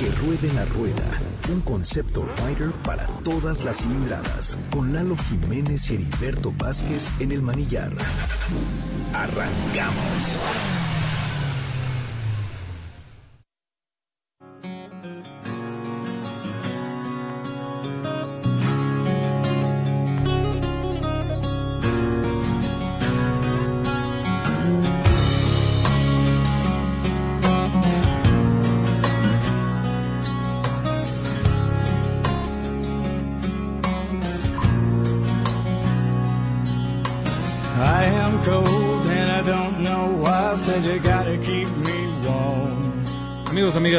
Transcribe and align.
Que 0.00 0.10
ruede 0.12 0.50
la 0.54 0.64
rueda, 0.64 1.20
un 1.52 1.60
concepto 1.60 2.26
rider 2.46 2.72
para 2.84 3.06
todas 3.22 3.62
las 3.64 3.82
cilindradas, 3.82 4.58
con 4.70 4.94
Lalo 4.94 5.14
Jiménez 5.14 5.90
y 5.90 5.96
Heriberto 5.96 6.54
Vázquez 6.56 7.12
en 7.20 7.32
el 7.32 7.42
manillar. 7.42 7.92
Arrancamos. 9.12 10.38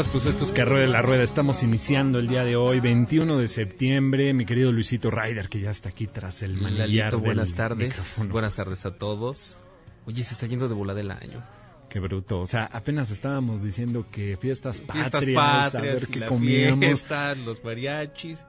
Pues 0.09 0.25
esto 0.25 0.45
es 0.45 0.51
Carrera 0.51 0.81
de 0.81 0.87
la 0.87 1.01
Rueda. 1.01 1.21
Estamos 1.21 1.61
iniciando 1.63 2.17
el 2.17 2.27
día 2.27 2.43
de 2.43 2.55
hoy, 2.55 2.79
21 2.79 3.37
de 3.37 3.47
septiembre. 3.47 4.33
Mi 4.33 4.45
querido 4.45 4.71
Luisito 4.71 5.11
Ryder, 5.11 5.47
que 5.47 5.59
ya 5.59 5.69
está 5.69 5.89
aquí 5.89 6.07
tras 6.07 6.41
el 6.41 6.55
manillar 6.57 7.15
buenas 7.17 7.53
tardes. 7.53 8.15
Buenas 8.29 8.55
tardes 8.55 8.85
a 8.85 8.95
todos. 8.95 9.61
Oye, 10.05 10.23
se 10.23 10.33
está 10.33 10.47
yendo 10.47 10.67
de 10.67 10.73
bola 10.73 10.93
del 10.93 11.11
año. 11.11 11.43
Qué 11.87 11.99
bruto. 11.99 12.39
O 12.39 12.45
sea, 12.47 12.67
apenas 12.71 13.11
estábamos 13.11 13.61
diciendo 13.61 14.07
que 14.11 14.37
fiestas 14.37 14.81
patrias, 14.81 15.11
fiestas 15.23 15.35
patrias 15.35 15.75
a 15.75 15.81
ver 15.81 16.07
qué 16.07 16.25
comíamos. 16.25 16.79
fiesta, 16.79 17.35
los 17.35 17.63
mariachis. 17.63 18.45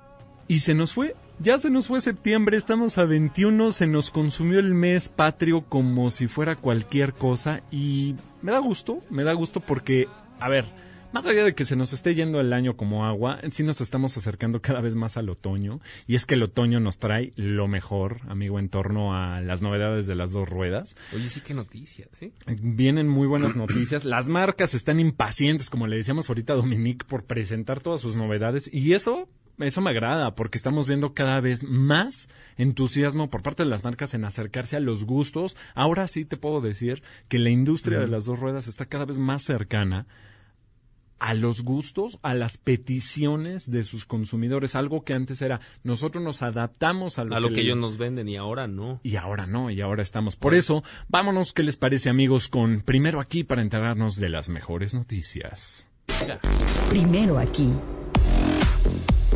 Y 0.48 0.60
se 0.60 0.74
nos 0.74 0.92
fue, 0.92 1.14
ya 1.38 1.58
se 1.58 1.70
nos 1.70 1.86
fue 1.86 2.00
septiembre, 2.00 2.56
estamos 2.56 2.98
a 2.98 3.04
21, 3.04 3.72
se 3.72 3.86
nos 3.86 4.10
consumió 4.10 4.58
el 4.58 4.74
mes 4.74 5.08
patrio 5.08 5.62
como 5.68 6.10
si 6.10 6.28
fuera 6.28 6.56
cualquier 6.56 7.12
cosa 7.12 7.62
y 7.70 8.14
me 8.40 8.52
da 8.52 8.58
gusto, 8.58 9.02
me 9.10 9.22
da 9.22 9.32
gusto 9.34 9.60
porque, 9.60 10.08
a 10.40 10.48
ver, 10.48 10.81
más 11.12 11.26
allá 11.26 11.44
de 11.44 11.54
que 11.54 11.64
se 11.64 11.76
nos 11.76 11.92
esté 11.92 12.14
yendo 12.14 12.40
el 12.40 12.52
año 12.52 12.76
como 12.76 13.04
agua, 13.04 13.40
sí 13.50 13.62
nos 13.62 13.80
estamos 13.80 14.16
acercando 14.16 14.60
cada 14.60 14.80
vez 14.80 14.94
más 14.94 15.16
al 15.16 15.28
otoño 15.28 15.80
y 16.06 16.14
es 16.14 16.26
que 16.26 16.34
el 16.34 16.42
otoño 16.42 16.80
nos 16.80 16.98
trae 16.98 17.32
lo 17.36 17.68
mejor, 17.68 18.20
amigo, 18.28 18.58
en 18.58 18.68
torno 18.68 19.14
a 19.14 19.40
las 19.40 19.62
novedades 19.62 20.06
de 20.06 20.14
las 20.14 20.32
dos 20.32 20.48
ruedas. 20.48 20.96
Oye, 21.14 21.28
sí, 21.28 21.40
qué 21.40 21.54
noticias, 21.54 22.08
¿sí? 22.12 22.32
Vienen 22.46 23.08
muy 23.08 23.26
buenas 23.26 23.56
noticias. 23.56 24.04
Las 24.04 24.28
marcas 24.28 24.74
están 24.74 25.00
impacientes, 25.00 25.70
como 25.70 25.86
le 25.86 25.96
decíamos 25.96 26.28
ahorita 26.28 26.54
a 26.54 26.56
Dominique, 26.56 27.04
por 27.06 27.24
presentar 27.24 27.80
todas 27.80 28.00
sus 28.00 28.16
novedades 28.16 28.72
y 28.72 28.94
eso 28.94 29.28
eso 29.58 29.80
me 29.80 29.90
agrada 29.90 30.34
porque 30.34 30.58
estamos 30.58 30.88
viendo 30.88 31.14
cada 31.14 31.40
vez 31.40 31.62
más 31.62 32.28
entusiasmo 32.56 33.30
por 33.30 33.42
parte 33.42 33.62
de 33.62 33.68
las 33.68 33.84
marcas 33.84 34.14
en 34.14 34.24
acercarse 34.24 34.76
a 34.76 34.80
los 34.80 35.04
gustos. 35.04 35.56
Ahora 35.74 36.08
sí 36.08 36.24
te 36.24 36.36
puedo 36.36 36.60
decir 36.60 37.02
que 37.28 37.38
la 37.38 37.50
industria 37.50 38.00
de 38.00 38.08
las 38.08 38.24
dos 38.24 38.38
ruedas 38.38 38.66
está 38.66 38.86
cada 38.86 39.04
vez 39.04 39.18
más 39.18 39.42
cercana 39.42 40.06
a 41.24 41.34
los 41.34 41.62
gustos, 41.62 42.18
a 42.22 42.34
las 42.34 42.58
peticiones 42.58 43.70
de 43.70 43.84
sus 43.84 44.04
consumidores, 44.06 44.74
algo 44.74 45.04
que 45.04 45.14
antes 45.14 45.40
era 45.40 45.60
nosotros 45.84 46.22
nos 46.24 46.42
adaptamos 46.42 47.18
a 47.20 47.24
lo, 47.24 47.36
A 47.36 47.40
lo 47.40 47.48
que, 47.48 47.54
que 47.54 47.60
le- 47.60 47.66
ellos 47.68 47.78
nos 47.78 47.96
venden 47.96 48.28
y 48.28 48.36
ahora 48.36 48.66
no. 48.66 48.98
y 49.04 49.14
ahora 49.14 49.46
no, 49.46 49.70
y 49.70 49.80
ahora 49.80 50.02
estamos. 50.02 50.34
Por 50.34 50.54
eso, 50.54 50.82
vámonos, 51.08 51.52
¿qué 51.52 51.62
les 51.62 51.76
parece 51.76 52.10
amigos? 52.10 52.48
Con 52.48 52.80
primero 52.80 53.20
aquí 53.20 53.44
para 53.44 53.62
enterarnos 53.62 54.16
de 54.16 54.30
las 54.30 54.48
mejores 54.48 54.94
noticias. 54.94 55.88
Primero 56.90 57.38
aquí. 57.38 57.72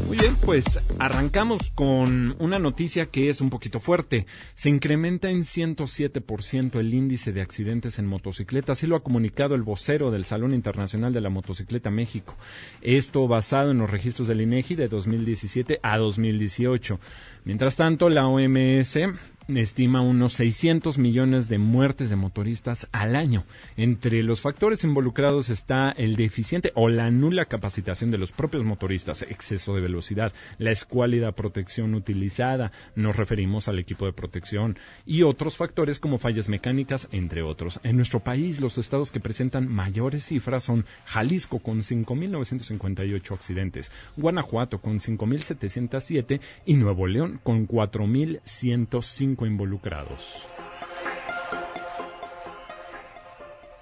Muy 0.07 0.19
bien, 0.19 0.37
pues 0.37 0.79
arrancamos 1.01 1.73
con 1.75 2.37
una 2.39 2.61
noticia 2.61 3.07
que 3.07 3.29
es 3.29 3.41
un 3.41 3.51
poquito 3.51 3.81
fuerte. 3.81 4.25
Se 4.55 4.69
incrementa 4.69 5.31
en 5.31 5.41
107% 5.41 6.79
el 6.79 6.95
índice 6.95 7.33
de 7.33 7.41
accidentes 7.41 7.99
en 7.99 8.07
motocicleta, 8.07 8.73
así 8.73 8.87
lo 8.87 8.95
ha 8.95 9.03
comunicado 9.03 9.57
el 9.57 9.65
vocero 9.65 10.13
del 10.13 10.25
Salón 10.25 10.55
Internacional 10.55 11.13
de 11.13 11.21
la 11.21 11.29
Motocicleta 11.29 11.91
México. 11.91 12.37
Esto 12.83 13.27
basado 13.27 13.73
en 13.73 13.79
los 13.79 13.91
registros 13.91 14.29
del 14.29 14.43
INEGI 14.43 14.77
de 14.77 14.87
2017 14.87 15.81
a 15.83 15.99
2018. 15.99 17.01
Mientras 17.45 17.75
tanto, 17.75 18.09
la 18.09 18.29
OMS 18.29 18.99
estima 19.55 20.01
unos 20.01 20.33
600 20.35 20.99
millones 20.99 21.49
de 21.49 21.59
muertes 21.59 22.11
de 22.11 22.17
motoristas 22.17 22.89
al 22.91 23.15
año. 23.15 23.45
Entre 23.77 24.23
los 24.23 24.41
factores 24.41 24.83
involucrados 24.83 25.51
está 25.51 25.91
el 25.91 26.17
deficiente 26.17 26.73
o 26.75 26.89
la 26.89 27.11
nula 27.11 27.45
capacitación 27.45 28.11
de 28.11 28.19
los 28.19 28.33
propios 28.33 28.65
motoristas, 28.65 29.23
exceso 29.23 29.75
de 29.75 29.83
velocidad, 29.83 30.33
la 30.59 30.73
escuálida 30.73 31.33
protección 31.33 31.95
utilizada, 31.95 32.73
nos 32.97 33.17
referimos 33.17 33.69
al 33.69 33.79
equipo 33.79 34.07
de 34.07 34.13
protección, 34.13 34.79
y 35.05 35.23
otros 35.23 35.57
factores 35.57 36.01
como 36.01 36.19
fallas 36.19 36.49
mecánicas, 36.49 37.09
entre 37.13 37.43
otros. 37.43 37.79
En 37.85 37.97
nuestro 37.97 38.21
país, 38.21 38.61
los 38.61 38.79
estados 38.79 39.13
que 39.13 39.21
presentan 39.21 39.69
mayores 39.69 40.25
cifras 40.25 40.65
son 40.65 40.85
Jalisco 41.05 41.61
con 41.61 41.83
5.958 41.83 43.33
accidentes, 43.33 43.93
Guanajuato 44.17 44.81
con 44.81 44.99
5.707 44.99 46.41
y 46.65 46.75
Nuevo 46.75 47.07
León 47.07 47.41
con 47.43 47.69
4.105 47.69 49.36
involucrados. 49.45 50.49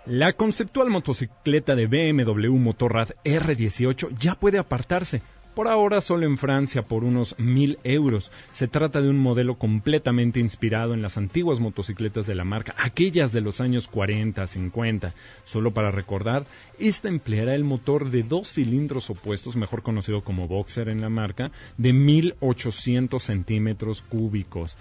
La 0.07 0.35
conceptual 0.35 0.91
motocicleta 0.91 1.75
de 1.75 1.87
BMW 1.87 2.53
Motorrad 2.59 3.13
R18 3.25 4.11
ya 4.19 4.35
puede 4.35 4.59
apartarse. 4.59 5.23
Por 5.55 5.67
ahora 5.67 6.03
solo 6.03 6.27
en 6.27 6.37
Francia 6.37 6.83
por 6.83 7.05
unos 7.05 7.39
mil 7.39 7.79
euros. 7.85 8.31
Se 8.53 8.69
trata 8.69 9.01
de 9.01 9.09
un 9.09 9.17
modelo 9.17 9.55
completamente 9.55 10.41
inspirado 10.41 10.93
en 10.93 11.01
las 11.01 11.17
antiguas 11.17 11.59
motocicletas 11.59 12.27
de 12.27 12.35
la 12.35 12.45
marca, 12.45 12.75
aquellas 12.77 13.33
de 13.33 13.41
los 13.41 13.63
años 13.63 13.89
40, 13.89 14.47
50. 14.47 15.15
Solo 15.45 15.73
para 15.73 15.91
recordar, 15.91 16.45
esta 16.79 17.09
empleará 17.09 17.55
el 17.55 17.65
motor 17.65 18.11
de 18.11 18.25
dos 18.25 18.53
cilindros 18.53 19.09
opuestos, 19.09 19.57
mejor 19.57 19.83
conocido 19.83 20.23
como 20.23 20.49
Boxer 20.49 20.91
en 20.91 21.01
la 21.01 21.09
marca, 21.09 21.51
de 21.79 21.95
1800 21.95 23.23
centímetros 23.23 24.03
cúbicos 24.03 24.77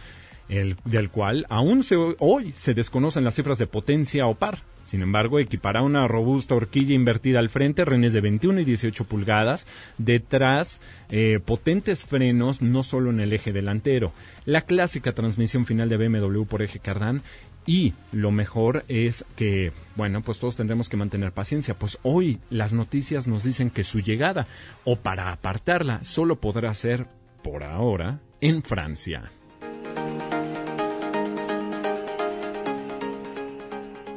el, 0.49 0.77
del 0.85 1.09
cual 1.09 1.45
aún 1.49 1.83
hoy 2.19 2.53
se 2.55 2.73
desconocen 2.73 3.23
las 3.23 3.35
cifras 3.35 3.57
de 3.57 3.67
potencia 3.67 4.27
o 4.27 4.35
par. 4.35 4.59
Sin 4.85 5.01
embargo, 5.01 5.39
equipará 5.39 5.81
una 5.81 6.07
robusta 6.07 6.55
horquilla 6.55 6.93
invertida 6.93 7.39
al 7.39 7.49
frente, 7.49 7.85
renes 7.85 8.13
de 8.13 8.21
21 8.21 8.59
y 8.59 8.65
18 8.65 9.05
pulgadas, 9.05 9.65
detrás 9.97 10.81
eh, 11.09 11.39
potentes 11.43 12.03
frenos 12.03 12.61
no 12.61 12.83
solo 12.83 13.09
en 13.09 13.21
el 13.21 13.33
eje 13.33 13.53
delantero, 13.53 14.11
la 14.45 14.61
clásica 14.61 15.13
transmisión 15.13 15.65
final 15.65 15.87
de 15.89 15.97
BMW 15.97 16.43
por 16.43 16.61
eje 16.61 16.79
cardán 16.79 17.23
y 17.65 17.93
lo 18.11 18.31
mejor 18.31 18.83
es 18.87 19.25
que, 19.35 19.71
bueno, 19.95 20.21
pues 20.21 20.39
todos 20.39 20.55
tendremos 20.55 20.89
que 20.89 20.97
mantener 20.97 21.31
paciencia, 21.31 21.75
pues 21.75 21.97
hoy 22.03 22.39
las 22.49 22.73
noticias 22.73 23.27
nos 23.27 23.43
dicen 23.43 23.69
que 23.69 23.83
su 23.83 23.99
llegada 23.99 24.47
o 24.83 24.97
para 24.97 25.31
apartarla 25.31 26.03
solo 26.03 26.35
podrá 26.35 26.73
ser, 26.73 27.07
por 27.41 27.63
ahora, 27.63 28.19
en 28.41 28.63
Francia. 28.63 29.31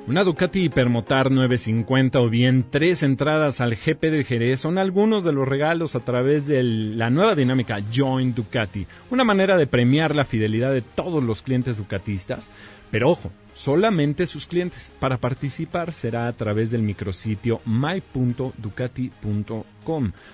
Una 0.09 0.23
Ducati 0.23 0.63
Hipermotar 0.63 1.33
950 1.33 2.21
o 2.21 2.31
bien 2.31 2.65
tres 2.71 3.03
entradas 3.03 3.61
al 3.61 3.75
GP 3.75 4.03
de 4.03 4.23
Jerez 4.23 4.61
son 4.61 4.79
algunos 4.79 5.25
de 5.25 5.33
los 5.33 5.49
regalos 5.49 5.97
a 5.97 6.01
través 6.01 6.47
de 6.47 6.63
la 6.63 7.11
nueva 7.11 7.35
dinámica 7.35 7.81
Join 7.93 8.33
Ducati, 8.33 8.87
una 9.11 9.25
manera 9.25 9.57
de 9.57 9.67
premiar 9.67 10.15
la 10.15 10.25
fidelidad 10.25 10.73
de 10.73 10.83
todos 10.83 11.25
los 11.25 11.43
clientes 11.43 11.79
ducatistas, 11.79 12.53
pero 12.93 13.11
ojo, 13.11 13.33
solamente 13.57 14.27
sus 14.27 14.47
clientes. 14.47 14.93
Para 15.01 15.17
participar 15.17 15.93
será 15.93 16.29
a 16.29 16.33
través 16.35 16.71
del 16.71 16.83
micrositio 16.83 17.61
my.ducati.com, 17.65 18.53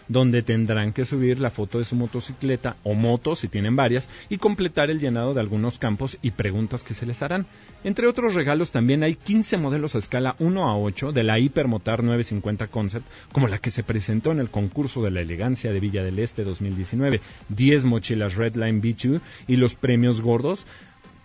donde 0.09 0.43
tendrán 0.43 0.93
que 0.93 1.05
subir 1.05 1.39
la 1.39 1.51
foto 1.51 1.79
de 1.79 1.85
su 1.85 1.95
motocicleta 1.95 2.77
o 2.83 2.95
moto 2.95 3.37
si 3.37 3.47
tienen 3.47 3.77
varias 3.77 4.11
y 4.29 4.39
completar 4.39 4.91
el 4.91 4.99
llenado 4.99 5.35
de 5.35 5.41
algunos 5.41 5.79
campos 5.79 6.19
y 6.21 6.33
preguntas 6.33 6.83
que 6.83 6.95
se 6.95 7.07
les 7.07 7.23
harán. 7.23 7.47
Entre 7.85 8.09
otros 8.09 8.35
regalos 8.35 8.73
también 8.73 9.05
hay 9.05 9.15
15 9.15 9.57
modelos 9.57 9.95
a 9.95 9.99
escala 9.99 10.35
1 10.41 10.69
a 10.69 10.77
8 10.77 11.13
de 11.13 11.23
la 11.23 11.39
Hipermotar 11.39 12.03
950 12.03 12.67
Concept, 12.67 13.07
como 13.31 13.47
la 13.47 13.59
que 13.59 13.71
se 13.71 13.85
presentó 13.85 14.33
en 14.33 14.41
el 14.41 14.51
concurso 14.51 15.03
de 15.03 15.13
la 15.13 15.21
elegancia 15.21 15.73
de 15.73 15.79
Villa 15.81 16.03
del 16.03 16.19
Este 16.19 16.43
2019, 16.43 17.21
10 17.51 17.85
mochilas 17.85 18.35
Redline 18.35 18.83
B2 18.83 19.21
y 19.47 19.57
los 19.57 19.77
premios 19.77 20.21
gordos 20.23 20.67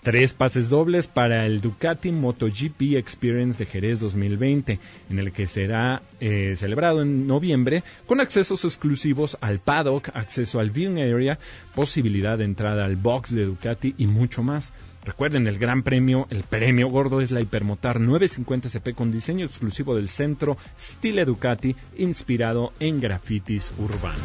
Tres 0.07 0.33
pases 0.33 0.69
dobles 0.69 1.05
para 1.07 1.45
el 1.45 1.59
Ducati 1.59 2.13
MotoGP 2.13 2.95
Experience 2.95 3.59
de 3.59 3.65
Jerez 3.69 3.99
2020, 3.99 4.79
en 5.09 5.19
el 5.19 5.33
que 5.33 5.47
será 5.47 6.01
eh, 6.21 6.55
celebrado 6.57 7.01
en 7.01 7.27
noviembre, 7.27 7.83
con 8.05 8.21
accesos 8.21 8.63
exclusivos 8.63 9.37
al 9.41 9.59
paddock, 9.59 10.07
acceso 10.13 10.61
al 10.61 10.71
viewing 10.71 10.99
area, 10.99 11.39
posibilidad 11.75 12.37
de 12.37 12.45
entrada 12.45 12.85
al 12.85 12.95
box 12.95 13.35
de 13.35 13.43
Ducati 13.43 13.95
y 13.97 14.07
mucho 14.07 14.43
más. 14.43 14.71
Recuerden, 15.03 15.45
el 15.45 15.59
gran 15.59 15.83
premio, 15.83 16.25
el 16.29 16.43
premio 16.43 16.87
gordo 16.87 17.19
es 17.19 17.29
la 17.29 17.41
Hipermotar 17.41 17.99
950 17.99 18.69
CP 18.69 18.93
con 18.93 19.11
diseño 19.11 19.45
exclusivo 19.45 19.93
del 19.93 20.07
centro 20.07 20.55
Stile 20.79 21.25
Ducati, 21.25 21.75
inspirado 21.97 22.71
en 22.79 23.01
grafitis 23.01 23.73
urbanos. 23.77 24.21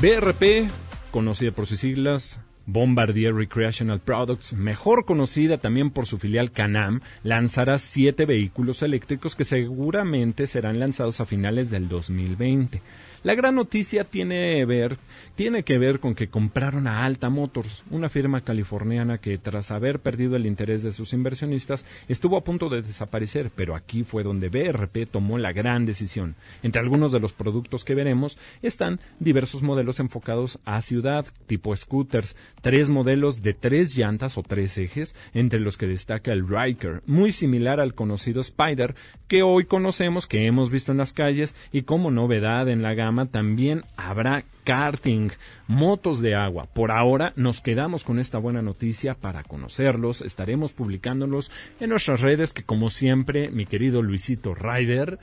BRP, 0.00 0.70
conocida 1.14 1.52
por 1.52 1.68
sus 1.68 1.78
siglas, 1.78 2.40
Bombardier 2.66 3.32
Recreational 3.32 4.00
Products, 4.00 4.52
mejor 4.52 5.04
conocida 5.04 5.58
también 5.58 5.92
por 5.92 6.06
su 6.06 6.18
filial 6.18 6.50
Canam, 6.50 7.02
lanzará 7.22 7.78
siete 7.78 8.26
vehículos 8.26 8.82
eléctricos 8.82 9.36
que 9.36 9.44
seguramente 9.44 10.48
serán 10.48 10.80
lanzados 10.80 11.20
a 11.20 11.24
finales 11.24 11.70
del 11.70 11.88
2020. 11.88 12.82
La 13.24 13.34
gran 13.34 13.54
noticia 13.54 14.04
tiene, 14.04 14.62
ver, 14.66 14.98
que 15.34 15.78
ver 15.78 15.98
con 15.98 16.14
que 16.14 16.28
compraron 16.28 16.86
a 16.86 17.06
Alta 17.06 17.30
Motors, 17.30 17.82
una 17.90 18.10
firma 18.10 18.42
californiana 18.42 19.16
que 19.16 19.38
tras 19.38 19.70
haber 19.70 20.00
perdido 20.00 20.36
el 20.36 20.44
interés 20.44 20.82
de 20.82 20.92
sus 20.92 21.14
inversionistas 21.14 21.86
estuvo 22.06 22.36
a 22.36 22.44
punto 22.44 22.68
de 22.68 22.82
desaparecer, 22.82 23.50
pero 23.56 23.76
aquí 23.76 24.04
fue 24.04 24.24
donde 24.24 24.50
BRP 24.50 25.10
tomó 25.10 25.38
la 25.38 25.54
gran 25.54 25.86
decisión. 25.86 26.34
Entre 26.62 26.82
algunos 26.82 27.12
de 27.12 27.20
los 27.20 27.32
productos 27.32 27.82
que 27.82 27.94
veremos 27.94 28.36
están 28.60 29.00
diversos 29.20 29.62
modelos 29.62 30.00
enfocados 30.00 30.58
a 30.66 30.82
ciudad, 30.82 31.24
tipo 31.46 31.74
scooters, 31.74 32.36
tres 32.60 32.90
modelos 32.90 33.42
de 33.42 33.54
tres 33.54 33.96
llantas 33.96 34.36
o 34.36 34.42
tres 34.42 34.76
ejes, 34.76 35.16
entre 35.32 35.60
los 35.60 35.78
que 35.78 35.86
destaca 35.86 36.30
el 36.30 36.46
Riker, 36.46 37.02
muy 37.06 37.32
similar 37.32 37.80
al 37.80 37.94
conocido 37.94 38.42
Spider, 38.42 38.94
que 39.28 39.42
hoy 39.42 39.64
conocemos, 39.64 40.26
que 40.26 40.44
hemos 40.44 40.68
visto 40.68 40.92
en 40.92 40.98
las 40.98 41.14
calles 41.14 41.56
y 41.72 41.82
como 41.82 42.10
novedad 42.10 42.68
en 42.68 42.82
la 42.82 42.92
gama 42.92 43.13
también 43.30 43.84
habrá 43.96 44.44
karting, 44.64 45.30
motos 45.66 46.20
de 46.20 46.34
agua. 46.34 46.66
Por 46.72 46.90
ahora 46.90 47.32
nos 47.36 47.60
quedamos 47.60 48.04
con 48.04 48.18
esta 48.18 48.38
buena 48.38 48.62
noticia 48.62 49.14
para 49.14 49.44
conocerlos. 49.44 50.22
Estaremos 50.22 50.72
publicándolos 50.72 51.50
en 51.80 51.90
nuestras 51.90 52.20
redes 52.20 52.52
que 52.52 52.64
como 52.64 52.90
siempre, 52.90 53.50
mi 53.50 53.66
querido 53.66 54.02
Luisito 54.02 54.54
Ryder, 54.54 55.18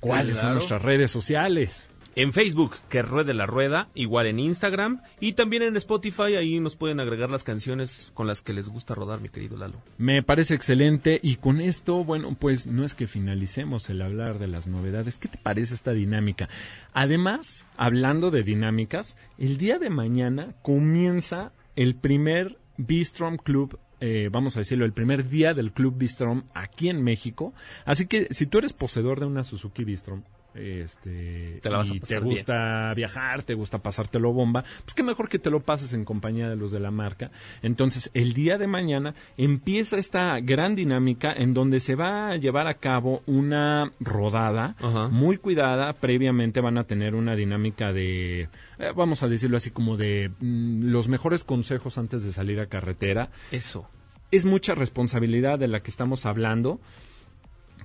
¿cuáles 0.00 0.38
son 0.38 0.54
nuestras 0.54 0.82
redes 0.82 1.10
sociales? 1.10 1.90
En 2.18 2.32
Facebook, 2.32 2.74
que 2.88 3.00
ruede 3.00 3.32
la 3.32 3.46
rueda, 3.46 3.90
igual 3.94 4.26
en 4.26 4.40
Instagram 4.40 5.02
y 5.20 5.34
también 5.34 5.62
en 5.62 5.76
Spotify, 5.76 6.34
ahí 6.34 6.58
nos 6.58 6.74
pueden 6.74 6.98
agregar 6.98 7.30
las 7.30 7.44
canciones 7.44 8.10
con 8.12 8.26
las 8.26 8.42
que 8.42 8.52
les 8.52 8.70
gusta 8.70 8.96
rodar, 8.96 9.20
mi 9.20 9.28
querido 9.28 9.56
Lalo. 9.56 9.80
Me 9.98 10.20
parece 10.24 10.54
excelente 10.54 11.20
y 11.22 11.36
con 11.36 11.60
esto, 11.60 12.02
bueno, 12.02 12.36
pues 12.36 12.66
no 12.66 12.84
es 12.84 12.96
que 12.96 13.06
finalicemos 13.06 13.88
el 13.88 14.02
hablar 14.02 14.40
de 14.40 14.48
las 14.48 14.66
novedades. 14.66 15.20
¿Qué 15.20 15.28
te 15.28 15.38
parece 15.38 15.74
esta 15.74 15.92
dinámica? 15.92 16.48
Además, 16.92 17.68
hablando 17.76 18.32
de 18.32 18.42
dinámicas, 18.42 19.16
el 19.38 19.56
día 19.56 19.78
de 19.78 19.88
mañana 19.88 20.56
comienza 20.62 21.52
el 21.76 21.94
primer 21.94 22.58
Bistrom 22.78 23.36
Club 23.36 23.78
eh, 24.00 24.28
vamos 24.30 24.56
a 24.56 24.60
decirlo, 24.60 24.84
el 24.84 24.92
primer 24.92 25.28
día 25.28 25.54
del 25.54 25.72
Club 25.72 25.96
Bistrom 25.96 26.44
aquí 26.54 26.88
en 26.88 27.02
México. 27.02 27.52
Así 27.84 28.06
que 28.06 28.28
si 28.30 28.46
tú 28.46 28.58
eres 28.58 28.72
poseedor 28.72 29.18
de 29.18 29.26
una 29.26 29.42
Suzuki 29.42 29.82
Bistrom, 29.84 30.22
este 30.54 31.60
te, 31.62 31.70
y 31.94 32.00
te 32.00 32.18
gusta 32.18 32.92
viajar, 32.94 33.42
te 33.42 33.54
gusta 33.54 33.78
pasártelo 33.78 34.32
bomba, 34.32 34.64
pues 34.84 34.94
qué 34.94 35.02
mejor 35.02 35.28
que 35.28 35.38
te 35.38 35.50
lo 35.50 35.60
pases 35.60 35.92
en 35.92 36.04
compañía 36.04 36.48
de 36.48 36.56
los 36.56 36.72
de 36.72 36.80
la 36.80 36.90
marca. 36.90 37.30
Entonces, 37.62 38.10
el 38.14 38.32
día 38.32 38.58
de 38.58 38.66
mañana 38.66 39.14
empieza 39.36 39.96
esta 39.96 40.40
gran 40.40 40.74
dinámica 40.74 41.32
en 41.32 41.54
donde 41.54 41.80
se 41.80 41.94
va 41.94 42.30
a 42.30 42.36
llevar 42.36 42.66
a 42.66 42.74
cabo 42.74 43.22
una 43.26 43.92
rodada 44.00 44.76
muy 45.10 45.36
cuidada. 45.36 45.92
Previamente 45.92 46.60
van 46.60 46.78
a 46.78 46.84
tener 46.84 47.14
una 47.14 47.36
dinámica 47.36 47.92
de, 47.92 48.48
eh, 48.78 48.92
vamos 48.94 49.22
a 49.22 49.28
decirlo 49.28 49.56
así, 49.56 49.70
como 49.70 49.96
de 49.96 50.30
mm, 50.40 50.84
los 50.84 51.08
mejores 51.08 51.44
consejos 51.44 51.98
antes 51.98 52.24
de 52.24 52.32
salir 52.32 52.60
a 52.60 52.66
carretera. 52.66 53.30
Eso. 53.50 53.88
Es 54.30 54.44
mucha 54.44 54.74
responsabilidad 54.74 55.58
de 55.58 55.68
la 55.68 55.80
que 55.80 55.90
estamos 55.90 56.26
hablando 56.26 56.80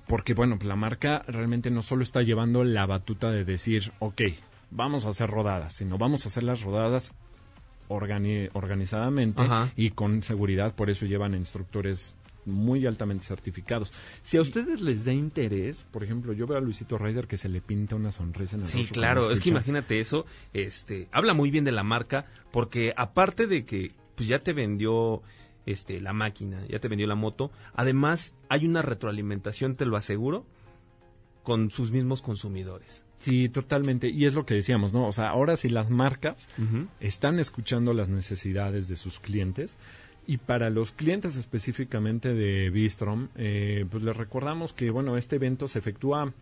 porque 0.06 0.34
bueno, 0.34 0.58
la 0.62 0.76
marca 0.76 1.24
realmente 1.26 1.70
no 1.70 1.82
solo 1.82 2.02
está 2.02 2.22
llevando 2.22 2.64
la 2.64 2.86
batuta 2.86 3.30
de 3.30 3.44
decir, 3.44 3.92
ok, 3.98 4.22
vamos 4.70 5.06
a 5.06 5.10
hacer 5.10 5.30
rodadas, 5.30 5.74
sino 5.74 5.98
vamos 5.98 6.24
a 6.24 6.28
hacer 6.28 6.42
las 6.42 6.62
rodadas 6.62 7.14
organizadamente 7.88 9.42
y 9.76 9.90
con 9.90 10.22
seguridad, 10.22 10.74
por 10.74 10.90
eso 10.90 11.06
llevan 11.06 11.34
instructores 11.34 12.16
muy 12.46 12.86
altamente 12.86 13.24
certificados. 13.24 13.92
Si 14.22 14.36
a 14.36 14.42
ustedes 14.42 14.80
les 14.80 15.04
da 15.04 15.12
interés, 15.12 15.86
por 15.90 16.04
ejemplo, 16.04 16.32
yo 16.32 16.46
veo 16.46 16.58
a 16.58 16.60
Luisito 16.60 16.98
Ryder 16.98 17.26
que 17.26 17.36
se 17.36 17.48
le 17.48 17.60
pinta 17.60 17.96
una 17.96 18.12
sonrisa 18.12 18.56
en 18.56 18.62
el 18.62 18.68
Sí, 18.68 18.86
claro, 18.86 19.30
es 19.30 19.40
que 19.40 19.50
imagínate 19.50 20.00
eso, 20.00 20.26
este, 20.52 21.08
habla 21.12 21.34
muy 21.34 21.50
bien 21.50 21.64
de 21.64 21.72
la 21.72 21.82
marca 21.82 22.26
porque 22.50 22.92
aparte 22.96 23.46
de 23.46 23.64
que 23.64 23.92
pues 24.14 24.28
ya 24.28 24.38
te 24.38 24.52
vendió 24.52 25.22
este, 25.66 26.00
la 26.00 26.12
máquina, 26.12 26.64
ya 26.68 26.78
te 26.78 26.88
vendió 26.88 27.06
la 27.06 27.14
moto. 27.14 27.50
Además, 27.74 28.34
hay 28.48 28.66
una 28.66 28.82
retroalimentación, 28.82 29.76
te 29.76 29.86
lo 29.86 29.96
aseguro, 29.96 30.44
con 31.42 31.70
sus 31.70 31.92
mismos 31.92 32.22
consumidores. 32.22 33.04
Sí, 33.18 33.48
totalmente. 33.48 34.08
Y 34.08 34.26
es 34.26 34.34
lo 34.34 34.44
que 34.44 34.54
decíamos, 34.54 34.92
¿no? 34.92 35.06
O 35.06 35.12
sea, 35.12 35.28
ahora 35.28 35.56
si 35.56 35.68
las 35.68 35.90
marcas 35.90 36.48
están 37.00 37.38
escuchando 37.38 37.94
las 37.94 38.08
necesidades 38.08 38.88
de 38.88 38.96
sus 38.96 39.20
clientes, 39.20 39.78
y 40.26 40.38
para 40.38 40.70
los 40.70 40.92
clientes 40.92 41.36
específicamente 41.36 42.32
de 42.32 42.70
Bistrom, 42.70 43.28
eh, 43.34 43.84
pues 43.90 44.02
les 44.02 44.16
recordamos 44.16 44.72
que, 44.72 44.90
bueno, 44.90 45.16
este 45.16 45.36
evento 45.36 45.68
se 45.68 45.78
efectúa 45.78 46.32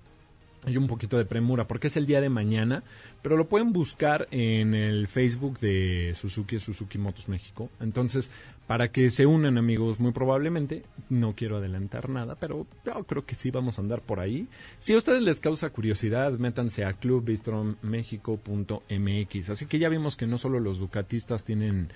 hay 0.65 0.77
un 0.77 0.87
poquito 0.87 1.19
de 1.19 1.25
premura 1.25 1.67
porque 1.67 1.89
es 1.89 1.97
el 1.97 2.07
día 2.07 2.21
de 2.21 2.29
mañana, 2.29 2.85
pero 3.21 3.37
lo 3.37 3.49
pueden 3.49 3.73
buscar 3.73 4.29
en 4.31 4.75
el 4.75 5.09
Facebook 5.09 5.59
de 5.59 6.13
Suzuki, 6.15 6.59
Suzuki 6.59 6.99
Motos 6.99 7.29
México. 7.29 7.69
Entonces, 7.81 8.31
para 8.67 8.93
que 8.93 9.11
se 9.11 9.27
unan 9.27 9.59
amigos, 9.59 10.01
muy 10.01 10.13
probablemente, 10.13 10.85
no 11.11 11.35
quiero 11.35 11.57
adelantar 11.57 12.09
nada, 12.09 12.37
pero 12.37 12.69
yo 12.87 13.03
creo 13.05 13.27
que 13.27 13.35
sí 13.35 13.51
vamos 13.51 13.79
a 13.79 13.83
andar 13.83 14.03
por 14.03 14.21
ahí. 14.21 14.47
Si 14.79 14.93
a 14.93 14.99
ustedes 14.99 15.23
les 15.23 15.41
causa 15.41 15.71
curiosidad, 15.71 16.31
métanse 16.39 16.85
a 16.85 16.93
clubbistronmexico.mx. 16.93 19.51
Así 19.51 19.67
que 19.67 19.79
ya 19.79 19.89
vimos 19.89 20.17
que 20.17 20.29
no 20.29 20.39
solo 20.39 20.61
los 20.61 20.79
ducatistas 20.79 21.45
tienen 21.45 21.89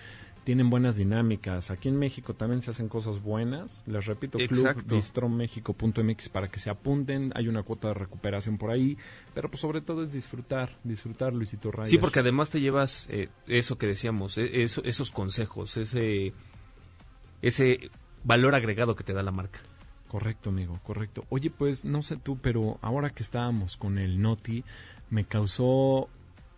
tienen 0.47 0.71
buenas 0.71 0.95
dinámicas. 0.95 1.73
Aquí 1.73 1.89
en 1.89 1.99
México 1.99 2.35
también 2.35 2.63
se 2.63 2.71
hacen 2.71 2.89
cosas 2.89 3.21
buenas. 3.21 3.83
Les 3.89 4.07
repito, 4.07 4.39
clubbistromexico.mx 4.39 6.29
para 6.29 6.49
que 6.49 6.61
se 6.61 6.71
apunten. 6.71 7.33
Hay 7.35 7.49
una 7.49 7.65
cuota 7.65 7.89
de 7.89 7.95
recuperación 7.95 8.57
por 8.57 8.71
ahí. 8.71 8.97
Pero 9.35 9.51
pues 9.51 9.61
sobre 9.61 9.81
todo 9.81 10.05
es 10.05 10.13
disfrutar, 10.13 10.79
disfrutar 10.85 11.33
Luisito 11.33 11.73
Reyes. 11.73 11.91
Sí, 11.91 11.99
porque 11.99 12.21
además 12.21 12.51
te 12.51 12.61
llevas 12.61 13.09
eh, 13.11 13.29
eso 13.49 13.77
que 13.77 13.89
decíamos, 13.89 14.39
eh, 14.39 14.63
esos 14.63 15.11
consejos, 15.11 15.77
ese, 15.79 16.33
ese 17.43 17.91
valor 18.23 18.55
agregado 18.55 18.95
que 18.95 19.03
te 19.03 19.15
da 19.15 19.25
la 19.25 19.33
marca. 19.33 19.59
Correcto, 20.07 20.51
amigo, 20.51 20.79
correcto. 20.85 21.25
Oye, 21.29 21.51
pues 21.51 21.85
no 21.85 22.05
sé 22.05 22.19
tú, 22.19 22.39
pero 22.39 22.79
ahora 22.83 23.11
que 23.11 23.25
estábamos 23.25 23.77
con 23.77 23.99
el 23.99 24.23
Noti, 24.23 24.63
me 25.11 25.25
causó 25.25 26.09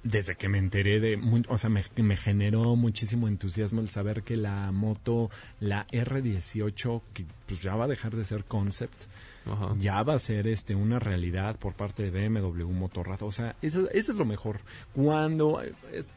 desde 0.03 0.37
que 0.37 0.49
me 0.49 0.59
enteré 0.59 1.01
de, 1.01 1.19
o 1.49 1.59
sea, 1.59 1.71
me, 1.71 2.17
generó 2.17 2.77
muchísimo 2.77 3.29
entusiasmo 3.29 3.81
el 3.81 3.91
saber 3.91 4.23
que 4.23 4.37
la 4.37 4.71
moto, 4.73 5.31
la 5.61 5.87
R18, 5.89 7.03
que 7.13 7.27
pues 7.47 7.63
ya 7.63 7.75
va 7.75 7.85
a 7.85 7.89
dejar 7.89 8.15
de 8.15 8.25
ser 8.25 8.45
concept, 8.45 9.05
ya 9.79 10.03
va 10.03 10.15
a 10.15 10.19
ser 10.19 10.47
este 10.47 10.75
una 10.75 10.99
realidad 10.99 11.57
por 11.59 11.75
parte 11.75 12.11
de 12.11 12.29
BMW 12.29 12.71
Motorrad. 12.71 13.23
O 13.23 13.33
sea, 13.33 13.57
eso, 13.63 13.89
eso 13.91 14.13
es 14.13 14.19
lo 14.19 14.25
mejor. 14.25 14.61
Cuando, 14.93 15.63
eh, 15.63 15.73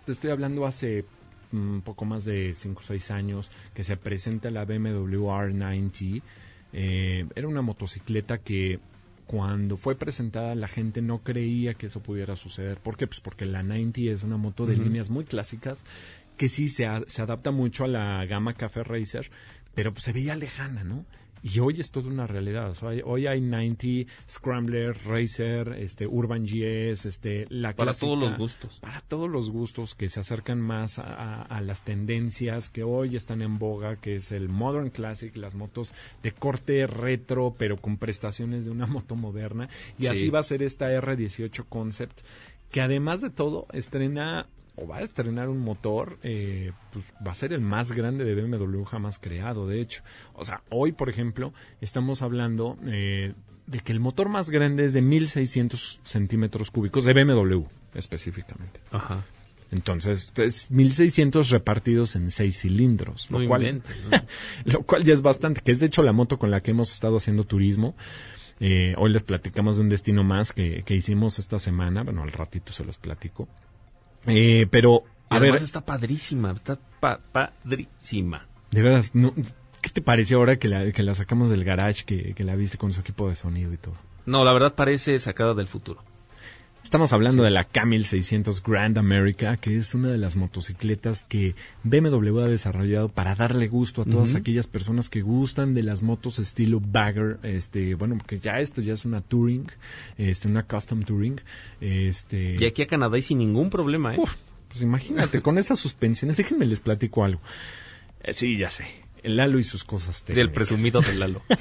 te 0.06 0.12
estoy 0.12 0.32
hablando 0.32 0.66
hace 0.66 1.06
un 1.52 1.78
mm, 1.78 1.82
poco 1.82 2.06
más 2.06 2.26
de 2.26 2.54
5 2.54 2.80
o 2.80 2.84
6 2.84 3.12
años, 3.12 3.52
que 3.74 3.84
se 3.84 3.98
presenta 3.98 4.52
la 4.52 4.66
BMW 4.66 5.28
R90, 5.28 6.22
eh, 6.74 7.26
era 7.36 7.48
una 7.48 7.62
motocicleta 7.62 8.38
que 8.38 8.80
cuando 9.26 9.78
fue 9.78 9.96
presentada 9.96 10.56
la 10.56 10.68
gente 10.68 11.02
no 11.02 11.24
creía 11.24 11.74
que 11.74 11.88
eso 11.88 12.02
pudiera 12.02 12.36
suceder. 12.36 12.78
¿Por 12.80 12.98
qué? 12.98 13.08
Pues 13.08 13.22
porque 13.22 13.46
la 13.46 13.64
90 13.64 14.02
es 14.02 14.24
una 14.24 14.38
moto 14.38 14.66
de 14.66 14.76
líneas 14.76 15.10
muy 15.10 15.26
clásicas 15.26 15.84
que 16.38 16.50
sí 16.50 16.70
se, 16.70 16.88
se 17.08 17.22
adapta 17.22 17.52
mucho 17.52 17.84
a 17.84 17.88
la 17.88 18.26
gama 18.26 18.54
Café 18.54 18.84
Racer, 18.84 19.30
pero 19.76 19.94
pues 19.94 20.04
se 20.04 20.14
veía 20.14 20.36
lejana, 20.36 20.84
¿no? 20.84 21.06
Y 21.44 21.60
hoy 21.60 21.80
es 21.80 21.92
toda 21.92 22.08
una 22.08 22.28
realidad. 22.28 22.76
hoy 23.04 23.26
hay 23.26 23.42
90, 23.42 24.12
Scrambler, 24.30 24.96
Racer, 25.06 25.76
este, 25.80 26.06
Urban 26.06 26.46
GS, 26.46 27.06
este, 27.08 27.48
la 27.50 27.74
Para 27.74 27.94
todos 27.94 28.18
los 28.18 28.38
gustos. 28.38 28.80
Para 28.80 29.02
todos 29.02 29.30
los 29.30 29.50
gustos 29.50 29.96
que 29.96 30.10
se 30.10 30.20
acercan 30.20 30.62
más 30.62 31.00
a, 31.00 31.62
las 31.62 31.84
tendencias 31.84 32.70
que 32.70 32.84
hoy 32.84 33.16
están 33.16 33.42
en 33.42 33.58
boga, 33.58 33.96
que 33.96 34.16
es 34.16 34.32
el 34.32 34.50
Modern 34.50 34.90
Classic, 34.90 35.36
las 35.36 35.56
motos 35.56 35.94
de 36.22 36.32
corte 36.32 36.86
retro, 36.86 37.56
pero 37.58 37.78
con 37.78 37.98
prestaciones 37.98 38.66
de 38.66 38.72
una 38.72 38.86
moto 38.86 39.16
moderna. 39.16 39.70
Y 39.98 40.08
así 40.08 40.30
va 40.30 40.40
a 40.40 40.44
ser 40.44 40.62
esta 40.62 40.92
R18 40.92 41.66
Concept, 41.68 42.20
que 42.72 42.82
además 42.82 43.22
de 43.22 43.32
todo 43.32 43.68
estrena 43.74 44.48
o 44.76 44.88
va 44.88 44.98
a 44.98 45.02
estrenar 45.02 45.50
un 45.50 45.60
motor, 45.60 46.18
eh, 46.24 46.72
pues 46.92 47.14
va 47.26 47.32
a 47.32 47.36
ser 47.36 47.54
el 47.54 47.62
más 47.62 47.92
grande 47.92 48.24
de 48.24 48.36
BMW 48.36 48.84
jamás 48.84 49.20
creado, 49.20 49.68
de 49.68 49.82
hecho. 49.82 50.04
O 50.34 50.46
sea, 50.46 50.62
hoy, 50.70 50.92
por 50.92 51.10
ejemplo, 51.10 51.54
estamos 51.82 52.22
hablando 52.22 52.78
eh, 52.86 53.34
de 53.68 53.80
que 53.80 53.92
el 53.92 54.00
motor 54.00 54.30
más 54.30 54.50
grande 54.50 54.86
es 54.86 54.94
de 54.94 55.02
1600 55.02 56.02
centímetros 56.04 56.72
cúbicos 56.72 57.04
de 57.04 57.14
BMW, 57.14 57.64
específicamente. 57.94 58.80
Ajá. 58.92 59.26
Entonces, 59.72 60.34
es 60.36 60.70
1600 60.70 61.50
repartidos 61.50 62.18
en 62.18 62.30
seis 62.30 62.60
cilindros, 62.60 63.32
lo, 63.32 63.46
cual, 63.48 63.82
lo 64.66 64.84
cual 64.84 65.04
ya 65.04 65.14
es 65.14 65.22
bastante, 65.22 65.62
que 65.62 65.72
es 65.72 65.80
de 65.80 65.86
hecho 65.86 66.04
la 66.04 66.12
moto 66.12 66.38
con 66.38 66.52
la 66.52 66.60
que 66.62 66.72
hemos 66.72 66.92
estado 66.92 67.18
haciendo 67.18 67.46
turismo. 67.46 67.96
Eh, 68.60 68.94
hoy 68.98 69.12
les 69.12 69.24
platicamos 69.24 69.78
de 69.78 69.84
un 69.84 69.90
destino 69.90 70.24
más 70.24 70.52
que, 70.52 70.84
que 70.84 70.94
hicimos 70.94 71.40
esta 71.40 71.58
semana, 71.58 72.04
bueno, 72.04 72.22
al 72.22 72.32
ratito 72.32 72.74
se 72.74 72.84
los 72.84 72.98
platico. 72.98 73.48
Eh, 74.28 74.68
pero, 74.70 75.04
a 75.30 75.40
ver, 75.40 75.56
está 75.56 75.82
padrísima, 75.82 76.52
está 76.52 76.78
pa- 77.00 77.20
padrísima. 77.32 78.48
de 78.72 78.82
veras, 78.82 79.16
no, 79.16 79.34
¿qué 79.82 79.90
te 79.90 80.02
pareció 80.02 80.38
ahora 80.38 80.58
que 80.58 80.68
la, 80.68 80.92
que 80.92 81.04
la 81.04 81.16
sacamos 81.16 81.50
del 81.50 81.64
garage, 81.64 82.04
que, 82.06 82.34
que 82.34 82.44
la 82.44 82.56
viste 82.56 82.78
con 82.78 82.94
su 82.94 83.02
equipo 83.02 83.28
de 83.30 83.36
sonido 83.36 83.74
y 83.74 83.78
todo? 83.78 83.96
No, 84.26 84.44
la 84.46 84.54
verdad 84.54 84.76
parece 84.76 85.18
sacada 85.20 85.54
del 85.54 85.68
futuro. 85.68 86.04
Estamos 86.84 87.14
hablando 87.14 87.44
de 87.44 87.52
la 87.52 87.70
K1600 87.70 88.62
Grand 88.66 88.98
America, 88.98 89.56
que 89.56 89.78
es 89.78 89.96
una 89.96 90.10
de 90.10 90.18
las 90.18 90.36
motocicletas 90.36 91.24
que 91.24 91.56
BMW 91.84 92.40
ha 92.40 92.50
desarrollado 92.50 93.08
para 93.08 93.36
darle 93.36 93.68
gusto 93.68 94.02
a 94.02 94.06
todas 94.06 94.36
aquellas 94.36 94.68
personas 94.68 95.08
que 95.08 95.22
gustan 95.22 95.74
de 95.74 95.84
las 95.84 96.02
motos 96.02 96.40
estilo 96.40 96.82
bagger, 96.82 97.40
este, 97.44 97.96
bueno, 97.96 98.18
porque 98.18 98.40
ya 98.40 98.60
esto 98.60 98.82
ya 98.82 98.94
es 98.94 99.06
una 99.06 99.22
touring, 99.22 99.72
este, 100.18 100.48
una 100.50 100.64
custom 100.64 101.04
touring, 101.04 101.40
este, 101.80 102.58
Y 102.60 102.66
aquí 102.66 102.82
a 102.82 102.88
Canadá 102.88 103.18
y 103.18 103.22
sin 103.22 103.38
ningún 103.38 103.70
problema, 103.70 104.16
¿eh? 104.16 104.20
uf, 104.20 104.36
pues 104.68 104.82
imagínate, 104.82 105.42
con 105.42 105.58
esas 105.58 105.80
suspensiones, 105.80 106.36
déjenme 106.36 106.66
les 106.66 106.82
platico 106.82 107.24
algo. 107.24 107.42
Eh, 108.24 108.34
sí, 108.34 108.58
ya 108.58 108.70
sé. 108.70 108.86
El 109.24 109.36
Lalo 109.38 109.60
y 109.60 109.64
sus 109.64 109.84
cosas 109.84 110.26
Del 110.26 110.52
presumido 110.52 111.02
de 111.02 111.16
Lalo. 111.16 111.42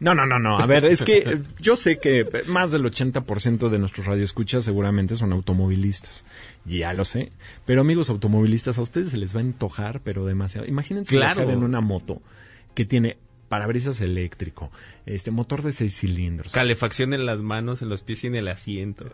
No, 0.00 0.14
no, 0.14 0.26
no, 0.26 0.40
no. 0.40 0.58
A 0.58 0.66
ver, 0.66 0.84
es 0.84 1.02
que 1.02 1.18
eh, 1.18 1.42
yo 1.60 1.76
sé 1.76 1.98
que 1.98 2.42
más 2.48 2.72
del 2.72 2.84
80% 2.84 3.68
de 3.68 3.78
nuestros 3.78 4.06
radioescuchas 4.06 4.64
seguramente 4.64 5.14
son 5.14 5.32
automovilistas. 5.32 6.24
Ya 6.64 6.92
lo 6.92 7.04
sé. 7.04 7.30
Pero 7.64 7.82
amigos 7.82 8.10
automovilistas, 8.10 8.78
a 8.78 8.82
ustedes 8.82 9.10
se 9.10 9.16
les 9.18 9.36
va 9.36 9.38
a 9.40 9.44
antojar, 9.44 10.00
pero 10.00 10.26
demasiado. 10.26 10.66
Imagínense 10.66 11.14
Claro. 11.14 11.42
viajar 11.42 11.54
en 11.54 11.62
una 11.62 11.80
moto 11.80 12.20
que 12.74 12.84
tiene 12.84 13.16
parabrisas 13.48 14.00
eléctrico, 14.00 14.72
este 15.06 15.30
motor 15.30 15.62
de 15.62 15.72
seis 15.72 15.96
cilindros. 15.98 16.52
Calefacción 16.52 17.12
en 17.14 17.26
las 17.26 17.40
manos, 17.42 17.82
en 17.82 17.88
los 17.90 18.02
pies 18.02 18.24
y 18.24 18.26
en 18.28 18.34
el 18.34 18.48
asiento. 18.48 19.12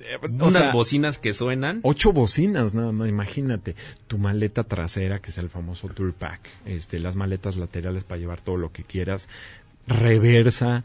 Eh, 0.00 0.18
Unas 0.28 0.64
sea, 0.64 0.72
bocinas 0.72 1.18
que 1.18 1.32
suenan. 1.32 1.80
Ocho 1.82 2.12
bocinas, 2.12 2.74
nada 2.74 2.92
más, 2.92 3.08
imagínate. 3.08 3.76
Tu 4.06 4.18
maleta 4.18 4.64
trasera, 4.64 5.20
que 5.20 5.30
es 5.30 5.38
el 5.38 5.48
famoso 5.50 5.88
Tour 5.88 6.12
Pack, 6.12 6.40
este, 6.66 6.98
las 6.98 7.16
maletas 7.16 7.56
laterales 7.56 8.04
para 8.04 8.20
llevar 8.20 8.40
todo 8.40 8.56
lo 8.56 8.72
que 8.72 8.84
quieras, 8.84 9.28
reversa, 9.86 10.84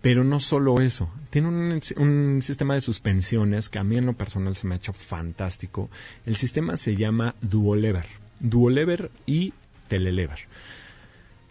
pero 0.00 0.24
no 0.24 0.40
solo 0.40 0.80
eso. 0.80 1.10
Tiene 1.30 1.48
un, 1.48 1.80
un 1.96 2.42
sistema 2.42 2.74
de 2.74 2.80
suspensiones 2.80 3.68
que 3.68 3.78
a 3.78 3.84
mí 3.84 3.96
en 3.96 4.06
lo 4.06 4.12
personal 4.14 4.54
se 4.56 4.66
me 4.66 4.74
ha 4.74 4.78
hecho 4.78 4.92
fantástico. 4.92 5.90
El 6.26 6.36
sistema 6.36 6.76
se 6.76 6.96
llama 6.96 7.34
Duolever. 7.40 8.06
Duolever 8.40 9.10
y 9.26 9.54
Telelever. 9.88 10.40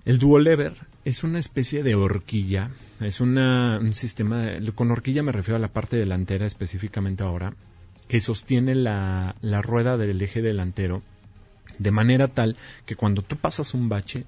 El 0.05 0.19
duolever 0.19 0.73
es 1.05 1.23
una 1.23 1.39
especie 1.39 1.83
de 1.83 1.95
horquilla, 1.95 2.69
es 2.99 3.19
una, 3.21 3.79
un 3.79 3.93
sistema, 3.93 4.47
con 4.75 4.91
horquilla 4.91 5.23
me 5.23 5.31
refiero 5.31 5.55
a 5.57 5.59
la 5.59 5.69
parte 5.69 5.95
delantera 5.97 6.45
específicamente 6.45 7.23
ahora, 7.23 7.53
que 8.07 8.19
sostiene 8.19 8.75
la, 8.75 9.35
la 9.41 9.61
rueda 9.61 9.95
del 9.97 10.21
eje 10.21 10.41
delantero 10.41 11.01
de 11.79 11.91
manera 11.91 12.27
tal 12.27 12.57
que 12.85 12.95
cuando 12.95 13.21
tú 13.21 13.37
pasas 13.37 13.73
un 13.73 13.89
bache, 13.89 14.25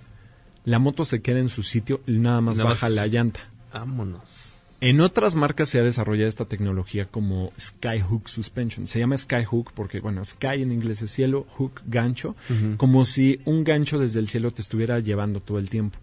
la 0.63 0.79
moto 0.79 1.05
se 1.05 1.21
queda 1.21 1.39
en 1.39 1.49
su 1.49 1.61
sitio 1.61 2.01
y 2.07 2.13
nada 2.19 2.41
más 2.41 2.57
Nada 2.57 2.69
baja 2.71 2.87
más- 2.87 2.95
la 2.95 3.07
llanta. 3.07 3.41
Vámonos. 3.73 4.44
En 4.81 5.01
otras 5.01 5.35
marcas 5.35 5.69
se 5.69 5.79
ha 5.79 5.83
desarrollado 5.83 6.27
esta 6.27 6.45
tecnología 6.45 7.05
como 7.05 7.51
Skyhook 7.59 8.27
Suspension. 8.27 8.87
Se 8.87 8.99
llama 8.99 9.17
Skyhook 9.17 9.71
porque, 9.73 9.99
bueno, 9.99 10.23
Sky 10.23 10.61
en 10.61 10.71
inglés 10.71 11.01
es 11.01 11.11
cielo, 11.11 11.45
hook 11.51 11.81
gancho, 11.85 12.35
como 12.77 13.05
si 13.05 13.39
un 13.45 13.63
gancho 13.63 13.97
desde 13.99 14.19
el 14.19 14.27
cielo 14.27 14.51
te 14.51 14.61
estuviera 14.61 14.99
llevando 14.99 15.39
todo 15.39 15.59
el 15.59 15.69
tiempo. 15.69 15.97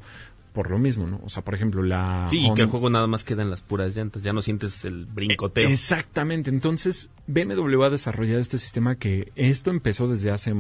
Por 0.52 0.70
lo 0.70 0.78
mismo, 0.78 1.06
¿no? 1.06 1.18
O 1.24 1.30
sea, 1.30 1.42
por 1.42 1.54
ejemplo, 1.54 1.82
la... 1.82 2.26
Sí, 2.28 2.46
y 2.46 2.52
que 2.52 2.60
el 2.60 2.68
juego 2.68 2.90
nada 2.90 3.06
más 3.06 3.24
queda 3.24 3.42
en 3.42 3.48
las 3.48 3.62
puras 3.62 3.96
llantas. 3.96 4.22
Ya 4.22 4.34
no 4.34 4.42
sientes 4.42 4.84
el 4.84 5.06
brincoteo. 5.06 5.66
Exactamente. 5.66 6.50
Entonces, 6.50 7.08
BMW 7.26 7.82
ha 7.82 7.88
desarrollado 7.88 8.38
este 8.38 8.58
sistema 8.58 8.96
que 8.96 9.32
esto 9.34 9.70
empezó 9.70 10.08
desde 10.08 10.30
hace, 10.30 10.52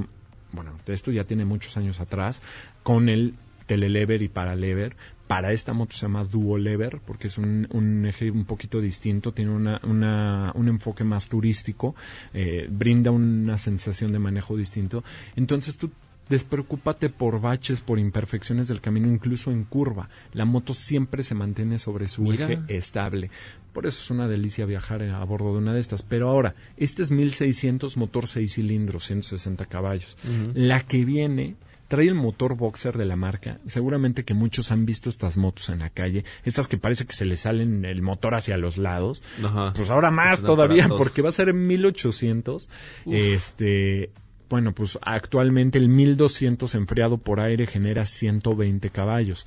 bueno, 0.52 0.78
esto 0.86 1.10
ya 1.10 1.24
tiene 1.24 1.44
muchos 1.44 1.76
años 1.76 2.00
atrás, 2.00 2.42
con 2.82 3.10
el 3.10 3.34
telelever 3.66 4.22
y 4.22 4.28
paralever. 4.28 4.96
Para 5.34 5.52
esta 5.52 5.72
moto 5.72 5.94
se 5.94 6.02
llama 6.02 6.24
duo 6.24 6.58
lever 6.58 7.00
porque 7.06 7.28
es 7.28 7.38
un, 7.38 7.66
un 7.70 8.04
eje 8.04 8.30
un 8.30 8.44
poquito 8.44 8.80
distinto, 8.82 9.32
tiene 9.32 9.50
una, 9.50 9.80
una- 9.84 10.52
un 10.54 10.68
enfoque 10.68 11.04
más 11.04 11.28
turístico, 11.28 11.94
eh, 12.34 12.68
brinda 12.70 13.10
una 13.10 13.56
sensación 13.56 14.12
de 14.12 14.18
manejo 14.18 14.56
distinto. 14.58 15.02
Entonces 15.34 15.78
tú 15.78 15.90
despreocúpate 16.28 17.08
por 17.10 17.40
baches, 17.40 17.80
por 17.80 17.98
imperfecciones 17.98 18.68
del 18.68 18.80
camino, 18.80 19.08
incluso 19.08 19.50
en 19.50 19.64
curva. 19.64 20.08
La 20.32 20.44
moto 20.44 20.74
siempre 20.74 21.22
se 21.22 21.34
mantiene 21.34 21.78
sobre 21.78 22.08
su 22.08 22.22
Mira. 22.22 22.46
eje 22.50 22.76
estable. 22.76 23.30
Por 23.72 23.86
eso 23.86 24.00
es 24.02 24.10
una 24.10 24.28
delicia 24.28 24.66
viajar 24.66 25.02
a 25.02 25.24
bordo 25.24 25.52
de 25.52 25.58
una 25.58 25.72
de 25.74 25.80
estas. 25.80 26.02
Pero 26.02 26.28
ahora, 26.28 26.54
este 26.76 27.02
es 27.02 27.10
1600 27.10 27.96
motor 27.96 28.26
6 28.28 28.54
cilindros, 28.54 29.04
160 29.06 29.64
caballos. 29.66 30.16
La 30.54 30.80
que 30.80 31.04
viene 31.04 31.56
trae 31.92 32.08
el 32.08 32.14
motor 32.14 32.56
boxer 32.56 32.96
de 32.96 33.04
la 33.04 33.16
marca. 33.16 33.58
Seguramente 33.66 34.24
que 34.24 34.32
muchos 34.32 34.72
han 34.72 34.86
visto 34.86 35.10
estas 35.10 35.36
motos 35.36 35.68
en 35.68 35.80
la 35.80 35.90
calle. 35.90 36.24
Estas 36.42 36.66
que 36.66 36.78
parece 36.78 37.04
que 37.04 37.12
se 37.12 37.26
le 37.26 37.36
salen 37.36 37.84
el 37.84 38.00
motor 38.00 38.34
hacia 38.34 38.56
los 38.56 38.78
lados. 38.78 39.22
Ajá. 39.44 39.74
Pues 39.76 39.90
ahora 39.90 40.10
más 40.10 40.40
todavía, 40.40 40.88
porque 40.88 41.20
va 41.20 41.28
a 41.28 41.32
ser 41.32 41.50
en 41.50 41.66
1800. 41.66 42.70
Este, 43.04 44.10
bueno, 44.48 44.72
pues 44.72 44.98
actualmente 45.02 45.76
el 45.76 45.90
1200 45.90 46.74
enfriado 46.76 47.18
por 47.18 47.40
aire 47.40 47.66
genera 47.66 48.06
120 48.06 48.88
caballos. 48.88 49.46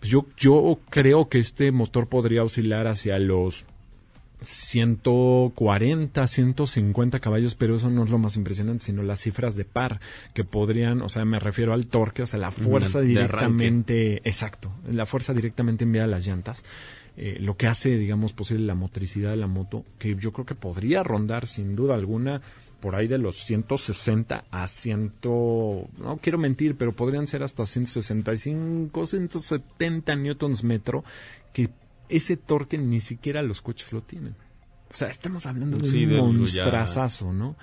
Yo, 0.00 0.24
yo 0.38 0.78
creo 0.88 1.28
que 1.28 1.40
este 1.40 1.72
motor 1.72 2.08
podría 2.08 2.42
oscilar 2.42 2.86
hacia 2.86 3.18
los 3.18 3.66
140, 4.42 6.26
150 6.26 7.20
caballos, 7.20 7.54
pero 7.54 7.76
eso 7.76 7.90
no 7.90 8.04
es 8.04 8.10
lo 8.10 8.18
más 8.18 8.36
impresionante, 8.36 8.86
sino 8.86 9.02
las 9.02 9.20
cifras 9.20 9.54
de 9.56 9.64
par 9.64 10.00
que 10.34 10.44
podrían, 10.44 11.02
o 11.02 11.08
sea, 11.08 11.24
me 11.24 11.38
refiero 11.38 11.72
al 11.72 11.86
torque, 11.86 12.22
o 12.22 12.26
sea, 12.26 12.40
la 12.40 12.50
fuerza 12.50 13.00
de 13.00 13.06
directamente, 13.06 14.16
exacto, 14.24 14.72
la 14.90 15.06
fuerza 15.06 15.34
directamente 15.34 15.84
enviada 15.84 16.06
a 16.06 16.10
las 16.10 16.26
llantas, 16.26 16.64
eh, 17.16 17.38
lo 17.40 17.56
que 17.56 17.66
hace, 17.66 17.98
digamos, 17.98 18.32
posible 18.32 18.64
la 18.64 18.74
motricidad 18.74 19.30
de 19.30 19.36
la 19.36 19.46
moto, 19.46 19.84
que 19.98 20.14
yo 20.16 20.32
creo 20.32 20.46
que 20.46 20.54
podría 20.54 21.02
rondar 21.02 21.46
sin 21.46 21.76
duda 21.76 21.94
alguna 21.94 22.40
por 22.80 22.96
ahí 22.96 23.06
de 23.08 23.18
los 23.18 23.36
160 23.36 24.44
a 24.50 24.66
100, 24.66 25.12
no 25.22 26.18
quiero 26.22 26.38
mentir, 26.38 26.76
pero 26.76 26.92
podrían 26.92 27.26
ser 27.26 27.42
hasta 27.42 27.66
165, 27.66 29.06
170 29.06 30.16
newtons 30.16 30.64
metro, 30.64 31.04
que 31.52 31.68
ese 32.10 32.36
torque 32.36 32.76
ni 32.78 33.00
siquiera 33.00 33.42
los 33.42 33.62
coches 33.62 33.92
lo 33.92 34.02
tienen. 34.02 34.34
O 34.90 34.94
sea, 34.94 35.08
estamos 35.08 35.46
hablando 35.46 35.78
de 35.78 35.86
Sí, 35.88 36.04
un 36.04 36.38
monstrazazo, 36.38 37.32
¿no? 37.32 37.56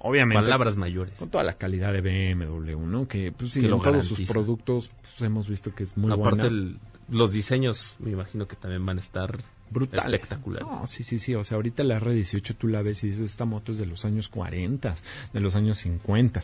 Obviamente. 0.00 0.42
Palabras 0.42 0.76
mayores. 0.76 1.18
Con 1.18 1.30
toda 1.30 1.44
la 1.44 1.54
calidad 1.54 1.92
de 1.92 2.00
BMW, 2.00 2.76
¿no? 2.86 3.06
Que, 3.06 3.30
pues, 3.32 3.52
sí, 3.52 3.60
Que 3.60 3.68
lo 3.68 3.78
todos 3.78 4.04
sus 4.06 4.26
productos 4.26 4.90
pues, 5.00 5.22
hemos 5.22 5.48
visto 5.48 5.72
que 5.74 5.84
es 5.84 5.96
muy 5.96 6.10
Aparte, 6.12 6.40
buena. 6.42 6.46
el- 6.48 6.78
los 7.08 7.32
diseños, 7.32 7.96
me 8.00 8.10
imagino 8.10 8.48
que 8.48 8.56
también 8.56 8.84
van 8.84 8.96
a 8.96 9.00
estar 9.00 9.38
Brutales. 9.70 10.04
espectaculares. 10.06 10.66
No, 10.68 10.86
sí, 10.86 11.02
sí, 11.04 11.18
sí. 11.18 11.34
O 11.34 11.44
sea, 11.44 11.56
ahorita 11.56 11.84
la 11.84 12.00
R18 12.00 12.54
tú 12.56 12.66
la 12.68 12.82
ves 12.82 13.04
y 13.04 13.08
dices, 13.08 13.22
esta 13.30 13.44
moto 13.44 13.70
es 13.72 13.78
de 13.78 13.86
los 13.86 14.04
años 14.04 14.28
40, 14.28 14.94
de 15.32 15.40
los 15.40 15.54
años 15.54 15.78
50. 15.78 16.42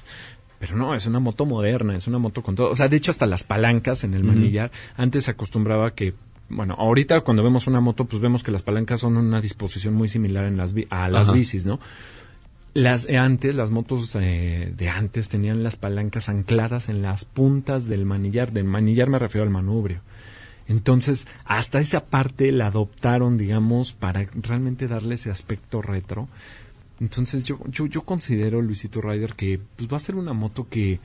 Pero 0.60 0.76
no, 0.76 0.94
es 0.94 1.06
una 1.06 1.20
moto 1.20 1.46
moderna, 1.46 1.96
es 1.96 2.06
una 2.06 2.18
moto 2.18 2.42
con 2.42 2.54
todo. 2.56 2.70
O 2.70 2.74
sea, 2.74 2.88
de 2.88 2.96
hecho, 2.96 3.10
hasta 3.12 3.26
las 3.26 3.44
palancas 3.44 4.02
en 4.04 4.14
el 4.14 4.24
manillar, 4.24 4.70
antes 4.96 5.24
se 5.24 5.30
acostumbraba 5.30 5.94
que, 5.94 6.14
bueno, 6.48 6.74
ahorita 6.78 7.20
cuando 7.20 7.42
vemos 7.42 7.66
una 7.66 7.80
moto, 7.80 8.06
pues 8.06 8.22
vemos 8.22 8.42
que 8.42 8.50
las 8.50 8.62
palancas 8.62 9.00
son 9.00 9.16
una 9.16 9.40
disposición 9.40 9.94
muy 9.94 10.08
similar 10.08 10.44
en 10.44 10.56
las 10.56 10.74
a 10.90 11.08
las 11.08 11.28
Ajá. 11.28 11.32
bicis, 11.32 11.66
¿no? 11.66 11.78
Las 12.74 13.08
antes, 13.08 13.54
las 13.54 13.70
motos 13.70 14.16
eh, 14.20 14.72
de 14.76 14.88
antes 14.88 15.28
tenían 15.28 15.62
las 15.62 15.76
palancas 15.76 16.28
ancladas 16.28 16.88
en 16.88 17.02
las 17.02 17.24
puntas 17.24 17.86
del 17.86 18.04
manillar. 18.06 18.52
Del 18.52 18.64
manillar 18.64 19.08
me 19.08 19.18
refiero 19.18 19.44
al 19.44 19.50
manubrio. 19.50 20.00
Entonces, 20.68 21.26
hasta 21.44 21.80
esa 21.80 22.04
parte 22.04 22.52
la 22.52 22.66
adoptaron, 22.66 23.38
digamos, 23.38 23.94
para 23.94 24.26
realmente 24.34 24.86
darle 24.86 25.14
ese 25.14 25.30
aspecto 25.30 25.80
retro. 25.80 26.28
Entonces, 27.00 27.44
yo, 27.44 27.58
yo, 27.66 27.86
yo 27.86 28.02
considero, 28.02 28.60
Luisito 28.60 29.00
Rider, 29.00 29.34
que 29.34 29.58
pues, 29.76 29.90
va 29.90 29.96
a 29.96 30.00
ser 30.00 30.16
una 30.16 30.34
moto 30.34 30.68
que 30.68 31.00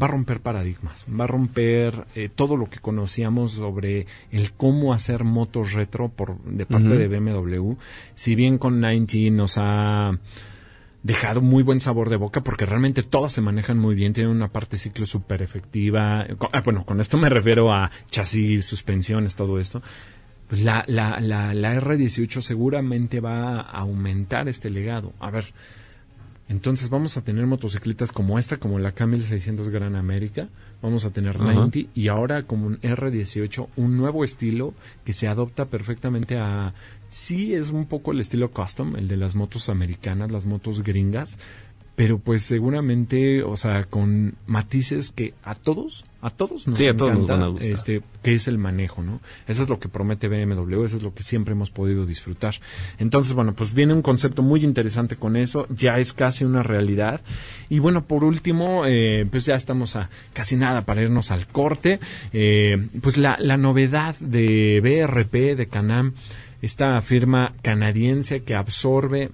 va 0.00 0.06
a 0.06 0.10
romper 0.10 0.40
paradigmas, 0.40 1.06
va 1.08 1.24
a 1.24 1.26
romper 1.26 2.06
eh, 2.14 2.30
todo 2.34 2.56
lo 2.56 2.66
que 2.66 2.78
conocíamos 2.78 3.52
sobre 3.52 4.06
el 4.30 4.52
cómo 4.52 4.92
hacer 4.92 5.24
motos 5.24 5.72
retro 5.72 6.08
por 6.08 6.38
de 6.42 6.66
parte 6.66 6.88
de 6.88 7.08
BMW. 7.08 7.74
Si 8.14 8.34
bien 8.34 8.58
con 8.58 8.80
90 8.80 9.30
nos 9.32 9.56
ha 9.58 10.12
dejado 11.02 11.40
muy 11.40 11.62
buen 11.62 11.80
sabor 11.80 12.10
de 12.10 12.16
boca 12.16 12.42
porque 12.42 12.66
realmente 12.66 13.02
todas 13.02 13.32
se 13.32 13.40
manejan 13.40 13.78
muy 13.78 13.94
bien, 13.94 14.12
tienen 14.12 14.32
una 14.32 14.48
parte 14.48 14.78
ciclo 14.78 15.06
súper 15.06 15.42
efectiva. 15.42 16.26
Ah, 16.52 16.60
Bueno, 16.62 16.84
con 16.84 17.00
esto 17.00 17.18
me 17.18 17.28
refiero 17.28 17.72
a 17.72 17.90
chasis, 18.10 18.66
suspensiones, 18.66 19.36
todo 19.36 19.58
esto. 19.58 19.82
Pues 20.48 20.62
la, 20.62 20.84
la, 20.88 21.20
la, 21.20 21.54
la 21.54 21.80
R18 21.80 22.40
seguramente 22.40 23.20
va 23.20 23.60
a 23.60 23.78
aumentar 23.78 24.48
este 24.48 24.68
legado. 24.68 25.12
A 25.20 25.30
ver, 25.30 25.44
Entonces 26.50 26.90
vamos 26.90 27.16
a 27.16 27.22
tener 27.22 27.46
motocicletas 27.46 28.10
como 28.10 28.36
esta, 28.36 28.56
como 28.56 28.80
la 28.80 28.92
K1600 28.92 29.70
Gran 29.70 29.94
América, 29.94 30.48
vamos 30.82 31.04
a 31.04 31.10
tener 31.10 31.36
Ajá. 31.36 31.52
90 31.52 31.78
y 31.94 32.08
ahora 32.08 32.42
como 32.42 32.66
un 32.66 32.80
R18, 32.80 33.68
un 33.76 33.96
nuevo 33.96 34.24
estilo 34.24 34.74
que 35.04 35.12
se 35.12 35.28
adopta 35.28 35.66
perfectamente 35.66 36.38
a... 36.38 36.74
Sí 37.08 37.54
es 37.54 37.70
un 37.70 37.86
poco 37.86 38.10
el 38.10 38.18
estilo 38.18 38.50
custom, 38.50 38.96
el 38.96 39.06
de 39.06 39.16
las 39.16 39.36
motos 39.36 39.68
americanas, 39.68 40.32
las 40.32 40.44
motos 40.44 40.82
gringas, 40.82 41.38
pero 42.00 42.18
pues 42.18 42.44
seguramente, 42.44 43.42
o 43.42 43.58
sea, 43.58 43.84
con 43.84 44.34
matices 44.46 45.10
que 45.10 45.34
a 45.44 45.54
todos, 45.54 46.06
a 46.22 46.30
todos 46.30 46.66
nos 46.66 46.78
Sí, 46.78 46.86
a 46.86 46.96
todos 46.96 47.12
nos 47.12 47.26
van 47.26 47.42
a 47.42 47.48
gustar. 47.48 47.68
este, 47.68 48.00
que 48.22 48.32
es 48.32 48.48
el 48.48 48.56
manejo, 48.56 49.02
¿no? 49.02 49.20
Eso 49.46 49.64
es 49.64 49.68
lo 49.68 49.78
que 49.78 49.90
promete 49.90 50.26
BMW, 50.28 50.82
eso 50.82 50.96
es 50.96 51.02
lo 51.02 51.12
que 51.12 51.22
siempre 51.22 51.52
hemos 51.52 51.70
podido 51.70 52.06
disfrutar. 52.06 52.54
Entonces, 52.96 53.34
bueno, 53.34 53.52
pues 53.52 53.74
viene 53.74 53.92
un 53.92 54.00
concepto 54.00 54.40
muy 54.40 54.64
interesante 54.64 55.16
con 55.16 55.36
eso, 55.36 55.66
ya 55.68 55.98
es 55.98 56.14
casi 56.14 56.42
una 56.46 56.62
realidad. 56.62 57.20
Y 57.68 57.80
bueno, 57.80 58.06
por 58.06 58.24
último, 58.24 58.86
eh, 58.86 59.26
pues 59.30 59.44
ya 59.44 59.54
estamos 59.54 59.94
a 59.96 60.08
casi 60.32 60.56
nada 60.56 60.86
para 60.86 61.02
irnos 61.02 61.30
al 61.30 61.48
corte. 61.48 62.00
Eh, 62.32 62.88
pues 63.02 63.18
la, 63.18 63.36
la 63.38 63.58
novedad 63.58 64.16
de 64.20 64.80
BRP, 64.80 65.54
de 65.54 65.66
Canam, 65.66 66.14
esta 66.62 67.02
firma 67.02 67.52
canadiense 67.60 68.42
que 68.42 68.54
absorbe 68.54 69.32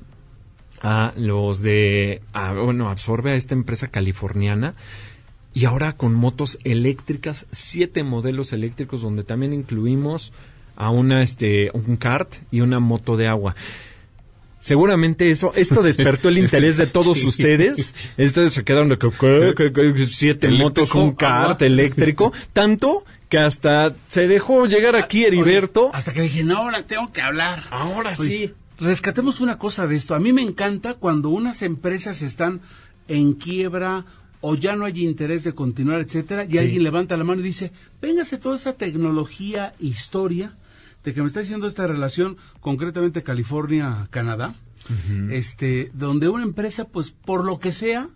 a 0.83 1.13
los 1.17 1.61
de, 1.61 2.21
a- 2.33 2.53
bueno, 2.53 2.91
absorbe 2.91 3.33
a 3.33 3.37
esta 3.37 3.55
empresa 3.55 3.89
californiana 3.89 4.75
y 5.55 5.65
ahora 5.65 5.95
con 5.97 6.15
motos 6.15 6.59
eléctricas, 6.65 7.47
siete 7.51 8.03
modelos 8.03 8.53
eléctricos 8.53 9.01
donde 9.03 9.25
también 9.25 9.53
incluimos 9.55 10.33
a 10.77 10.91
una, 10.91 11.23
este, 11.23 11.71
un 11.73 11.97
kart 11.97 12.31
y 12.51 12.61
una 12.61 12.79
moto 12.81 13.17
de 13.17 13.27
agua. 13.29 13.57
Seguramente 14.61 15.31
eso, 15.31 15.53
esto 15.55 15.81
despertó 15.83 16.29
el 16.29 16.39
interés 16.45 16.77
de 16.77 16.87
todos 16.87 17.23
ustedes. 17.25 17.95
Estos 18.17 18.53
se 18.53 18.65
quedaron 18.65 18.89
de 18.89 18.99
que, 18.99 19.09
siete 20.09 20.49
Eléctrico, 20.49 20.59
motos, 20.59 20.95
un 20.95 21.13
kart 21.15 21.51
agua. 21.63 21.67
eléctrico, 21.67 22.33
tanto 22.53 23.05
que 23.29 23.39
hasta 23.39 23.95
se 24.09 24.27
dejó 24.29 24.67
llegar 24.67 24.97
aquí 24.97 25.25
Heriberto. 25.25 25.91
Hasta 25.95 26.13
que 26.13 26.23
dije, 26.23 26.43
no, 26.45 26.59
ahora 26.59 26.83
tengo 26.85 27.13
que 27.13 27.23
hablar. 27.23 27.63
Ahora 27.71 28.15
Oye, 28.19 28.29
sí. 28.29 28.55
Rescatemos 28.79 29.41
una 29.41 29.59
cosa 29.59 29.87
de 29.87 29.97
esto. 29.97 30.15
A 30.15 30.21
mí 30.21 30.33
me 30.33 30.43
encanta 30.43 30.95
cuando 30.95 31.31
unas 31.31 31.63
empresas 31.63 32.23
están 32.23 32.61
en 33.09 33.33
quiebra 33.35 34.05
o 34.41 34.55
ya 34.55 34.77
no 34.77 34.85
hay 34.85 35.03
interés 35.05 35.45
de 35.45 35.55
continuar, 35.55 36.01
etcétera, 36.03 36.45
y 36.45 36.53
Sí. 36.53 36.59
alguien 36.59 36.83
levanta 36.83 37.17
la 37.17 37.25
mano 37.25 37.41
y 37.41 37.45
dice, 37.45 37.73
véngase 38.03 38.37
toda 38.39 38.57
esa 38.57 38.75
tecnología, 38.75 39.75
historia, 39.81 40.57
de 41.05 41.15
que 41.15 41.21
me 41.23 41.29
está 41.29 41.41
diciendo 41.41 41.67
esta 41.67 41.87
relación, 41.87 42.37
concretamente 42.61 43.23
California-Canadá, 43.23 44.55
este, 45.31 45.91
donde 45.95 46.29
una 46.29 46.45
empresa, 46.45 46.87
pues, 46.87 47.11
por 47.11 47.45
lo 47.45 47.59
que 47.59 47.73
sea, 47.73 48.09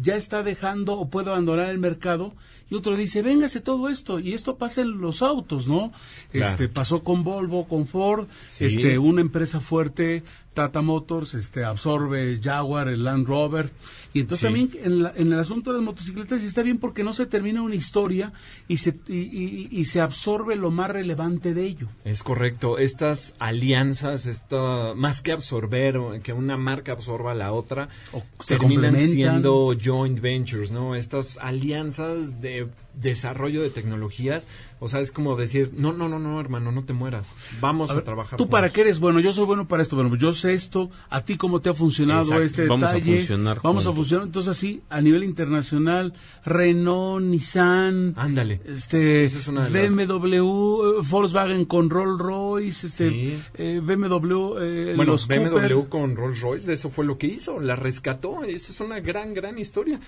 ya 0.00 0.16
está 0.16 0.42
dejando 0.42 0.94
o 0.94 1.10
puede 1.10 1.28
abandonar 1.30 1.68
el 1.68 1.78
mercado 1.78 2.34
y 2.70 2.74
otro 2.74 2.96
dice, 2.96 3.22
véngase 3.22 3.60
todo 3.60 3.88
esto 3.88 4.18
y 4.18 4.34
esto 4.34 4.56
pasa 4.56 4.82
en 4.82 5.00
los 5.00 5.22
autos, 5.22 5.68
¿no? 5.68 5.92
Claro. 6.32 6.50
Este 6.50 6.68
pasó 6.68 7.02
con 7.02 7.24
Volvo, 7.24 7.66
con 7.66 7.86
Ford, 7.86 8.26
Sí. 8.48 8.66
este 8.66 8.98
una 8.98 9.20
empresa 9.20 9.60
fuerte, 9.60 10.22
Tata 10.54 10.82
Motors, 10.82 11.34
este 11.34 11.64
absorbe 11.64 12.40
Jaguar, 12.42 12.88
el 12.88 13.04
Land 13.04 13.26
Rover 13.26 13.70
y 14.18 14.22
entonces 14.22 14.40
Sí. 14.40 14.44
también 14.46 14.70
en, 14.84 15.02
la- 15.02 15.12
en 15.16 15.32
el 15.32 15.38
asunto 15.38 15.70
de 15.70 15.78
las 15.78 15.84
motocicletas 15.84 16.42
está 16.42 16.62
bien 16.62 16.78
porque 16.78 17.04
no 17.04 17.12
se 17.12 17.26
termina 17.26 17.62
una 17.62 17.74
historia 17.74 18.32
y 18.66 18.78
se 18.78 18.94
y, 19.08 19.16
y- 19.16 19.68
y 19.70 19.84
se 19.84 20.00
absorbe 20.00 20.56
lo 20.56 20.70
más 20.70 20.90
relevante 20.90 21.54
de 21.54 21.64
ello. 21.64 21.88
Es 22.04 22.22
correcto. 22.22 22.78
Estas 22.78 23.34
alianzas, 23.38 24.26
esta, 24.26 24.94
más 24.94 25.22
que 25.22 25.32
absorber, 25.32 25.98
que 26.22 26.32
una 26.32 26.56
marca 26.56 26.92
absorba 26.92 27.32
a 27.32 27.34
la 27.34 27.52
otra, 27.52 27.88
O 28.12 28.22
se 28.44 28.56
terminan 28.58 28.98
siendo 28.98 29.74
joint 29.82 30.20
ventures, 30.20 30.70
¿no? 30.70 30.94
Estas 30.94 31.38
alianzas 31.40 32.40
de 32.40 32.68
desarrollo 32.94 33.62
de 33.62 33.70
tecnologías. 33.70 34.48
O 34.80 34.88
sea, 34.88 35.00
es 35.00 35.10
como 35.12 35.34
decir, 35.36 35.72
no, 35.76 35.92
no, 35.92 36.08
no, 36.08 36.18
no, 36.18 36.40
hermano, 36.40 36.70
no 36.70 36.84
te 36.84 36.92
mueras. 36.92 37.34
Vamos 37.60 37.90
A 37.90 37.94
a, 37.98 38.04
trabajar. 38.04 38.36
¿Tú 38.36 38.44
juntos". 38.44 38.52
para 38.52 38.70
qué 38.70 38.82
eres 38.82 39.00
bueno? 39.00 39.18
Yo 39.20 39.32
soy 39.32 39.44
bueno 39.44 39.66
para 39.66 39.82
esto. 39.82 39.96
Bueno, 39.96 40.14
yo 40.16 40.34
sé 40.34 40.54
esto. 40.54 40.90
¿A 41.10 41.24
ti 41.24 41.36
cómo 41.36 41.60
te 41.60 41.68
ha 41.70 41.74
funcionado 41.74 42.22
Exacto. 42.22 42.42
este 42.44 42.66
Vamos 42.68 42.90
a 42.90 42.94
detalle? 42.94 43.16
funcionar 43.18 43.60
Vamos 43.62 43.86
a 43.86 43.92
funcionar. 43.92 44.26
Entonces, 44.26 44.50
así, 44.50 44.82
a 44.88 45.00
nivel 45.00 45.24
internacional, 45.24 46.14
Renault, 46.44 47.24
Nissan, 47.24 48.14
Ándale. 48.16 48.60
este, 48.66 49.24
Esa 49.24 49.38
es 49.38 49.48
una 49.48 49.64
de 49.64 49.70
las- 49.70 49.94
BMW, 49.94 50.34
eh, 50.36 51.02
Volkswagen 51.08 51.64
con 51.64 51.90
Rolls 51.90 52.18
Royce, 52.18 52.86
este, 52.86 53.10
Sí. 53.10 53.38
eh, 53.54 53.80
BMW, 53.82 54.58
eh, 54.60 54.92
Bueno, 54.96 55.12
los 55.12 55.26
BMW 55.26 55.50
Cooper. 55.74 55.88
con 55.88 56.16
Rolls 56.16 56.40
Royce, 56.40 56.66
de 56.66 56.74
eso 56.74 56.88
fue 56.88 57.04
lo 57.04 57.18
que 57.18 57.26
hizo, 57.26 57.58
la 57.60 57.76
rescató. 57.76 58.44
Esa 58.44 58.72
es 58.72 58.80
una 58.80 59.00
gran, 59.00 59.34
gran 59.34 59.58
historia. 59.58 60.00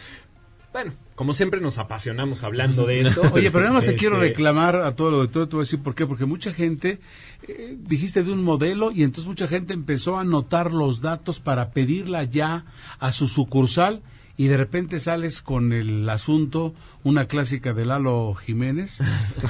Bueno, 0.73 0.93
como 1.17 1.35
siempre 1.35 1.61
nos 1.61 1.79
apasionamos 1.79 2.45
hablando 2.45 2.87
de 2.87 3.01
esto. 3.01 3.23
Oye, 3.33 3.51
pero 3.51 3.65
nada 3.65 3.75
más 3.75 3.85
te 3.85 3.91
Este, 3.91 3.99
quiero 3.99 4.21
reclamar 4.21 4.77
a 4.77 4.95
todo 4.95 5.11
lo 5.11 5.23
de 5.23 5.29
todo, 5.29 5.49
te 5.49 5.57
voy 5.57 5.63
a 5.63 5.67
decir 5.67 5.83
por 5.83 5.95
qué, 5.97 6.07
porque 6.07 6.27
mucha 6.27 6.53
gente, 6.53 7.01
eh, 7.49 7.77
dijiste 7.77 8.23
de 8.23 8.33
un 8.33 8.45
modelo 8.45 8.93
y 8.93 9.03
entonces 9.03 9.27
mucha 9.27 9.49
gente 9.49 9.75
empezó 9.75 10.17
a 10.17 10.21
anotar 10.21 10.73
los 10.73 11.01
datos 11.01 11.41
para 11.41 11.71
pedirla 11.71 12.23
ya 12.25 12.67
a 13.01 13.11
su 13.11 13.27
sucursal 13.27 14.03
y 14.37 14.47
de 14.47 14.57
repente 14.57 15.01
sales 15.01 15.43
con 15.43 15.73
el 15.73 16.09
asunto, 16.09 16.73
una 17.03 17.27
clásica 17.27 17.73
de 17.73 17.85
Lalo 17.85 18.35
Jiménez, 18.35 19.01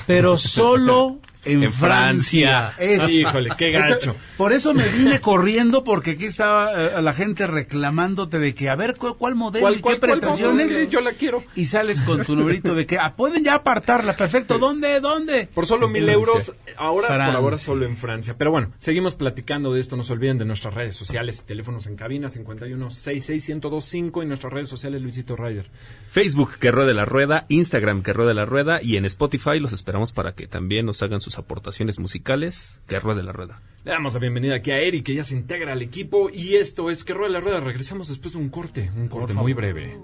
pero 0.06 0.38
solo 0.38 1.20
en, 1.44 1.62
En 1.62 1.72
Francia. 1.72 2.72
Francia. 2.74 2.74
Eso. 2.79 3.09
Híjole, 3.11 3.50
qué 3.57 3.70
Eso- 3.76 3.88
gacho. 3.94 4.16
por 4.37 4.53
eso 4.53 4.74
me 4.74 4.87
vine 4.88 5.20
corriendo 5.20 5.85
porque 5.85 6.12
aquí 6.12 6.26
estaba 6.26 6.72
eh, 6.98 7.03
la 7.03 7.12
gente 7.14 7.46
reclamándote 7.46 8.38
de 8.38 8.55
que 8.55 8.68
a 8.70 8.76
ver 8.76 8.94
cuál, 8.96 9.14
cuál 9.16 9.35
modelo 9.35 9.64
¿Cuál, 9.64 9.76
y 9.76 9.81
cuál, 9.81 9.94
qué 9.96 10.00
cuál 10.00 10.11
prestaciones 10.11 10.70
modelo? 10.72 10.90
Yo 10.90 11.00
la 11.00 11.12
quiero. 11.12 11.42
y 11.55 11.66
sales 11.66 12.03
con 12.03 12.22
tu 12.24 12.37
numerito 12.37 12.74
de 12.74 12.87
que 12.87 12.98
ah, 12.98 13.14
pueden 13.16 13.44
ya 13.44 13.55
apartarla, 13.55 14.16
perfecto, 14.16 14.59
¿dónde? 14.59 15.00
¿Dónde? 15.00 15.48
Por 15.53 15.66
solo 15.66 15.88
mil 15.88 16.09
euros, 16.09 16.53
ahora 16.76 17.09
por 17.09 17.20
ahora 17.20 17.57
solo 17.57 17.87
en 17.87 17.96
Francia. 17.96 18.35
Pero 18.37 18.50
bueno, 18.50 18.72
seguimos 18.79 19.14
platicando 19.14 19.72
de 19.72 19.81
esto. 19.81 19.96
No 19.96 20.05
se 20.05 20.12
olviden 20.12 20.38
de 20.38 20.44
nuestras 20.44 20.74
redes 20.74 20.94
sociales, 20.94 21.44
teléfonos 21.46 21.87
en 21.87 21.96
cabina 21.96 22.29
51661025 22.29 24.22
y 24.22 24.26
nuestras 24.26 24.53
redes 24.53 24.68
sociales 24.68 25.03
Luisito 25.03 25.37
Ryder. 25.37 25.70
Facebook 26.09 26.59
que 26.59 26.70
ruede 26.70 26.94
la 26.94 27.05
rueda, 27.05 27.46
Instagram 27.48 28.03
que 28.03 28.12
ruede 28.12 28.35
la 28.35 28.44
rueda 28.46 28.81
y 28.83 28.96
en 28.96 29.05
Spotify 29.05 29.59
los 29.61 29.72
esperamos 29.72 30.12
para 30.12 30.33
que 30.33 30.46
también 30.46 30.87
nos 30.87 31.03
hagan 31.03 31.20
sus 31.20 31.30
aportaciones 31.38 31.99
musicales 31.99 32.81
que 32.87 32.99
ruede 32.99 33.23
la 33.23 33.33
rueda. 33.33 33.62
Le 33.85 33.93
damos 33.93 34.14
la 34.14 34.21
bienvenida 34.21 34.57
aquí 34.57 34.71
a 34.71 34.79
Eric, 34.79 35.05
que 35.05 35.14
ya 35.14 35.25
se 35.25 35.35
integra 35.35 35.73
al 35.73 35.83
equipo 35.83 36.31
y 36.31 36.57
esto 36.57 36.90
es 36.90 37.05
que 37.05 37.14
rueda 37.14 37.33
la 37.33 37.40
rueda. 37.40 37.61
Regresamos 37.61 38.09
después 38.09 38.35
de 38.35 38.40
un 38.40 38.49
corte, 38.51 38.90
un 38.97 39.09
corte 39.09 39.35
muy 39.35 39.53
breve. 39.53 39.97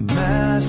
my 0.00 0.60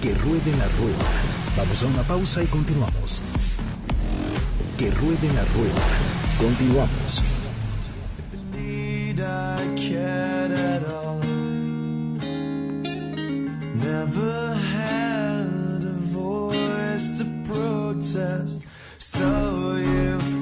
Que 0.00 0.14
ruede 0.14 0.50
la 0.56 0.68
rueda. 0.78 1.06
Vamos 1.56 1.82
a 1.82 1.86
una 1.86 2.02
pausa 2.02 2.42
y 2.42 2.46
continuamos. 2.46 3.22
Que 4.78 4.90
ruede 4.90 5.28
la 5.34 5.44
rueda. 5.44 5.82
Continuamos. 6.38 7.22
need 9.10 9.20
I 9.20 9.74
cared 9.76 10.52
at 10.52 10.84
all. 10.86 11.20
Never 13.74 14.54
had 14.54 15.82
a 15.82 15.96
voice 16.14 17.10
to 17.18 17.24
protest, 17.44 18.64
so 18.98 19.76
you 19.76 20.39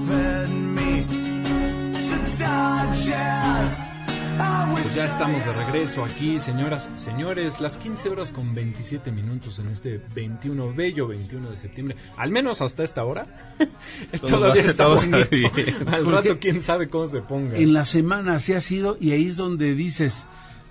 Pues 4.88 4.96
ya 4.96 5.06
estamos 5.06 5.44
de 5.44 5.52
regreso 5.52 6.02
aquí, 6.02 6.38
señoras, 6.38 6.88
señores, 6.94 7.60
las 7.60 7.76
15 7.76 8.08
horas 8.08 8.30
con 8.30 8.54
27 8.54 9.12
minutos 9.12 9.58
en 9.58 9.68
este 9.68 10.00
21, 10.14 10.72
bello 10.72 11.06
21 11.08 11.50
de 11.50 11.56
septiembre, 11.58 11.94
al 12.16 12.30
menos 12.30 12.62
hasta 12.62 12.84
esta 12.84 13.04
hora. 13.04 13.26
Todavía 14.22 14.62
está 14.62 14.86
bonito. 14.86 15.18
Al 15.92 16.06
rato 16.06 16.38
quién 16.40 16.62
sabe 16.62 16.88
cómo 16.88 17.06
se 17.06 17.20
ponga. 17.20 17.58
En 17.58 17.74
la 17.74 17.84
semana 17.84 18.36
así 18.36 18.54
ha 18.54 18.62
sido 18.62 18.96
y 18.98 19.10
ahí 19.10 19.26
es 19.26 19.36
donde 19.36 19.74
dices, 19.74 20.24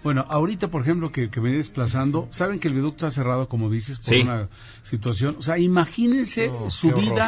Bueno, 0.04 0.26
ahorita, 0.30 0.70
por 0.70 0.82
ejemplo, 0.82 1.12
que, 1.12 1.30
que 1.30 1.40
me 1.40 1.52
desplazando, 1.52 2.28
saben 2.32 2.58
que 2.60 2.70
el 2.70 2.74
viaducto 2.74 3.06
está 3.06 3.22
cerrado, 3.22 3.48
como 3.48 3.70
dices, 3.70 4.00
por 4.00 4.06
Sí. 4.16 4.22
una 4.22 4.50
situación. 4.82 5.36
O 5.38 5.44
sea, 5.44 5.60
imagínense 5.60 6.48
No, 6.48 6.72
su 6.72 6.88
horror. 6.90 7.20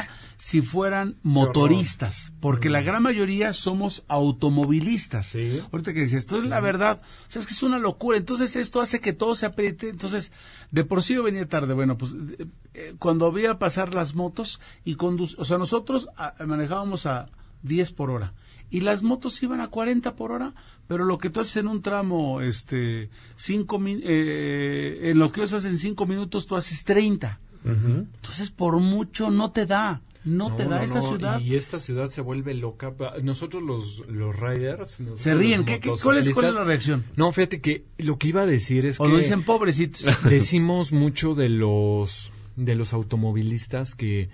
Si 0.42 0.62
fueran 0.62 1.18
motoristas, 1.22 2.32
porque 2.40 2.70
la 2.70 2.82
gran 2.82 3.04
mayoría 3.04 3.52
somos 3.54 4.06
automovilistas. 4.08 5.28
Sí. 5.28 5.60
Ahorita 5.72 5.94
que 5.94 6.00
decías, 6.00 6.24
entonces 6.24 6.50
la 6.50 6.62
verdad, 6.62 7.02
o 7.28 7.32
sea, 7.32 7.42
es 7.42 7.46
que 7.46 7.54
es 7.54 7.62
una 7.62 7.78
locura. 7.78 8.18
Entonces 8.18 8.56
esto 8.56 8.80
hace 8.80 9.02
que 9.02 9.12
todo 9.14 9.36
se 9.36 9.46
apriete. 9.46 9.90
Entonces, 9.90 10.32
de 10.72 10.86
por 10.86 11.04
sí 11.04 11.14
yo 11.16 11.24
venía 11.24 11.46
tarde. 11.48 11.74
Bueno, 11.74 11.98
pues 11.98 12.14
eh, 12.40 12.46
eh, 12.74 12.94
cuando 13.00 13.26
había 13.28 13.60
pasar 13.60 13.94
las 13.94 14.16
motos 14.16 14.62
y 14.86 14.96
conduc 14.96 15.38
o 15.38 15.44
sea, 15.46 15.58
nosotros 15.58 16.08
ah, 16.18 16.34
manejábamos 16.46 17.06
a 17.06 17.26
10 17.64 17.92
por 17.92 18.10
hora 18.10 18.34
y 18.72 18.80
las 18.82 19.04
motos 19.04 19.42
iban 19.44 19.60
a 19.60 19.68
40 19.68 20.16
por 20.16 20.32
hora, 20.32 20.54
pero 20.88 21.04
lo 21.04 21.18
que 21.18 21.30
tú 21.30 21.42
haces 21.42 21.58
en 21.58 21.68
un 21.68 21.82
tramo, 21.82 22.40
este, 22.40 23.10
cinco 23.36 23.78
min- 23.80 24.02
eh, 24.06 25.10
en 25.12 25.20
lo 25.20 25.32
que 25.34 25.42
haces 25.44 25.66
en 25.66 25.78
5 25.78 26.06
minutos, 26.06 26.46
tú 26.48 26.56
haces 26.56 26.84
30. 26.86 27.40
Entonces, 27.66 28.52
por 28.52 28.78
mucho 28.80 29.30
no 29.32 29.52
te 29.52 29.66
da, 29.66 30.02
no, 30.30 30.56
te 30.56 30.64
da 30.66 30.78
no, 30.78 30.84
esta 30.84 31.00
no, 31.00 31.02
ciudad. 31.10 31.40
Y 31.40 31.56
esta 31.56 31.80
ciudad 31.80 32.10
se 32.10 32.22
vuelve 32.22 32.54
loca. 32.54 32.94
Nosotros 33.24 33.64
los, 33.64 34.00
los 34.08 34.40
riders... 34.40 35.00
nosotros 35.00 35.22
Se 35.22 35.34
ríen. 35.34 35.62
los 35.62 35.66
¿Qué, 35.70 35.80
qué- 35.80 35.92
cuál, 36.02 36.18
es, 36.18 36.30
¿Cuál 36.30 36.46
es 36.48 36.56
la 36.56 36.64
reacción? 36.64 37.04
No, 37.16 37.32
fíjate 37.32 37.62
que 37.62 37.84
lo 37.98 38.18
que 38.18 38.28
iba 38.30 38.42
a 38.42 38.46
decir 38.46 38.86
es 38.86 39.00
O 39.00 39.04
que... 39.06 39.10
lo 39.10 39.18
dicen 39.18 39.44
pobrecitos. 39.44 40.06
decimos 40.30 40.92
mucho 40.92 41.36
de 41.36 41.50
los 41.50 42.32
de 42.56 42.76
los 42.76 42.94
automovilistas 42.94 43.96
que 43.96 44.30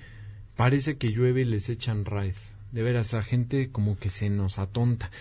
parece 0.55 0.97
que 0.97 1.11
llueve 1.11 1.41
y 1.41 1.45
les 1.45 1.69
echan 1.69 2.05
ride. 2.05 2.33
De 2.71 2.81
veras, 2.83 3.13
la 3.13 3.23
gente 3.23 3.69
como 3.71 3.97
que 3.97 4.09
se 4.09 4.29
nos 4.29 4.59
atonta. 4.59 5.11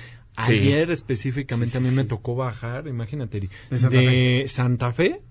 Sí. 0.46 0.52
Ayer 0.54 0.90
específicamente 0.90 1.72
Sí, 1.72 1.78
sí, 1.78 1.78
a 1.78 1.80
mí 1.82 1.90
sí. 1.90 1.94
me 1.96 2.04
tocó 2.04 2.34
bajar, 2.34 2.88
imagínate, 2.88 3.37
Eri, 3.37 3.50
De 3.70 3.78
Santa 3.78 3.96
de 3.98 4.44
Santa 4.48 4.90
Fe 4.90 5.22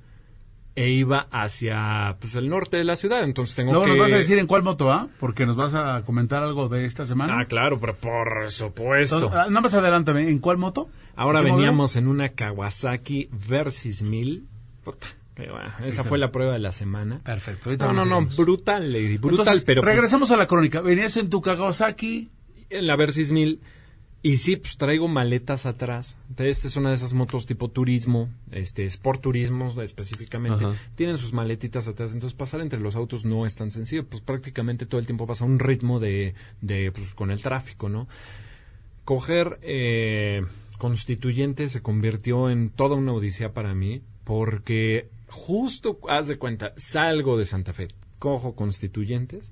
e 0.76 0.90
iba 0.90 1.28
hacia 1.32 2.18
pues 2.20 2.34
el 2.36 2.50
norte 2.50 2.78
de 2.78 2.84
la 2.84 2.96
ciudad, 2.96 3.24
entonces 3.24 3.56
tengo 3.56 3.72
Luego 3.72 3.86
que 3.86 3.92
nos 3.92 4.00
vas 4.00 4.14
a 4.14 4.18
decir 4.18 4.40
en 4.40 4.48
cuál 4.48 4.64
moto, 4.64 4.92
¿ah? 4.92 5.08
Porque 5.20 5.46
nos 5.46 5.56
vas 5.56 5.74
a 5.76 6.02
comentar 6.04 6.42
algo 6.42 6.68
de 6.70 6.86
esta 6.86 7.06
semana. 7.06 7.40
Ah, 7.40 7.46
claro, 7.46 7.80
pero 7.80 7.96
por 7.96 8.50
supuesto. 8.50 9.18
Entonces, 9.18 9.40
ah, 9.40 9.46
nada 9.50 9.62
más 9.62 9.74
adelántame, 9.74 10.30
¿en 10.30 10.40
cuál 10.40 10.58
moto? 10.58 10.90
Ahora 11.16 11.40
¿En 11.40 11.46
qué 11.46 11.52
modelo? 11.52 11.68
veníamos 11.68 11.96
en 11.96 12.08
una 12.08 12.30
Kawasaki 12.30 13.30
Versys 13.48 14.02
1000. 14.02 14.48
Puta, 14.84 15.08
bueno. 15.36 15.54
Esa 15.54 15.86
Excelente. 15.86 16.10
fue 16.10 16.18
la 16.18 16.32
prueba 16.32 16.54
de 16.54 16.60
la 16.60 16.72
semana. 16.72 17.22
Perfecto. 17.24 17.66
ahorita 17.66 17.88
No, 17.94 18.06
no, 18.06 18.06
no, 18.06 18.28
brutal, 18.36 18.92
Lady, 18.92 19.18
brutal, 19.18 19.40
Entonces, 19.42 19.64
pero 19.66 19.82
pues, 19.82 19.94
regresamos 19.94 20.32
a 20.32 20.38
la 20.38 20.48
crónica. 20.48 20.82
Venías 20.82 21.16
en 21.18 21.30
tu 21.30 21.42
Kawasaki. 21.42 22.30
en 22.70 22.88
la 22.88 22.96
Versys 22.96 23.32
1000 23.32 23.62
y 24.26 24.38
sí, 24.38 24.56
pues 24.56 24.78
traigo 24.78 25.10
maletas 25.10 25.66
atrás. 25.66 26.16
Esta 26.38 26.68
es 26.68 26.78
una 26.78 26.90
de 26.90 26.96
esas 26.96 27.12
motos 27.12 27.46
tipo 27.46 27.70
turismo, 27.70 28.30
este, 28.52 28.86
sport 28.86 29.22
turismo 29.22 29.82
específicamente. 29.82 30.64
Ajá. 30.64 30.78
Tienen 30.96 31.18
sus 31.18 31.34
maletitas 31.34 31.90
atrás, 31.90 32.14
entonces 32.14 32.34
pasar 32.34 32.62
entre 32.62 32.80
los 32.80 32.96
autos 32.96 33.26
no 33.26 33.46
es 33.46 33.54
tan 33.56 33.70
sencillo, 33.70 34.08
pues 34.08 34.22
prácticamente 34.22 34.86
todo 34.86 35.02
el 35.02 35.06
tiempo 35.06 35.28
pasa 35.28 35.44
un 35.44 35.60
ritmo 35.60 36.00
de, 36.00 36.36
de 36.62 36.94
pues, 36.94 37.14
con 37.14 37.32
el 37.32 37.42
tráfico, 37.42 37.90
¿no? 37.90 38.08
Coger 39.04 39.60
eh, 39.62 40.46
constituyente 40.78 41.68
se 41.68 41.82
convirtió 41.82 42.50
en 42.50 42.70
toda 42.70 42.96
una 42.96 43.12
odisea 43.12 43.52
para 43.52 43.76
mí, 43.76 44.02
porque 44.24 45.10
justo, 45.28 46.00
haz 46.08 46.28
de 46.28 46.38
cuenta, 46.38 46.74
salgo 46.78 47.38
de 47.38 47.44
Santa 47.44 47.74
Fe, 47.74 47.90
cojo 48.20 48.56
constituyentes 48.56 49.52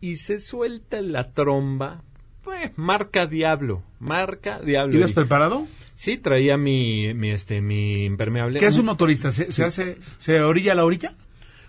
y 0.00 0.16
se 0.16 0.38
suelta 0.38 1.00
la 1.00 1.32
tromba. 1.32 2.04
Pues, 2.48 2.70
marca 2.76 3.26
diablo, 3.26 3.82
marca 4.00 4.58
diablo. 4.60 4.96
¿Ibas 4.96 5.12
preparado? 5.12 5.66
Sí, 5.96 6.16
traía 6.16 6.56
mi, 6.56 7.12
mi, 7.12 7.30
este, 7.30 7.60
mi 7.60 8.04
impermeable. 8.06 8.58
¿Qué 8.58 8.64
hace 8.64 8.80
un 8.80 8.86
motorista? 8.86 9.30
¿Se, 9.30 9.52
se 9.52 9.64
hace, 9.64 9.98
se 10.16 10.40
orilla 10.40 10.72
a 10.72 10.74
la 10.74 10.86
orilla? 10.86 11.14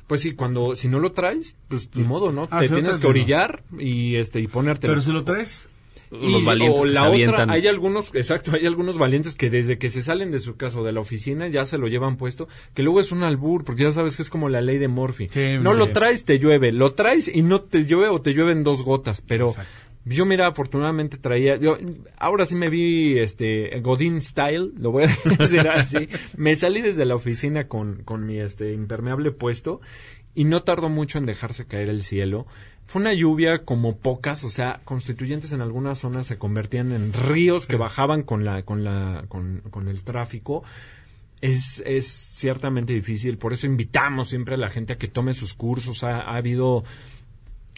Pues 0.07 0.21
sí, 0.21 0.31
cuando, 0.35 0.75
si 0.75 0.87
no 0.87 0.99
lo 0.99 1.11
traes, 1.11 1.57
pues 1.67 1.89
ni 1.95 2.03
modo, 2.03 2.31
¿no? 2.31 2.47
Ah, 2.49 2.61
Te 2.61 2.69
si 2.69 2.73
tienes 2.75 2.95
que 2.95 3.03
no. 3.03 3.09
orillar 3.09 3.61
y, 3.77 4.15
este, 4.15 4.39
y 4.39 4.47
ponértelo. 4.47 4.93
Pero 4.93 5.01
si 5.01 5.11
lo 5.11 5.23
traes, 5.25 5.67
Los 6.11 6.41
Y- 6.41 6.45
valientes 6.45 6.79
o 6.79 6.83
que 6.85 6.89
la 6.89 7.01
se 7.11 7.27
otra, 7.27 7.45
hay 7.53 7.67
algunos, 7.67 8.09
exacto, 8.15 8.51
hay 8.55 8.65
algunos 8.65 8.97
valientes 8.97 9.35
que 9.35 9.51
desde 9.51 9.77
que 9.77 9.91
se 9.91 10.01
salen 10.01 10.31
de 10.31 10.39
su 10.39 10.55
casa 10.55 10.79
o 10.79 10.83
de 10.83 10.91
la 10.91 11.01
oficina 11.01 11.47
ya 11.49 11.65
se 11.65 11.77
lo 11.77 11.87
llevan 11.87 12.17
puesto, 12.17 12.47
que 12.73 12.81
luego 12.81 12.99
es 12.99 13.11
un 13.11 13.21
albur, 13.21 13.63
porque 13.63 13.83
ya 13.83 13.91
sabes 13.91 14.15
que 14.15 14.23
es 14.23 14.31
como 14.31 14.49
la 14.49 14.61
ley 14.61 14.79
de 14.79 14.87
Murphy. 14.87 15.29
Sí, 15.31 15.57
no 15.61 15.73
lo 15.75 15.89
traes, 15.89 16.25
te 16.25 16.39
llueve, 16.39 16.71
lo 16.71 16.93
traes 16.93 17.27
y 17.27 17.43
no 17.43 17.61
te 17.61 17.85
llueve 17.85 18.07
o 18.09 18.21
te 18.21 18.33
llueven 18.33 18.63
dos 18.63 18.81
gotas, 18.83 19.21
pero 19.21 19.49
Exacto. 19.49 19.69
Yo 20.09 20.25
mira, 20.25 20.47
afortunadamente 20.47 21.17
traía, 21.17 21.57
yo 21.57 21.77
ahora 22.17 22.45
sí 22.45 22.55
me 22.55 22.69
vi 22.69 23.19
este 23.19 23.79
Godín 23.81 24.21
style, 24.21 24.71
lo 24.77 24.91
voy 24.91 25.03
a 25.03 25.07
decir 25.37 25.67
así, 25.67 26.09
me 26.35 26.55
salí 26.55 26.81
desde 26.81 27.05
la 27.05 27.15
oficina 27.15 27.67
con, 27.67 28.03
con 28.03 28.25
mi 28.25 28.39
este 28.39 28.73
impermeable 28.73 29.31
puesto 29.31 29.81
y 30.33 30.45
no 30.45 30.63
tardó 30.63 30.89
mucho 30.89 31.19
en 31.19 31.25
dejarse 31.25 31.65
caer 31.65 31.89
el 31.89 32.03
cielo. 32.03 32.47
Fue 32.87 33.01
una 33.01 33.13
lluvia 33.13 33.65
como 33.65 33.97
pocas, 33.97 34.43
o 34.43 34.49
sea, 34.49 34.81
constituyentes 34.83 35.51
en 35.51 35.61
algunas 35.61 35.99
zonas 35.99 36.25
se 36.25 36.39
convertían 36.39 36.91
en 36.91 37.13
ríos 37.13 37.67
que 37.67 37.75
bajaban 37.75 38.23
con 38.23 38.43
la, 38.43 38.63
con 38.63 38.83
la, 38.83 39.25
con, 39.27 39.61
con 39.69 39.89
el 39.89 40.01
tráfico. 40.01 40.63
Es, 41.39 41.83
es 41.85 42.07
ciertamente 42.07 42.93
difícil, 42.93 43.37
por 43.37 43.53
eso 43.53 43.67
invitamos 43.67 44.29
siempre 44.29 44.55
a 44.55 44.57
la 44.57 44.71
gente 44.71 44.93
a 44.93 44.97
que 44.97 45.07
tome 45.07 45.33
sus 45.33 45.53
cursos. 45.53 46.03
Ha, 46.03 46.21
ha 46.21 46.35
habido 46.35 46.83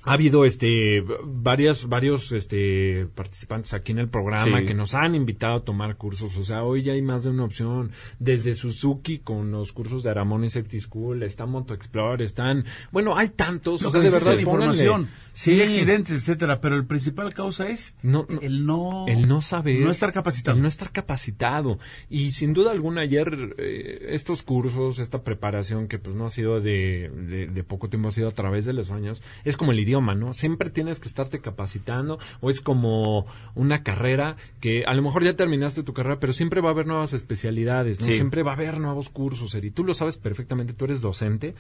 ha 0.04 0.14
habido 0.14 0.46
este 0.46 1.04
varias 1.24 1.88
varios 1.88 2.32
este 2.32 3.08
participantes 3.14 3.74
aquí 3.74 3.92
en 3.92 4.00
el 4.00 4.10
programa 4.10 4.60
Sí. 4.60 4.66
que 4.66 4.74
nos 4.74 4.96
han 4.96 5.14
invitado 5.16 5.56
a 5.58 5.64
tomar 5.64 5.96
cursos 5.98 6.36
o 6.38 6.44
sea 6.44 6.64
hoy 6.64 6.82
ya 6.82 6.94
hay 6.94 7.02
más 7.02 7.24
de 7.24 7.30
una 7.30 7.44
opción 7.44 7.92
desde 8.20 8.54
Suzuki 8.56 9.20
con 9.20 9.52
los 9.52 9.72
cursos 9.74 10.04
de 10.04 10.10
Aramón 10.10 10.50
Safety 10.50 10.80
School 10.80 11.22
está 11.24 11.46
Moto 11.46 11.74
Explorer 11.74 12.22
están 12.24 12.66
bueno 12.92 13.16
hay 13.16 13.30
tantos 13.30 13.84
o 13.84 13.92
sea 13.92 14.02
de 14.02 14.10
verdad 14.10 14.38
información. 14.40 15.08
Si 15.34 15.52
hay 15.52 15.58
Sí. 15.58 15.64
accidentes, 15.64 16.16
etcétera, 16.18 16.60
pero 16.60 16.76
el 16.76 16.86
principal 16.86 17.34
causa 17.34 17.70
es 17.70 17.96
No, 18.02 18.26
no. 18.28 18.42
el 18.42 18.66
no 18.66 19.06
el 19.08 19.28
no 19.28 19.42
saber 19.42 19.80
no 19.82 19.92
estar 19.92 20.12
capacitado. 20.12 20.58
el 20.58 20.62
no 20.64 20.68
estar 20.68 20.92
capacitado 20.92 21.80
y 22.10 22.32
sin 22.32 22.54
duda 22.54 22.72
alguna 22.72 23.02
ayer 23.02 23.56
eh, 23.58 24.08
estos 24.10 24.44
cursos 24.44 25.00
esta 25.00 25.24
preparación 25.24 25.88
que 25.88 26.00
pues 26.00 26.16
no 26.16 26.26
ha 26.26 26.30
sido 26.30 26.60
de, 26.60 27.10
de, 27.14 27.48
de 27.48 27.64
poco 27.64 27.88
tiempo 27.90 28.10
ha 28.10 28.12
sido 28.12 28.28
a 28.28 28.32
través 28.32 28.66
de 28.66 28.74
los 28.74 28.92
años 28.92 29.22
es 29.46 29.56
como 29.58 29.72
el 29.72 29.80
idioma 29.92 30.16
no 30.16 30.34
siempre 30.34 30.70
tienes 30.70 31.00
que 31.00 31.08
estarte 31.08 31.40
capacitando 31.40 32.18
o 32.40 32.50
es 32.50 32.62
como 32.62 33.26
una 33.56 33.84
carrera 33.84 34.36
que 34.60 34.84
a 34.86 34.94
lo 34.94 35.02
mejor 35.02 35.24
ya 35.24 35.36
terminaste 35.36 35.84
tu 35.84 35.94
carrera 35.94 36.20
pero 36.20 36.34
siempre 36.34 36.62
va 36.62 36.70
a 36.70 36.72
haber 36.72 36.88
nuevas 36.88 37.14
especialidades 37.14 38.00
¿no? 38.00 38.08
Sí. 38.08 38.14
siempre 38.14 38.44
va 38.44 38.52
a 38.52 38.56
haber 38.56 38.80
nuevos 38.80 39.10
cursos 39.10 39.54
y 39.56 39.72
tú 39.72 39.84
lo 39.84 39.94
sabes 39.94 40.18
perfectamente 40.18 40.74
tú 40.74 40.86
eres 40.86 41.02
docente 41.02 41.54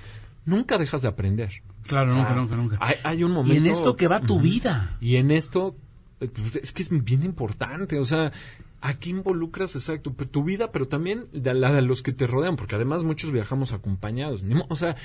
nunca 0.45 0.77
dejas 0.77 1.01
de 1.01 1.07
aprender 1.09 1.61
Claro, 1.87 2.13
nunca, 2.13 2.29
Ah, 2.31 2.35
nunca, 2.35 2.55
nunca. 2.55 2.77
hay, 2.79 2.95
hay 3.03 3.23
un 3.23 3.31
y 3.31 3.33
momento 3.33 3.55
en 3.59 3.65
esto 3.67 3.95
que 3.95 4.07
va 4.07 4.21
tu 4.21 4.39
vida. 4.39 4.97
Y 5.01 5.15
en 5.15 5.31
esto, 5.31 5.75
eh, 6.19 6.29
pues, 6.33 6.55
es 6.57 6.71
que 6.71 6.83
es 6.83 7.03
bien 7.03 7.23
importante, 7.23 7.99
o 7.99 8.05
sea, 8.05 8.31
aquí 8.81 9.09
involucras, 9.09 9.75
exacto, 9.75 10.11
tu 10.11 10.43
vida, 10.43 10.71
pero 10.71 10.87
también 10.87 11.25
de 11.33 11.53
la 11.53 11.71
de 11.71 11.81
los 11.81 12.01
que 12.03 12.13
te 12.13 12.27
rodean, 12.27 12.55
porque 12.55 12.75
además 12.75 13.03
muchos 13.03 13.31
viajamos 13.31 13.73
acompañados. 13.73 14.43
O 14.69 14.75
sea, 14.75 14.95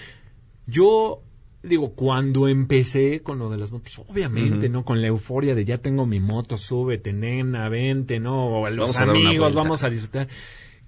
yo 0.67 1.23
digo, 1.67 1.93
cuando 1.95 2.49
empecé 2.49 3.21
con 3.23 3.39
lo 3.39 3.51
de 3.51 3.57
las 3.57 3.73
motos, 3.73 3.99
obviamente. 3.99 4.69
¿no? 4.69 4.85
Con 4.85 5.01
la 5.01 5.09
euforia 5.09 5.55
de 5.55 5.65
ya 5.65 5.79
tengo 5.79 6.07
mi 6.07 6.21
moto, 6.21 6.57
súbete, 6.57 7.13
nena, 7.13 7.69
vente, 7.69 8.21
¿no? 8.21 8.61
O 8.61 8.71
los 8.71 8.97
Vamos 8.97 8.99
amigos, 8.99 9.55
vamos 9.55 9.83
a 9.83 9.91
disfrutar. 9.91 10.29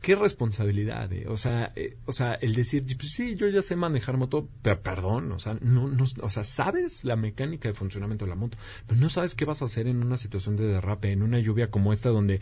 Qué 0.00 0.14
responsabilidad, 0.14 1.12
eh. 1.12 1.26
o 1.26 1.36
sea, 1.36 1.72
eh, 1.74 1.96
o 2.06 2.12
sea, 2.12 2.34
el 2.34 2.54
decir, 2.54 2.84
pues 2.96 3.10
sí, 3.10 3.34
yo 3.34 3.48
ya 3.48 3.62
sé 3.62 3.74
manejar 3.74 4.16
moto, 4.16 4.48
pero 4.62 4.80
perdón, 4.80 5.32
o 5.32 5.40
sea, 5.40 5.58
no, 5.60 5.88
no, 5.88 6.04
o 6.22 6.30
sea, 6.30 6.44
sabes 6.44 7.02
la 7.02 7.16
mecánica 7.16 7.68
de 7.68 7.74
funcionamiento 7.74 8.24
de 8.24 8.28
la 8.28 8.36
moto, 8.36 8.56
pero 8.86 9.00
no 9.00 9.10
sabes 9.10 9.34
qué 9.34 9.44
vas 9.44 9.60
a 9.60 9.64
hacer 9.64 9.88
en 9.88 10.04
una 10.04 10.16
situación 10.16 10.56
de 10.56 10.68
derrape, 10.68 11.10
en 11.10 11.24
una 11.24 11.40
lluvia 11.40 11.72
como 11.72 11.92
esta 11.92 12.10
donde 12.10 12.40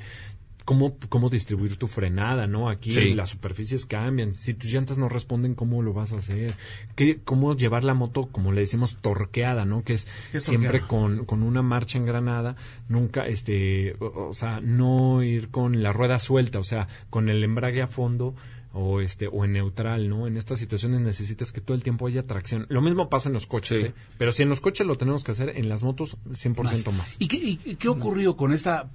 cómo, 0.66 0.98
cómo 1.09 1.31
distribuir 1.31 1.76
tu 1.79 1.87
frenada, 1.87 2.46
¿no? 2.46 2.68
Aquí 2.68 2.92
Sí. 2.92 3.14
las 3.14 3.31
superficies 3.31 3.87
cambian. 3.87 4.35
Si 4.35 4.52
tus 4.52 4.70
llantas 4.70 4.98
no 4.98 5.09
responden, 5.09 5.55
¿cómo 5.55 5.81
lo 5.81 5.94
vas 5.94 6.12
a 6.12 6.18
hacer? 6.18 6.52
¿Qué, 6.94 7.20
¿Cómo 7.24 7.57
llevar 7.57 7.85
la 7.85 7.94
moto, 7.94 8.26
como 8.26 8.52
le 8.52 8.61
decimos, 8.61 8.98
torqueada, 9.00 9.64
¿no? 9.64 9.83
Que 9.83 9.94
es 9.94 10.07
¿Qué 10.33 10.37
es 10.38 10.44
siempre 10.44 10.83
con, 10.83 11.24
con 11.24 11.42
una 11.42 11.62
marcha 11.62 11.96
engranada, 11.96 12.57
nunca, 12.88 13.26
este, 13.26 13.94
o, 14.00 14.29
o 14.31 14.35
sea, 14.35 14.61
no 14.61 15.22
ir 15.22 15.48
con 15.48 15.83
la 15.83 15.94
rueda 15.94 16.18
suelta, 16.18 16.59
o 16.59 16.64
sea, 16.64 16.88
con 17.09 17.31
el 17.31 17.42
embrague 17.42 17.81
a 17.81 17.87
fondo 17.87 18.35
o 18.79 19.00
este 19.00 19.26
o 19.26 19.44
en 19.46 19.52
neutral, 19.55 20.09
¿no? 20.11 20.26
En 20.26 20.37
estas 20.37 20.59
situaciones 20.59 21.00
necesitas 21.00 21.50
que 21.50 21.62
todo 21.62 21.74
el 21.76 21.83
tiempo 21.83 22.09
haya 22.09 22.24
tracción. 22.26 22.66
Lo 22.68 22.83
mismo 22.83 23.09
pasa 23.09 23.31
en 23.31 23.33
los 23.33 23.46
coches, 23.46 23.81
Sí. 23.81 23.87
¿eh? 23.87 23.92
Pero 24.18 24.33
si 24.33 24.42
en 24.42 24.50
los 24.50 24.61
coches 24.61 24.87
lo 24.87 24.96
tenemos 24.98 25.24
que 25.24 25.31
hacer, 25.31 25.52
en 25.57 25.68
las 25.70 25.83
motos 25.83 26.18
100% 26.31 26.92
más. 26.92 27.16
¿Y 27.18 27.29
qué, 27.29 27.37
y- 27.38 27.76
qué 27.76 27.88
ocurrió 27.88 28.37
con 28.37 28.52
esta 28.52 28.90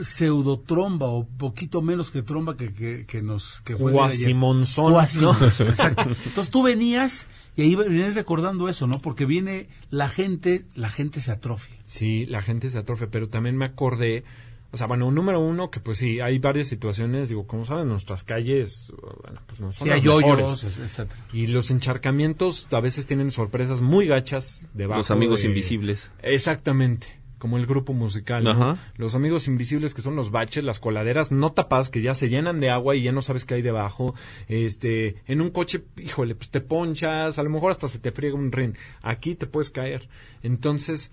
pseudotromba 0.00 1.06
o 1.06 1.24
poquito 1.26 1.82
menos 1.82 2.10
que 2.10 2.22
tromba 2.22 2.56
que, 2.56 2.72
que, 2.72 3.06
que 3.06 3.22
nos 3.22 3.60
que 3.64 3.76
fue? 3.76 3.92
Guasimonzón, 3.92 4.92
Guasimonzón, 4.92 5.66
¿no? 5.66 5.70
exacto. 5.72 6.02
Entonces 6.26 6.50
tú 6.50 6.62
venías 6.62 7.28
y 7.56 7.62
ahí 7.62 7.74
venías 7.74 8.14
recordando 8.14 8.68
eso, 8.68 8.86
¿no? 8.86 9.00
Porque 9.00 9.24
viene 9.24 9.68
la 9.90 10.08
gente, 10.08 10.64
la 10.74 10.90
gente 10.90 11.20
se 11.20 11.30
atrofia. 11.32 11.76
Sí, 11.86 12.26
la 12.26 12.42
gente 12.42 12.70
se 12.70 12.78
atrofia, 12.78 13.08
pero 13.10 13.28
también 13.28 13.56
me 13.56 13.64
acordé 13.64 14.24
O 14.72 14.76
sea, 14.76 14.86
bueno, 14.88 15.10
número 15.10 15.40
uno, 15.40 15.70
que 15.70 15.80
pues 15.80 15.96
sí, 15.98 16.20
hay 16.20 16.38
varias 16.38 16.66
situaciones, 16.68 17.28
digo, 17.30 17.46
como 17.46 17.64
saben, 17.64 17.88
nuestras 17.88 18.24
calles, 18.24 18.92
bueno, 19.22 19.40
pues 19.46 19.60
no 19.60 19.72
son 19.72 19.84
Sí, 19.86 19.88
las 19.90 20.00
hay 20.02 20.06
mejores. 20.06 20.46
hoyos, 20.46 20.64
es- 20.64 20.78
etcétera. 20.78 21.24
Y 21.32 21.46
los 21.46 21.70
encharcamientos 21.70 22.66
a 22.72 22.80
veces 22.80 23.06
tienen 23.06 23.30
sorpresas 23.30 23.80
muy 23.80 24.06
gachas 24.06 24.66
debajo. 24.74 24.98
Los 24.98 25.10
amigos 25.10 25.42
de- 25.42 25.48
invisibles. 25.48 26.10
Exactamente, 26.20 27.06
como 27.46 27.58
el 27.58 27.66
grupo 27.66 27.92
musical. 27.92 28.76
Los 28.96 29.14
amigos 29.14 29.46
invisibles 29.46 29.94
que 29.94 30.02
son 30.02 30.16
los 30.16 30.32
baches, 30.32 30.64
las 30.64 30.80
coladeras 30.80 31.30
no 31.30 31.52
tapadas 31.52 31.90
que 31.90 32.02
ya 32.02 32.12
se 32.12 32.28
llenan 32.28 32.58
de 32.58 32.70
agua 32.70 32.96
y 32.96 33.04
ya 33.04 33.12
no 33.12 33.22
sabes 33.22 33.44
qué 33.44 33.54
hay 33.54 33.62
debajo. 33.62 34.16
Este, 34.48 35.22
en 35.28 35.40
un 35.40 35.50
coche, 35.50 35.84
híjole, 35.96 36.34
pues 36.34 36.50
te 36.50 36.60
ponchas, 36.60 37.38
a 37.38 37.42
lo 37.44 37.50
mejor 37.50 37.70
hasta 37.70 37.86
se 37.86 38.00
te 38.00 38.10
friega 38.10 38.34
un 38.34 38.50
rin. 38.50 38.76
Aquí 39.00 39.36
te 39.36 39.46
puedes 39.46 39.70
caer. 39.70 40.08
Entonces, 40.42 41.12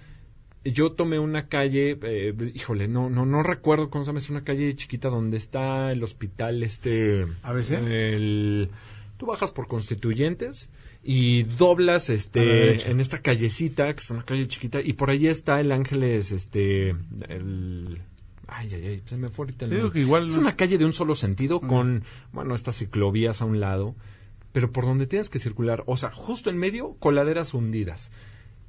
yo 0.65 0.93
tomé 0.93 1.19
una 1.19 1.50
calle, 1.50 2.00
eh, 2.02 2.34
híjole, 2.56 2.88
no, 2.88 3.12
no, 3.12 3.28
no 3.28 3.43
recuerdo 3.43 3.91
cómo 3.91 4.04
se 4.04 4.10
llama, 4.10 4.17
es 4.17 4.32
una 4.32 4.43
calle 4.43 4.76
chiquita 4.76 5.10
donde 5.10 5.38
está 5.38 5.91
el 5.91 6.02
hospital, 6.02 6.63
este, 6.63 7.28
¿ABC? 7.43 7.74
el, 7.74 8.72
tú 9.17 9.28
bajas 9.28 9.52
por 9.52 9.67
Constituyentes 9.67 10.72
y 11.04 11.44
doblas, 11.44 12.10
este, 12.10 12.89
en 12.89 13.00
esta 13.02 13.22
callecita, 13.22 13.94
que 13.94 14.02
es 14.02 14.10
una 14.10 14.24
calle 14.24 14.48
chiquita, 14.48 14.80
y 14.82 14.94
por 14.94 15.10
ahí 15.10 15.28
está 15.28 15.60
el 15.60 15.72
Ángeles, 15.72 16.32
este, 16.32 16.92
el, 17.28 18.00
ay, 18.48 18.70
ay, 18.74 18.86
ay, 18.86 19.04
se 19.06 19.18
me 19.18 19.30
fue 19.30 19.44
ahorita 19.44 19.66
el 19.66 19.92
que 19.92 20.00
igual 20.00 20.28
es 20.28 20.38
una 20.38 20.56
calle 20.56 20.78
de 20.78 20.86
un 20.86 20.94
solo 20.94 21.16
sentido 21.16 21.60
con, 21.60 22.04
bueno, 22.32 22.56
estas 22.56 22.78
ciclovías 22.78 23.42
a 23.42 23.46
un 23.46 23.60
lado, 23.60 23.96
pero 24.54 24.72
por 24.72 24.86
donde 24.86 25.06
tienes 25.08 25.30
que 25.30 25.39
circular, 25.39 25.84
o 25.88 25.98
sea, 25.98 26.12
justo 26.12 26.50
en 26.50 26.58
medio, 26.58 26.96
coladeras 27.00 27.54
hundidas. 27.54 28.12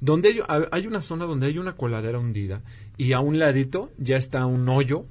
Donde 0.01 0.29
hay, 0.29 0.65
hay 0.71 0.87
una 0.87 1.01
zona 1.01 1.25
donde 1.25 1.47
hay 1.47 1.57
una 1.57 1.77
coladera 1.77 2.19
hundida 2.19 2.63
y 2.97 3.13
a 3.13 3.21
un 3.21 3.39
ladito 3.39 3.91
ya 3.97 4.17
está 4.17 4.45
un 4.45 4.67
hoyo. 4.67 5.05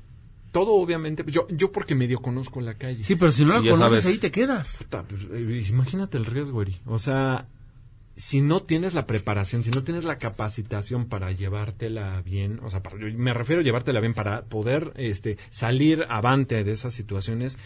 Todo 0.54 0.74
obviamente, 0.74 1.24
yo, 1.26 1.46
yo 1.50 1.70
porque 1.72 1.94
medio 1.96 2.20
conozco 2.22 2.60
la 2.60 2.74
calle. 2.74 3.02
Sí, 3.02 3.16
pero 3.16 3.32
si 3.32 3.44
no 3.44 3.58
Sí, 3.58 3.64
la 3.66 3.70
conoces 3.72 4.02
sabes. 4.02 4.06
ahí 4.06 4.18
te 4.18 4.30
quedas. 4.30 4.76
Puta, 4.78 5.02
pues, 5.02 5.22
eh, 5.32 5.64
imagínate 5.68 6.16
el 6.16 6.24
riesgo, 6.26 6.62
Eri. 6.62 6.80
O 6.86 6.98
sea, 7.00 7.48
si 8.14 8.40
no 8.40 8.62
tienes 8.62 8.94
la 8.94 9.04
preparación, 9.08 9.64
si 9.64 9.72
no 9.72 9.82
tienes 9.82 10.04
la 10.04 10.18
capacitación 10.18 11.06
para 11.06 11.32
llevártela 11.32 12.22
bien, 12.22 12.60
o 12.62 12.70
sea, 12.70 12.84
para- 12.84 12.96
me 12.96 13.34
refiero 13.34 13.62
a 13.62 13.64
llevártela 13.64 13.98
bien 13.98 14.14
para 14.14 14.44
poder 14.44 14.92
este, 14.94 15.38
salir 15.50 16.04
avante 16.08 16.62
de 16.62 16.70
esas 16.70 16.94
situaciones, 16.94 17.58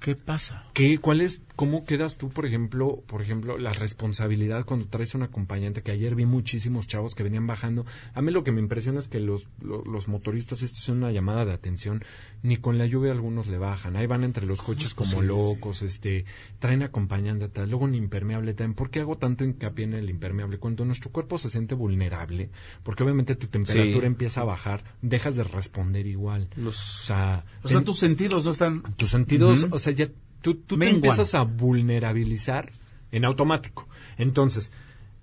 ¿Qué 0.00 0.14
pasa? 0.14 0.64
¿Qué, 0.74 0.98
¿Cuál 0.98 1.20
es, 1.20 1.42
cómo 1.56 1.84
quedas 1.84 2.18
tú, 2.18 2.28
por 2.28 2.46
ejemplo, 2.46 3.02
por 3.08 3.20
ejemplo, 3.20 3.58
la 3.58 3.72
responsabilidad 3.72 4.64
cuando 4.64 4.86
traes 4.86 5.14
un 5.16 5.22
acompañante? 5.24 5.82
Que 5.82 5.90
ayer 5.90 6.14
vi 6.14 6.24
muchísimos 6.24 6.86
chavos 6.86 7.16
que 7.16 7.24
venían 7.24 7.48
bajando. 7.48 7.84
A 8.14 8.22
mí 8.22 8.30
lo 8.30 8.44
que 8.44 8.52
me 8.52 8.60
impresiona 8.60 9.00
es 9.00 9.08
que 9.08 9.18
los, 9.18 9.48
lo- 9.60 9.82
los, 9.84 10.06
motoristas, 10.06 10.62
esto 10.62 10.78
es 10.78 10.88
una 10.88 11.10
llamada 11.10 11.44
de 11.44 11.52
atención, 11.52 12.04
ni 12.44 12.58
con 12.58 12.78
la 12.78 12.86
lluvia 12.86 13.10
algunos 13.10 13.48
le 13.48 13.58
bajan. 13.58 13.96
Ahí 13.96 14.06
van 14.06 14.22
entre 14.22 14.46
los 14.46 14.62
coches 14.62 14.94
como 14.94 15.20
locos, 15.20 15.82
este, 15.82 16.24
traen 16.60 16.84
acompañante 16.84 17.46
atrás, 17.46 17.68
luego 17.68 17.84
un 17.84 17.96
impermeable 17.96 18.54
también. 18.54 18.74
¿Por 18.74 18.90
qué 18.90 19.00
hago 19.00 19.18
tanto 19.18 19.44
hincapié 19.44 19.84
en 19.86 19.94
el 19.94 20.10
impermeable? 20.10 20.58
Cuando 20.58 20.84
nuestro 20.84 21.10
cuerpo 21.10 21.38
se 21.38 21.50
siente 21.50 21.74
vulnerable, 21.74 22.50
porque 22.84 23.02
obviamente 23.02 23.34
tu 23.34 23.48
temperatura 23.48 24.00
Sí. 24.00 24.06
empieza 24.06 24.42
a 24.42 24.44
bajar, 24.44 24.84
dejas 25.02 25.34
de 25.34 25.42
responder 25.42 26.06
igual. 26.06 26.48
Los- 26.56 27.00
O 27.02 27.04
sea, 27.04 27.44
O 27.64 27.68
sea, 27.68 27.78
ten- 27.78 27.84
tus 27.84 27.98
sentidos 27.98 28.44
no 28.44 28.52
están... 28.52 28.82
tus 28.96 29.10
sentidos, 29.10 29.66
o 29.70 29.78
sea, 29.78 29.87
ya 29.90 30.08
tú, 30.40 30.54
tú 30.54 30.78
te 30.78 30.88
empiezas 30.88 31.34
a 31.34 31.42
vulnerabilizar 31.42 32.70
en 33.12 33.24
automático. 33.24 33.88
Entonces, 34.16 34.72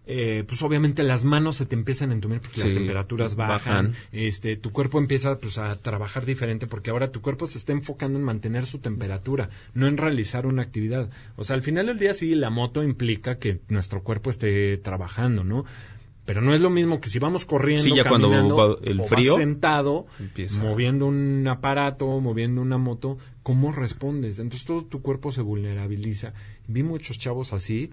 eh, 0.08 0.44
pues 0.48 0.62
obviamente 0.62 1.02
las 1.02 1.24
manos 1.24 1.56
se 1.56 1.66
te 1.66 1.74
empiezan 1.76 2.12
a 2.12 2.14
entumir 2.14 2.40
porque 2.40 2.62
las 2.62 2.74
temperaturas 2.74 3.36
bajan, 3.36 3.58
bajan. 3.58 3.96
este, 4.12 4.56
tu 4.56 4.72
cuerpo 4.72 5.00
empieza 5.00 5.40
pues 5.40 5.58
a 5.58 5.76
trabajar 5.80 6.26
diferente 6.26 6.68
porque 6.68 6.92
ahora 6.92 7.12
tu 7.12 7.22
cuerpo 7.22 7.48
se 7.48 7.58
está 7.58 7.74
enfocando 7.74 8.20
en 8.20 8.24
mantener 8.24 8.68
su 8.68 8.78
temperatura, 8.78 9.50
no 9.74 9.88
en 9.88 9.98
realizar 9.98 10.46
una 10.46 10.62
actividad. 10.62 11.10
O 11.38 11.44
sea, 11.44 11.56
al 11.56 11.64
final 11.64 11.88
del 11.88 11.98
día 11.98 12.14
sí 12.14 12.36
la 12.36 12.52
moto 12.52 12.84
implica 12.84 13.40
que 13.40 13.62
nuestro 13.70 14.04
cuerpo 14.04 14.30
esté 14.30 14.78
trabajando, 14.78 15.44
¿no? 15.44 15.66
Pero 16.26 16.42
no 16.42 16.54
es 16.54 16.62
lo 16.62 16.70
mismo 16.72 17.00
que 17.00 17.10
si 17.10 17.20
vamos 17.20 17.46
corriendo, 17.46 17.84
Sí, 17.84 17.94
ya 17.96 18.08
cuando 18.08 18.30
caminando, 18.30 18.58
va 18.58 18.76
el 18.84 19.00
o 19.00 19.04
vas 19.04 19.10
frío, 19.10 19.36
sentado, 19.38 20.08
empieza. 20.20 20.62
moviendo 20.62 21.06
un 21.06 21.48
aparato, 21.48 22.20
moviendo 22.20 22.62
una 22.62 22.78
moto, 22.80 23.18
¿cómo 23.46 23.72
respondes? 23.72 24.40
Entonces 24.40 24.66
todo 24.66 24.84
tu 24.86 25.04
cuerpo 25.04 25.32
se 25.32 25.44
vulnerabiliza. 25.44 26.34
Vi 26.68 26.82
muchos 26.82 27.20
chavos 27.20 27.54
así. 27.54 27.92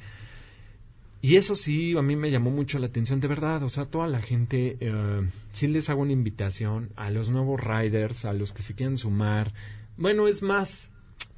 Y 1.20 1.36
eso 1.36 1.56
sí, 1.56 1.94
a 1.94 2.00
mí 2.00 2.16
me 2.16 2.30
llamó 2.30 2.50
mucho 2.50 2.78
la 2.78 2.86
atención, 2.86 3.20
de 3.20 3.28
verdad. 3.28 3.62
O 3.62 3.68
sea, 3.68 3.84
toda 3.84 4.06
la 4.06 4.22
gente, 4.22 4.78
eh, 4.80 5.28
sí 5.52 5.66
les 5.66 5.90
hago 5.90 6.00
una 6.00 6.12
invitación 6.12 6.88
a 6.96 7.10
los 7.10 7.28
nuevos 7.28 7.60
riders, 7.62 8.24
a 8.24 8.32
los 8.32 8.54
que 8.54 8.62
se 8.62 8.74
quieran 8.74 8.96
sumar. 8.96 9.52
Bueno, 9.98 10.26
es 10.26 10.40
más, 10.40 10.88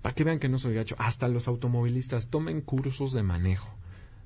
para 0.01 0.15
que 0.15 0.23
vean 0.23 0.39
que 0.39 0.49
no 0.49 0.61
soy 0.61 0.75
gacho, 0.75 0.95
hasta 1.01 1.27
los 1.27 1.49
automovilistas 1.49 2.29
tomen 2.29 2.61
cursos 2.61 3.15
de 3.15 3.25
manejo. 3.25 3.75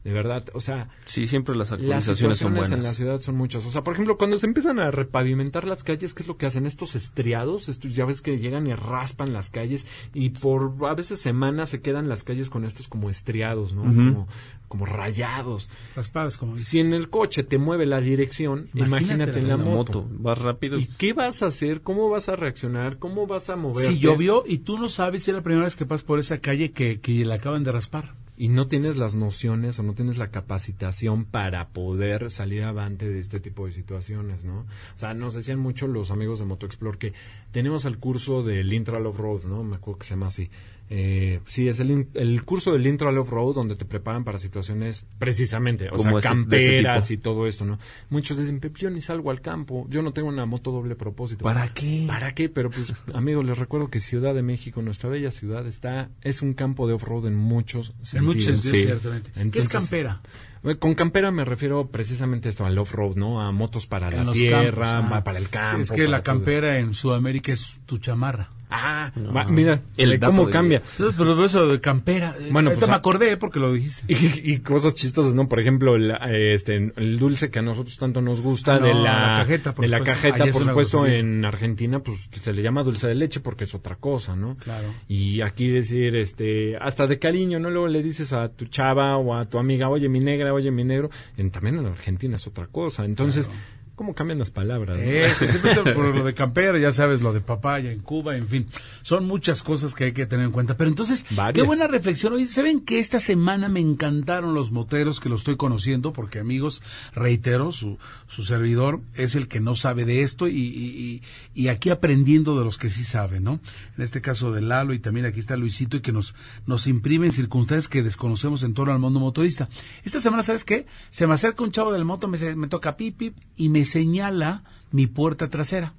De 0.09 0.15
verdad, 0.15 0.43
o 0.55 0.61
sea, 0.61 0.89
Sí, 1.05 1.27
siempre 1.27 1.55
las 1.55 1.71
las 1.71 1.73
actualizaciones 2.09 2.39
son 2.39 2.53
situaciones 2.55 2.65
en 2.71 2.71
la 2.79 2.81
buenas. 2.81 2.97
ciudad 2.97 3.21
son 3.21 3.37
muchas. 3.37 3.67
O 3.67 3.71
sea, 3.71 3.85
por 3.85 3.93
ejemplo, 3.93 4.17
cuando 4.17 4.39
se 4.39 4.47
empiezan 4.47 4.79
a 4.79 4.91
repavimentar 4.91 5.67
las 5.67 5.85
calles, 5.85 6.15
¿qué 6.15 6.23
es 6.23 6.29
lo 6.29 6.39
que 6.39 6.47
hacen? 6.47 6.65
Estos 6.65 6.95
estriados, 6.95 7.69
estos 7.69 7.95
ya 7.95 8.07
ves 8.07 8.23
que 8.23 8.39
llegan 8.39 8.67
y 8.67 8.73
raspan 8.75 9.35
las 9.35 9.51
calles 9.51 9.87
y 10.15 10.31
por 10.31 10.73
a 10.89 10.95
veces 10.95 11.21
semanas 11.21 11.69
se 11.69 11.83
quedan 11.83 12.09
las 12.09 12.25
calles 12.25 12.49
con 12.49 12.65
estos 12.65 12.89
como 12.89 13.11
estriados, 13.11 13.75
¿no? 13.75 13.83
Como, 13.83 14.29
como 14.69 14.87
rayados. 14.87 15.69
Raspadas, 15.95 16.39
como 16.39 16.55
dices. 16.55 16.69
Si 16.71 16.81
en 16.81 16.95
el 16.95 17.11
coche 17.11 17.43
te 17.43 17.59
mueve 17.59 17.85
la 17.85 18.01
dirección, 18.01 18.71
Imagínate 18.73 18.87
imagínate, 19.05 19.39
en 19.41 19.49
la 19.49 19.57
moto. 19.59 20.05
moto, 20.05 20.09
vas 20.11 20.39
rápido. 20.39 20.79
¿Y 20.79 20.87
qué 20.87 21.13
vas 21.13 21.43
a 21.43 21.47
hacer? 21.49 21.83
¿Cómo 21.83 22.09
vas 22.09 22.31
a 22.31 22.37
reaccionar? 22.37 22.99
¿Cómo 22.99 23.27
vas 23.27 23.51
a 23.51 23.57
moverte? 23.57 23.93
Si 23.93 23.99
llovió 23.99 24.45
y 24.47 24.59
tú 24.59 24.79
no 24.79 24.89
sabes 24.89 25.25
si 25.25 25.33
es 25.33 25.37
la 25.37 25.43
primera 25.43 25.65
vez 25.65 25.77
que 25.77 25.85
pasas 25.85 26.05
por 26.05 26.19
esa 26.19 26.39
calle 26.39 26.73
que, 26.73 27.01
que 27.01 27.25
la 27.27 27.35
acaban 27.35 27.65
de 27.65 27.73
raspar. 27.73 28.15
Y 28.41 28.49
no 28.51 28.69
tienes 28.69 28.97
las 28.97 29.17
nociones 29.17 29.81
o 29.81 29.83
no 29.83 29.95
tienes 29.95 30.17
la 30.17 30.31
capacitación 30.31 31.25
para 31.25 31.71
poder 31.71 32.31
salir 32.31 32.63
avante 32.63 33.09
de 33.09 33.19
este 33.19 33.41
tipo 33.41 33.67
de 33.67 33.73
situaciones, 33.73 34.45
¿no? 34.45 34.61
O 34.61 34.99
sea, 34.99 35.13
nos 35.13 35.35
decían 35.35 35.59
mucho 35.59 35.89
los 35.89 36.13
amigos 36.13 36.39
de 36.39 36.45
MotoExplore 36.45 36.99
que 36.99 37.13
tenemos 37.51 37.85
el 37.85 37.99
curso 37.99 38.45
del 38.45 38.73
Intral 38.73 39.07
Off-Road, 39.07 39.47
¿no? 39.47 39.65
Me 39.65 39.75
acuerdo 39.75 39.99
que 39.99 40.07
se 40.07 40.11
llama 40.11 40.29
así. 40.29 40.51
Eh, 40.91 41.41
sí, 41.47 41.69
es 41.69 41.81
el, 41.81 42.09
el 42.15 42.45
curso 42.45 42.73
del 42.73 42.87
Intral 42.87 43.19
Off-Road 43.19 43.55
donde 43.55 43.77
te 43.77 43.85
preparan 43.85 44.25
para 44.25 44.39
situaciones 44.39 45.07
precisamente, 45.19 45.89
o 45.91 45.97
Como 45.99 46.21
sea, 46.21 46.31
ese- 46.33 46.45
de 46.47 46.57
ese 46.57 46.67
camperas 46.83 47.11
y 47.11 47.19
todo 47.19 47.47
esto, 47.47 47.67
¿no? 47.67 47.79
Muchos 48.09 48.39
dicen, 48.39 48.59
"Pero 48.59 48.73
yo 48.75 48.89
ni 48.91 49.01
salgo 49.03 49.31
al 49.31 49.43
campo, 49.43 49.87
yo 49.91 50.01
no 50.01 50.13
tengo 50.15 50.29
una 50.29 50.47
moto 50.47 50.71
doble 50.73 50.95
propósito. 50.97 51.45
¿Para 51.45 51.69
qué? 51.75 52.05
¿Para 52.07 52.35
qué? 52.35 52.49
Pero 52.49 52.71
pues, 52.71 52.93
amigos, 53.15 53.45
les 53.45 53.59
recuerdo 53.59 53.89
que 53.91 54.01
Ciudad 54.01 54.35
de 54.35 54.43
México, 54.43 54.81
nuestra 54.81 55.11
bella 55.11 55.31
ciudad, 55.31 55.67
está, 55.67 56.09
es 56.23 56.41
un 56.41 56.55
campo 56.55 56.87
de 56.89 56.95
off-road 56.95 57.27
en 57.27 57.35
muchos 57.37 57.89
sentidos. 58.03 58.15
En 58.15 58.25
muchos 58.25 58.45
sentidos, 58.45 58.77
Sí. 58.79 58.83
ciertamente. 58.85 59.31
¿Qué 59.33 59.39
es 59.41 59.45
Entonces, 59.45 59.69
campera? 59.69 60.21
eh, 60.65 60.77
Con 60.77 60.95
campera 60.95 61.31
me 61.31 61.45
refiero 61.45 61.87
precisamente 61.89 62.49
a 62.49 62.51
esto, 62.51 62.65
al 62.65 62.79
off-road, 62.79 63.17
¿no? 63.17 63.43
A 63.43 63.53
motos 63.53 63.87
para 63.87 64.09
En 64.09 64.27
la 64.27 64.33
tierra, 64.33 64.93
campos, 64.93 65.19
ah. 65.19 65.25
para 65.25 65.39
el 65.39 65.51
campo. 65.51 65.83
Es 65.83 65.91
que 65.91 66.09
la 66.09 66.23
campera 66.23 66.79
en 66.79 66.95
Sudamérica 66.95 67.53
es 67.53 67.75
tu 67.85 67.99
chamarra. 67.99 68.49
Ah, 68.71 69.11
mira, 69.49 69.83
El 69.97 70.19
cómo 70.21 70.49
cambia. 70.51 70.83
Pero 70.97 71.45
eso 71.45 71.67
de 71.69 71.81
campera. 71.81 72.37
eh, 72.39 72.49
Bueno, 72.51 72.71
pues, 72.75 72.87
me 72.87 72.93
ah- 72.95 72.97
acordé 72.99 73.37
porque 73.37 73.59
lo 73.61 73.73
dijiste. 73.73 74.03
Y, 74.13 74.53
y 74.53 74.59
cosas 74.61 74.95
chistosas, 74.95 75.35
¿no? 75.35 75.49
Por 75.49 75.61
ejemplo, 75.61 75.97
el, 75.97 76.11
eh, 76.11 76.55
este, 76.55 76.93
el 76.97 77.19
dulce 77.19 77.51
que 77.51 77.61
a 77.61 77.63
nosotros 77.63 77.97
tanto 77.99 78.21
nos 78.21 78.41
gusta 78.41 78.75
Ah, 78.77 78.79
no, 78.81 78.87
de 78.87 78.95
la, 78.95 79.01
la 79.03 79.39
cajeta, 79.39 79.75
por 79.75 79.85
de 79.85 79.91
la 79.91 79.99
supuesto. 79.99 80.29
cajeta, 80.29 80.53
por 80.53 80.65
supuesto, 80.65 81.07
en 81.07 81.45
Argentina, 81.45 82.01
pues 82.01 82.29
se 82.31 82.53
le 82.53 82.63
llama 82.63 82.83
dulce 82.83 83.09
de 83.09 83.15
leche 83.15 83.41
porque 83.41 83.65
es 83.65 83.75
otra 83.75 83.97
cosa, 83.97 84.37
¿no? 84.37 84.57
Claro. 84.57 84.93
Y 85.09 85.41
aquí 85.41 85.69
decir, 85.69 86.15
este, 86.17 86.77
hasta 86.77 87.07
de 87.07 87.19
cariño, 87.19 87.59
¿no? 87.59 87.71
Luego 87.71 87.89
le 87.89 88.03
dices 88.03 88.33
a 88.33 88.49
tu 88.49 88.67
chava 88.67 89.17
o 89.17 89.35
a 89.35 89.45
tu 89.47 89.59
amiga, 89.59 89.89
oye, 89.89 90.09
mi 90.09 90.21
negra, 90.21 90.53
oye, 90.53 90.71
mi 90.71 90.85
negro. 90.85 91.11
En, 91.37 91.51
también 91.51 91.79
en 91.79 91.87
Argentina 91.87 92.37
es 92.37 92.47
otra 92.47 92.67
cosa. 92.67 93.05
Entonces, 93.05 93.51
¿cómo 93.99 94.15
cambian 94.15 94.39
las 94.39 94.51
palabras? 94.51 94.97
no? 94.97 95.03
Eh, 95.03 95.29
sí, 95.39 95.47
siempre 95.49 95.75
por 95.93 96.15
lo 96.15 96.25
de 96.25 96.33
campera, 96.33 96.79
ya 96.79 96.93
sabes, 96.93 97.21
lo 97.21 97.35
de 97.35 97.43
papaya 97.43 97.93
en 97.93 97.99
Cuba, 98.01 98.37
en 98.39 98.47
fin. 98.49 98.67
Son 99.03 99.27
muchas 99.27 99.63
cosas 99.63 99.95
que 99.95 100.05
hay 100.05 100.13
que 100.13 100.25
tener 100.25 100.47
en 100.47 100.53
cuenta. 100.53 100.77
Pero 100.79 100.89
entonces, 100.89 101.27
Varias. 101.33 101.53
qué 101.55 101.63
buena 101.63 101.87
reflexión. 101.89 102.33
Oye, 102.33 102.47
¿saben 102.47 102.81
que 102.81 103.01
esta 103.01 103.21
semana 103.21 103.69
me 103.69 103.81
encantaron 103.81 104.55
los 104.55 104.71
moteros 104.71 105.21
que 105.21 105.29
lo 105.29 105.35
estoy 105.35 105.57
conociendo? 105.57 106.15
Porque, 106.15 106.39
amigos, 106.39 106.81
reitero, 107.15 107.73
su, 107.73 107.99
su 108.29 108.45
servidor 108.45 109.01
es 109.15 109.35
el 109.35 109.49
que 109.49 109.61
no 109.61 109.75
sabe 109.75 110.05
de 110.05 110.23
esto 110.23 110.49
y, 110.49 110.53
y, 110.57 110.63
y- 110.65 111.23
y 111.55 111.69
aquí 111.69 111.91
aprendiendo 111.91 112.57
de 112.59 112.65
los 112.65 112.79
que 112.79 112.89
sí 112.89 113.03
saben, 113.05 113.43
¿no? 113.45 113.61
En 113.97 114.05
este 114.05 114.21
caso 114.21 114.53
de 114.53 114.61
Lalo 114.61 114.95
y 114.95 115.01
también 115.01 115.27
aquí 115.27 115.41
está 115.41 115.57
Luisito 115.57 115.97
y 115.97 116.01
que 116.01 116.13
nos, 116.13 116.35
nos 116.67 116.87
imprimen 116.87 117.33
circunstancias 117.33 117.89
que 117.89 118.03
desconocemos 118.03 118.63
en 118.63 118.75
torno 118.75 118.93
al 118.93 119.01
mundo 119.01 119.19
motorista. 119.19 119.69
Esta 120.05 120.21
semana, 120.21 120.45
¿sabes 120.45 120.65
qué? 120.65 120.87
Se 121.11 121.27
me 121.27 121.35
acerca 121.35 121.65
un 121.65 121.73
chavo 121.73 121.93
del 121.93 122.05
moto, 122.05 122.29
me, 122.29 122.39
me 122.55 122.69
toca 122.69 122.97
pip, 122.97 123.17
pip 123.17 123.37
y 123.57 123.69
me 123.71 123.85
señala 123.89 124.63
mi 124.93 125.07
puerta 125.09 125.49
trasera. 125.51 125.95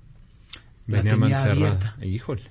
La 0.88 0.98
Venía 1.04 1.12
tenía 1.14 1.30
mal 1.36 1.40
cerrada. 1.44 1.52
abierta. 1.52 1.96
Híjole. 2.06 2.44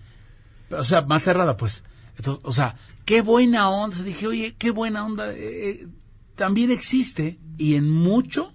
O 0.70 0.84
sea, 0.84 1.00
más 1.02 1.24
cerrada, 1.24 1.56
pues. 1.56 1.82
Entonces, 2.16 2.44
o 2.44 2.52
sea, 2.52 2.76
qué 3.06 3.22
buena 3.22 3.70
onda. 3.70 4.02
Dije, 4.02 4.26
oye, 4.26 4.54
qué 4.58 4.70
buena 4.70 5.04
onda. 5.06 5.32
eh, 5.32 5.70
eh, 5.70 5.86
también 6.36 6.70
existe, 6.70 7.38
y 7.56 7.74
en 7.74 7.90
mucho, 7.90 8.52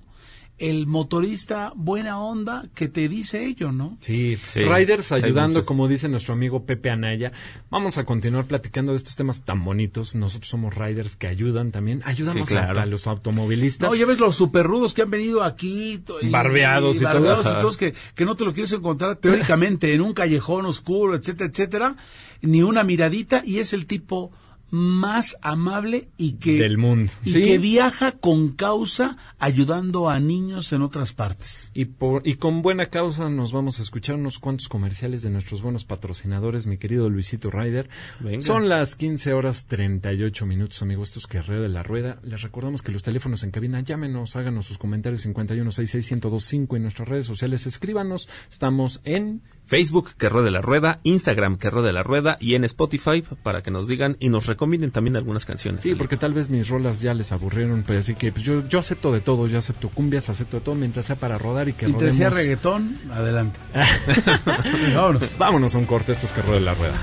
el 0.69 0.88
motorista 0.88 1.73
buena 1.76 2.19
onda 2.21 2.65
que 2.73 2.88
te 2.88 3.10
dice 3.10 3.45
ello, 3.45 3.71
¿no? 3.71 3.97
Sí, 4.02 4.38
Sí, 4.47 4.62
Riders 4.62 5.12
ayudando, 5.12 5.65
como 5.65 5.88
dice 5.88 6.08
nuestro 6.10 6.34
amigo 6.34 6.65
Pepe 6.65 6.89
Anaya. 6.89 7.32
Vamos 7.69 7.97
a 7.97 8.06
continuar 8.06 8.45
platicando 8.45 8.93
de 8.93 8.97
estos 8.97 9.15
temas 9.15 9.41
tan 9.41 9.63
bonitos. 9.65 10.15
Nosotros 10.15 10.49
somos 10.49 10.73
Riders 10.76 11.15
que 11.15 11.28
ayudan 11.28 11.71
también. 11.71 12.02
Ayudamos 12.06 12.47
Sí, 12.47 12.54
claro. 12.56 12.69
hasta 12.69 12.82
a 12.84 12.86
los 12.86 13.08
automovilistas. 13.08 13.89
No, 13.89 13.95
ya 13.95 14.06
ves 14.06 14.19
los 14.19 14.36
super 14.36 14.65
rudos 14.65 14.93
que 14.93 15.02
han 15.02 15.10
venido 15.12 15.43
aquí. 15.43 16.02
Barbeados 16.32 16.97
y 16.97 16.99
todo. 16.99 17.13
barbeados 17.13 17.45
y 17.45 17.60
todos 17.60 17.78
que, 17.78 17.93
que 18.15 18.26
no 18.26 18.36
te 18.36 18.45
lo 18.45 18.54
quieres 18.54 18.71
encontrar 18.71 19.17
teóricamente 19.17 19.93
en 19.93 20.02
un 20.02 20.13
callejón 20.13 20.65
oscuro, 20.65 21.15
etcétera, 21.15 21.49
etcétera. 21.49 21.95
Ni 22.41 22.62
una 22.62 22.84
miradita 22.84 23.43
y 23.45 23.60
es 23.60 23.73
el 23.73 23.86
tipo 23.86 24.32
más 24.75 25.38
amable 25.43 26.07
y 26.17 26.33
que 26.33 26.53
Del 26.57 26.79
mundo. 26.79 27.12
y 27.23 27.29
Sí. 27.29 27.43
que 27.43 27.59
viaja 27.59 28.12
con 28.13 28.49
causa 28.53 29.17
ayudando 29.38 30.09
a 30.09 30.19
niños 30.19 30.73
en 30.73 30.81
otras 30.81 31.13
partes. 31.13 31.69
Y, 31.75 31.86
por, 31.86 32.27
y 32.27 32.38
con 32.38 32.63
buena 32.63 32.88
causa 32.88 33.29
nos 33.29 33.51
vamos 33.51 33.79
a 33.79 33.83
escuchar 33.83 34.15
unos 34.15 34.39
cuantos 34.39 34.69
comerciales 34.69 35.21
de 35.21 35.29
nuestros 35.29 35.62
buenos 35.62 35.86
patrocinadores, 35.86 36.65
mi 36.65 36.77
querido 36.79 37.07
Luisito 37.12 37.51
Ryder. 37.51 37.88
Venga. 38.19 38.41
Son 38.41 38.67
las 38.67 38.95
15 38.95 39.33
horas 39.33 39.67
38 39.67 40.47
minutos, 40.47 40.81
amigos. 40.81 41.09
Esto 41.09 41.19
es 41.19 41.27
Guerrero 41.27 41.62
de 41.62 41.69
la 41.69 41.83
Rueda. 41.83 42.17
Les 42.23 42.41
recordamos 42.41 42.81
que 42.81 42.91
los 42.91 43.03
teléfonos 43.03 43.43
en 43.43 43.51
cabina, 43.51 43.79
llámenos, 43.81 44.36
háganos 44.36 44.65
sus 44.65 44.79
comentarios 44.79 45.23
51661025 45.27 46.75
en 46.77 46.81
nuestras 46.81 47.07
redes 47.07 47.27
sociales. 47.27 47.67
Escríbanos. 47.67 48.27
Estamos 48.49 49.01
en 49.03 49.41
Facebook, 49.65 50.12
que 50.17 50.30
ruede 50.30 50.52
la 50.52 50.62
rueda, 50.62 50.99
Instagram, 51.04 51.58
que 51.58 51.69
ruede 51.69 51.93
la 51.93 52.04
rueda 52.04 52.36
y 52.39 52.56
en 52.56 52.63
Spotify 52.65 53.23
para 53.43 53.63
que 53.63 53.71
nos 53.71 53.88
digan 53.88 54.17
y 54.19 54.30
nos 54.30 54.45
recomienden 54.45 54.91
también 54.91 55.15
algunas 55.15 55.45
canciones. 55.45 55.82
Sí, 55.84 55.95
porque 55.95 56.17
tal 56.17 56.34
vez 56.34 56.49
mis 56.49 56.67
rolas 56.69 56.99
ya 57.02 57.13
les 57.13 57.32
aburrieron, 57.32 57.84
pero 57.88 57.99
así 57.99 58.13
que 58.15 58.32
pues, 58.32 58.43
yo, 58.43 58.67
yo 58.67 58.80
acepto 58.80 59.12
de 59.12 59.21
todo, 59.21 59.47
yo 59.47 59.58
acepto 59.58 59.89
cumbias, 59.89 60.30
acepto 60.30 60.58
de 60.58 60.63
todo, 60.63 60.76
mientras 60.76 61.06
sea 61.06 61.15
para 61.15 61.38
rodar 61.38 61.69
y 61.69 61.73
que 61.73 61.88
Y 61.89 61.93
te 61.93 62.06
decía 62.06 62.30
rodemos. 62.30 62.34
reggaetón, 62.43 62.97
adelante. 63.12 63.60
Vámonos. 64.95 65.38
Vámonos 65.38 65.76
a 65.76 65.78
un 65.80 65.86
corte, 65.86 66.12
esto 66.12 66.26
es 66.26 66.34
Carro 66.34 66.54
de 66.54 66.60
la 66.62 66.73
Rueda. 66.73 66.93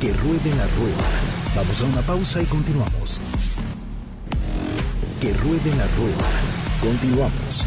Que 0.00 0.12
ruede 0.12 0.50
la 0.56 0.66
rueda. 0.76 1.08
Vamos 1.56 1.80
a 1.80 1.84
una 1.84 2.02
pausa 2.02 2.42
y 2.42 2.44
continuamos. 2.46 3.20
Que 5.24 5.32
ruede 5.32 5.70
la 5.74 5.86
rueda. 5.96 6.28
Continuamos. 6.82 7.64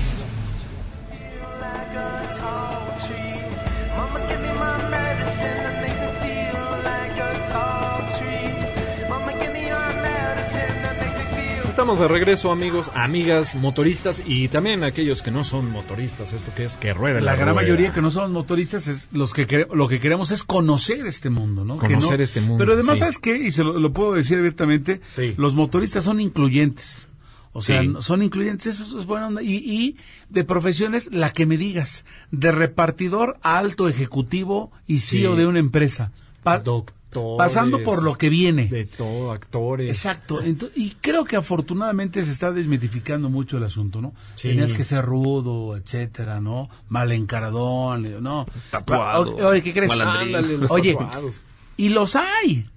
Estamos 11.67 11.99
de 11.99 12.07
regreso, 12.07 12.51
amigos, 12.51 12.89
amigas, 12.95 13.55
motoristas 13.55 14.23
y 14.25 14.47
también 14.47 14.83
aquellos 14.83 15.21
que 15.21 15.29
no 15.29 15.43
son 15.43 15.69
motoristas. 15.69 16.33
Esto 16.33 16.51
que 16.55 16.65
es 16.65 16.75
que 16.77 16.91
ruede 16.91 17.21
la, 17.21 17.33
La 17.33 17.35
gran 17.35 17.49
rueda. 17.53 17.61
mayoría 17.61 17.91
que 17.93 18.01
no 18.01 18.09
somos 18.09 18.31
motoristas 18.31 18.87
es 18.87 19.07
los 19.11 19.31
que 19.33 19.67
lo 19.71 19.87
que 19.87 19.99
queremos 19.99 20.31
es 20.31 20.43
conocer 20.43 21.05
este 21.05 21.29
mundo, 21.29 21.63
¿no? 21.63 21.77
Que 21.77 21.85
Conocer 21.87 22.17
no- 22.17 22.23
este 22.23 22.41
mundo, 22.41 22.57
Pero 22.57 22.73
además, 22.73 22.95
sí. 22.95 22.99
¿sabes 23.01 23.19
qué? 23.19 23.37
Y 23.37 23.51
se 23.51 23.63
lo, 23.63 23.79
lo 23.79 23.93
puedo 23.93 24.13
decir 24.13 24.39
abiertamente, 24.39 25.01
Sí. 25.15 25.35
los 25.37 25.53
motoristas 25.53 26.03
son 26.03 26.19
incluyentes. 26.19 27.07
O 27.53 27.61
sea, 27.61 27.81
Sí. 27.81 27.93
son 27.99 28.21
incluyentes, 28.21 28.79
eso 28.79 28.99
es 28.99 29.05
buena 29.05 29.27
onda. 29.27 29.41
Y, 29.41 29.55
y 29.57 29.97
de 30.29 30.43
profesiones, 30.43 31.09
la 31.11 31.31
que 31.33 31.45
me 31.45 31.57
digas, 31.57 32.05
de 32.31 32.51
repartidor 32.51 33.37
a 33.41 33.57
alto 33.57 33.87
ejecutivo 33.89 34.71
y 34.85 34.99
CEO 34.99 35.33
Sí. 35.33 35.37
de 35.39 35.47
una 35.47 35.59
empresa. 35.59 36.11
Pa- 36.43 36.59
Doctores, 36.59 36.95
pasando 37.37 37.81
por 37.83 38.03
lo 38.03 38.15
que 38.15 38.29
viene. 38.29 38.67
De 38.67 38.85
todo, 38.85 39.31
actores. 39.31 39.89
Exacto. 39.89 40.39
Y 40.75 40.91
creo 41.01 41.25
que 41.25 41.35
afortunadamente 41.35 42.23
se 42.23 42.31
está 42.31 42.51
desmitificando 42.51 43.29
mucho 43.29 43.57
el 43.57 43.63
asunto, 43.63 44.01
¿no? 44.01 44.13
Sí. 44.35 44.49
Tenías 44.49 44.73
que 44.73 44.83
ser 44.83 45.03
rudo, 45.03 45.75
etcétera, 45.75 46.39
¿no? 46.41 46.69
Mal 46.89 47.11
encaradón, 47.11 48.21
¿no? 48.21 48.45
Tatuado. 48.69 49.35
Oye, 49.47 49.63
¿qué 49.63 49.73
crees? 49.73 49.91
Ándale, 49.93 50.57
los 50.57 50.69
Oye, 50.69 50.93
tatuados. 50.95 51.41
y 51.75 51.89
los 51.89 52.15
hay. 52.15 52.69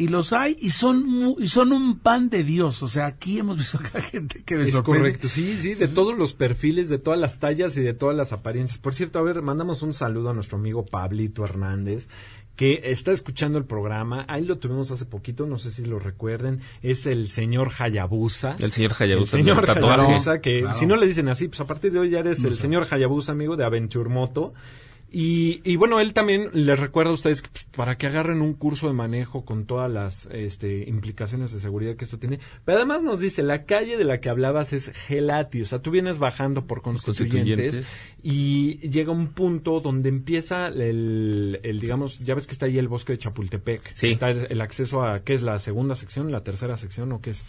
Y 0.00 0.08
los 0.08 0.32
hay 0.32 0.56
y 0.60 0.70
son 0.70 1.06
mu- 1.06 1.36
y 1.38 1.48
son 1.48 1.72
un 1.72 1.98
pan 1.98 2.30
de 2.30 2.42
Dios. 2.42 2.82
O 2.82 2.88
sea, 2.88 3.04
aquí 3.04 3.38
hemos 3.38 3.58
visto 3.58 3.76
acá 3.76 4.00
gente 4.00 4.42
que 4.44 4.56
me 4.56 4.62
Es 4.62 4.70
sorprende. 4.72 5.00
correcto, 5.00 5.28
sí, 5.28 5.58
sí, 5.60 5.74
de 5.74 5.88
todos 5.88 6.16
los 6.16 6.32
perfiles, 6.32 6.88
de 6.88 6.98
todas 6.98 7.20
las 7.20 7.38
tallas 7.38 7.76
y 7.76 7.82
de 7.82 7.92
todas 7.92 8.16
las 8.16 8.32
apariencias. 8.32 8.78
Por 8.78 8.94
cierto, 8.94 9.18
a 9.18 9.22
ver, 9.22 9.42
mandamos 9.42 9.82
un 9.82 9.92
saludo 9.92 10.30
a 10.30 10.32
nuestro 10.32 10.56
amigo 10.56 10.86
Pablito 10.86 11.44
Hernández, 11.44 12.08
que 12.56 12.80
está 12.84 13.12
escuchando 13.12 13.58
el 13.58 13.64
programa. 13.66 14.24
Ahí 14.26 14.44
lo 14.46 14.56
tuvimos 14.56 14.90
hace 14.90 15.04
poquito, 15.04 15.44
no 15.46 15.58
sé 15.58 15.70
si 15.70 15.84
lo 15.84 15.98
recuerden. 15.98 16.60
Es 16.82 17.04
el 17.06 17.28
señor 17.28 17.70
Hayabusa. 17.78 18.56
El 18.58 18.72
señor 18.72 18.92
Hayabusa. 18.98 19.36
El 19.38 19.44
señor. 19.44 19.70
Hayabusa, 19.70 20.40
que 20.40 20.60
Claro. 20.60 20.76
si 20.78 20.86
no 20.86 20.96
le 20.96 21.06
dicen 21.06 21.28
así, 21.28 21.48
pues 21.48 21.60
a 21.60 21.66
partir 21.66 21.92
de 21.92 21.98
hoy 21.98 22.08
ya 22.10 22.20
eres 22.20 22.42
el 22.44 22.56
señor 22.56 22.86
Hayabusa, 22.90 23.32
amigo 23.32 23.54
de 23.56 23.64
Aventure 23.64 24.08
Moto. 24.08 24.54
Y, 25.12 25.60
y 25.64 25.74
bueno, 25.74 25.98
él 25.98 26.14
también 26.14 26.50
les 26.52 26.78
recuerda 26.78 27.10
a 27.10 27.14
ustedes 27.14 27.42
que 27.42 27.48
pues, 27.48 27.64
para 27.64 27.98
que 27.98 28.06
agarren 28.06 28.40
un 28.40 28.54
curso 28.54 28.86
de 28.86 28.92
manejo 28.92 29.44
con 29.44 29.66
todas 29.66 29.90
las 29.90 30.28
este, 30.30 30.88
implicaciones 30.88 31.52
de 31.52 31.58
seguridad 31.58 31.96
que 31.96 32.04
esto 32.04 32.18
tiene. 32.18 32.38
Pero 32.64 32.78
además 32.78 33.02
nos 33.02 33.18
dice, 33.18 33.42
la 33.42 33.64
calle 33.64 33.96
de 33.96 34.04
la 34.04 34.20
que 34.20 34.28
hablabas 34.28 34.72
es 34.72 34.90
Gelati, 34.90 35.62
o 35.62 35.66
sea, 35.66 35.80
tú 35.80 35.90
vienes 35.90 36.20
bajando 36.20 36.66
por 36.66 36.82
constituyentes, 36.82 37.74
Constituyentes. 37.74 37.86
y 38.22 38.88
llega 38.88 39.10
un 39.10 39.28
punto 39.28 39.80
donde 39.80 40.08
empieza 40.08 40.68
el, 40.68 41.58
el, 41.64 41.80
digamos, 41.80 42.20
ya 42.20 42.36
ves 42.36 42.46
que 42.46 42.52
está 42.52 42.66
ahí 42.66 42.78
el 42.78 42.86
bosque 42.86 43.14
de 43.14 43.18
Chapultepec. 43.18 43.92
Sí. 43.94 44.08
Está 44.12 44.30
el, 44.30 44.46
el 44.48 44.60
acceso 44.60 45.02
a, 45.02 45.24
¿qué 45.24 45.34
es 45.34 45.42
la 45.42 45.58
segunda 45.58 45.96
sección, 45.96 46.30
la 46.30 46.44
tercera 46.44 46.76
sección 46.76 47.10
o 47.10 47.20
qué 47.20 47.30
es? 47.30 47.44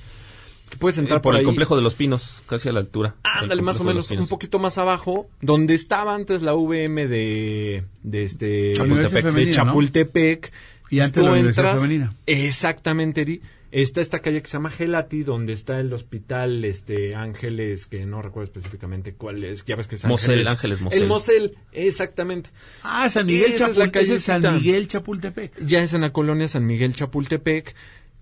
Que 0.72 0.78
puedes 0.78 0.98
entrar 0.98 1.20
Eh, 1.20 1.22
por, 1.22 1.34
el 1.36 1.40
ahí. 1.42 1.46
complejo 1.46 1.76
de 1.76 1.82
los 1.82 1.96
pinos, 1.96 2.42
casi 2.48 2.70
a 2.70 2.72
la 2.72 2.80
altura. 2.80 3.16
Ándale, 3.24 3.62
más 3.62 3.80
o 3.82 3.84
menos, 3.84 4.10
un 4.10 4.28
poquito 4.28 4.58
más 4.58 4.78
abajo, 4.78 5.30
donde 5.42 5.74
estaba 5.74 6.16
antes 6.16 6.42
la 6.42 6.54
VM 6.56 7.08
de, 7.08 7.84
de 8.04 8.24
este 8.24 8.74
Chapultepec. 8.74 9.26
de. 9.34 9.50
Chapultepec. 9.52 10.52
Y 10.90 11.00
antes 11.02 11.24
la 11.24 11.32
Universidad 11.32 11.76
Femenina. 11.76 12.16
Exactamente, 12.26 13.22
Eri. 13.22 13.42
Está 13.72 14.02
esta 14.02 14.20
calle 14.20 14.42
que 14.42 14.48
se 14.48 14.54
llama 14.54 14.70
Gelati, 14.70 15.24
donde 15.24 15.54
está 15.54 15.80
el 15.80 15.94
hospital 15.94 16.66
este 16.66 17.16
Ángeles, 17.16 17.88
que 17.88 18.06
no 18.06 18.22
recuerdo 18.22 18.52
específicamente 18.52 19.14
cuál 19.14 19.46
es. 19.46 19.64
Ya 19.64 19.78
ves 19.78 19.88
que 19.88 19.96
es 19.96 20.04
Mosel, 20.04 20.46
Ángeles 20.46 20.82
Mosel. 20.82 21.02
El 21.02 21.08
Mosel, 21.08 21.58
exactamente. 21.72 22.50
Ah, 22.84 23.10
San 23.10 23.28
Miguel 23.28 23.54
Esa 23.54 23.70
es 23.70 23.78
la 23.78 23.86
es 23.86 24.24
San. 24.24 24.42
Miguel 24.56 24.90
Chapultepec. 24.90 25.66
Ya 25.66 25.82
es 25.82 25.94
en 25.94 26.02
la 26.02 26.12
colonia 26.12 26.50
San 26.50 26.66
Miguel 26.66 26.94
Chapultepec. 26.94 27.74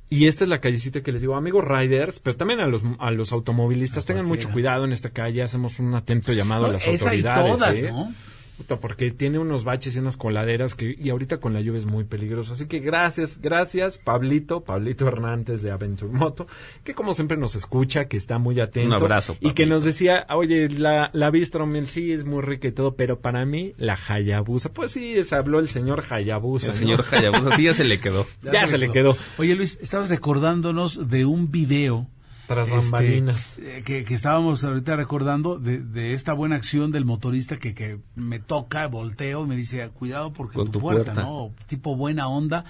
Y 0.10 0.28
esta 0.28 0.44
es 0.44 0.50
la 0.50 0.60
callecita 0.60 1.02
que 1.02 1.12
les 1.12 1.22
digo, 1.22 1.36
amigos 1.36 1.64
riders, 1.64 2.20
pero 2.20 2.36
también 2.36 2.60
a 2.60 2.68
los, 2.68 2.82
a 2.98 3.12
los 3.12 3.32
automovilistas, 3.32 4.08
tengan 4.08 4.26
mucho 4.26 4.50
cuidado 4.52 4.86
en 4.86 4.92
esta 4.92 5.12
calle, 5.12 5.44
hacemos 5.44 5.78
un 5.78 5.94
atento 5.94 6.34
llamado 6.34 6.66
a 6.66 6.70
las 6.70 6.88
esa 6.88 7.14
y 7.14 7.20
autoridades. 7.20 7.54
todas, 7.54 7.78
¿eh? 7.78 7.92
¿no? 7.92 8.14
Puta, 8.60 8.78
porque 8.78 9.12
tiene 9.12 9.40
unos 9.40 9.64
baches 9.64 9.96
y 9.96 10.00
unas 10.00 10.18
coladeras 10.18 10.76
que, 10.76 10.94
y 11.00 11.12
ahorita 11.12 11.38
con 11.38 11.54
la 11.54 11.62
lluvia 11.62 11.80
es 11.80 11.86
muy 11.86 12.04
peligroso. 12.04 12.52
Así 12.52 12.68
que 12.68 12.80
gracias, 12.80 13.40
gracias, 13.40 14.00
Pablito, 14.00 14.66
Pablito 14.66 15.08
Hernández 15.08 15.62
de 15.62 15.72
Aventure 15.72 16.12
Moto, 16.12 16.46
que 16.84 16.94
como 16.94 17.14
siempre 17.14 17.38
nos 17.38 17.56
escucha, 17.56 18.10
que 18.10 18.18
está 18.18 18.38
muy 18.38 18.60
atento. 18.60 18.90
Un 18.90 19.02
abrazo, 19.02 19.38
Y 19.40 19.52
que 19.52 19.66
nos 19.66 19.86
decía, 19.86 20.28
oye, 20.30 20.68
la, 20.68 21.10
la 21.14 21.32
Bistromel 21.32 21.88
sí 21.88 22.12
es 22.12 22.26
muy 22.26 22.42
rica 22.42 22.68
y 22.68 22.74
todo, 22.74 22.98
pero 22.98 23.22
para 23.22 23.46
mí, 23.46 23.76
la 23.78 23.98
Hayabusa, 24.08 24.74
pues 24.74 24.92
sí, 24.92 25.24
se 25.24 25.36
habló 25.38 25.60
el 25.60 25.70
señor 25.70 26.04
Hayabusa. 26.10 26.68
El 26.68 26.74
¿no? 26.74 26.78
señor 26.80 27.06
Hayabusa, 27.10 27.56
sí 27.56 27.64
ya 27.64 27.74
se 27.74 27.86
le 27.86 28.02
quedó. 28.02 28.28
Ya 28.52 28.68
se 28.68 28.78
le 28.78 28.92
quedó. 28.92 29.16
Oye, 29.38 29.56
Luis, 29.56 29.78
estabas 29.82 30.10
recordándonos 30.10 31.08
de 31.10 31.24
un 31.24 31.50
video. 31.50 32.08
Tras 32.50 32.68
este, 32.68 32.80
bambalinas. 32.82 33.58
eh, 33.60 33.84
que, 33.86 34.04
que 34.04 34.14
estábamos 34.16 34.64
ahorita 34.64 34.96
recordando 34.96 35.60
de, 35.60 35.78
de 35.80 36.14
esta 36.14 36.34
buena 36.34 36.56
acción 36.56 36.92
del 36.92 37.06
motorista 37.06 37.58
que, 37.58 37.76
que 37.76 38.00
me 38.16 38.40
toca, 38.40 38.88
volteo 38.88 39.46
y 39.46 39.48
me 39.48 39.56
dice, 39.56 39.88
cuidado 39.90 40.34
porque 40.34 40.56
Con 40.56 40.66
tu, 40.66 40.72
tu 40.74 40.80
puerta, 40.82 41.14
puerta. 41.14 41.22
¿no? 41.30 41.52
Tipo 41.68 41.96
buena 41.96 42.28
onda. 42.28 42.66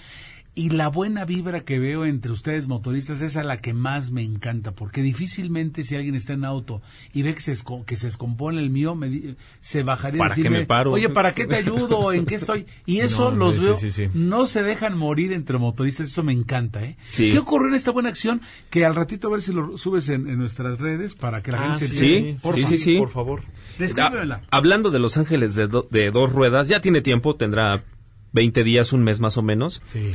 Y 0.55 0.71
la 0.71 0.89
buena 0.89 1.23
vibra 1.23 1.61
que 1.61 1.79
veo 1.79 2.03
entre 2.05 2.31
ustedes 2.33 2.67
motoristas 2.67 3.21
es 3.21 3.37
a 3.37 3.43
la 3.43 3.57
que 3.61 3.73
más 3.73 4.11
me 4.11 4.23
encanta, 4.23 4.71
porque 4.73 5.01
difícilmente 5.01 5.83
si 5.83 5.95
alguien 5.95 6.15
está 6.15 6.33
en 6.33 6.43
auto 6.43 6.81
y 7.13 7.21
ve 7.21 7.33
que 7.33 7.39
se, 7.39 7.53
esco- 7.53 7.85
que 7.85 7.95
se 7.95 8.07
descompone 8.07 8.59
el 8.59 8.69
mío, 8.69 8.93
me 8.93 9.07
di- 9.07 9.35
se 9.61 9.83
bajaría 9.83 10.17
¿Para 10.19 10.35
qué 10.35 10.41
decirme, 10.41 10.59
me 10.59 10.65
paro? 10.65 10.91
oye, 10.91 11.07
¿para 11.09 11.33
qué 11.33 11.45
te 11.45 11.55
ayudo? 11.55 12.11
¿En 12.13 12.25
qué 12.25 12.35
estoy? 12.35 12.65
Y 12.85 12.99
eso 12.99 13.31
No, 13.31 13.37
los 13.37 13.55
sí, 13.55 13.59
veo, 13.61 13.75
sí, 13.75 13.91
sí. 13.91 14.07
no 14.13 14.47
se 14.47 14.63
dejan 14.63 14.97
morir 14.97 15.31
entre 15.31 15.57
motoristas, 15.59 16.09
eso 16.09 16.23
me 16.23 16.33
encanta, 16.33 16.83
¿eh? 16.83 16.97
Sí. 17.09 17.31
¿Qué 17.31 17.37
ocurrió 17.39 17.69
en 17.69 17.75
esta 17.75 17.91
buena 17.91 18.09
acción? 18.09 18.41
Que 18.69 18.85
al 18.85 18.95
ratito 18.95 19.27
a 19.27 19.31
ver 19.31 19.41
si 19.41 19.53
lo 19.53 19.77
subes 19.77 20.09
en, 20.09 20.27
en 20.27 20.37
nuestras 20.39 20.79
redes 20.79 21.15
para 21.15 21.41
que 21.41 21.51
la 21.53 21.59
Ah, 21.59 21.75
gente 21.77 21.87
se 21.87 21.95
sí, 21.95 22.35
Por 22.41 22.55
sí, 22.55 22.63
favor. 22.63 22.77
sí. 22.79 22.97
Por 22.97 23.09
favor. 23.09 23.41
Descríbemela. 23.77 24.41
Ah, 24.45 24.47
hablando 24.57 24.91
de 24.91 24.99
Los 24.99 25.15
Ángeles 25.17 25.55
de, 25.55 25.67
do- 25.67 25.87
de 25.89 26.11
dos 26.11 26.33
ruedas, 26.33 26.67
ya 26.67 26.81
tiene 26.81 27.01
tiempo, 27.01 27.35
tendrá 27.35 27.83
20 28.31 28.63
días, 28.63 28.93
un 28.93 29.03
mes 29.03 29.19
más 29.19 29.37
o 29.37 29.41
menos. 29.41 29.81
Sí. 29.85 30.11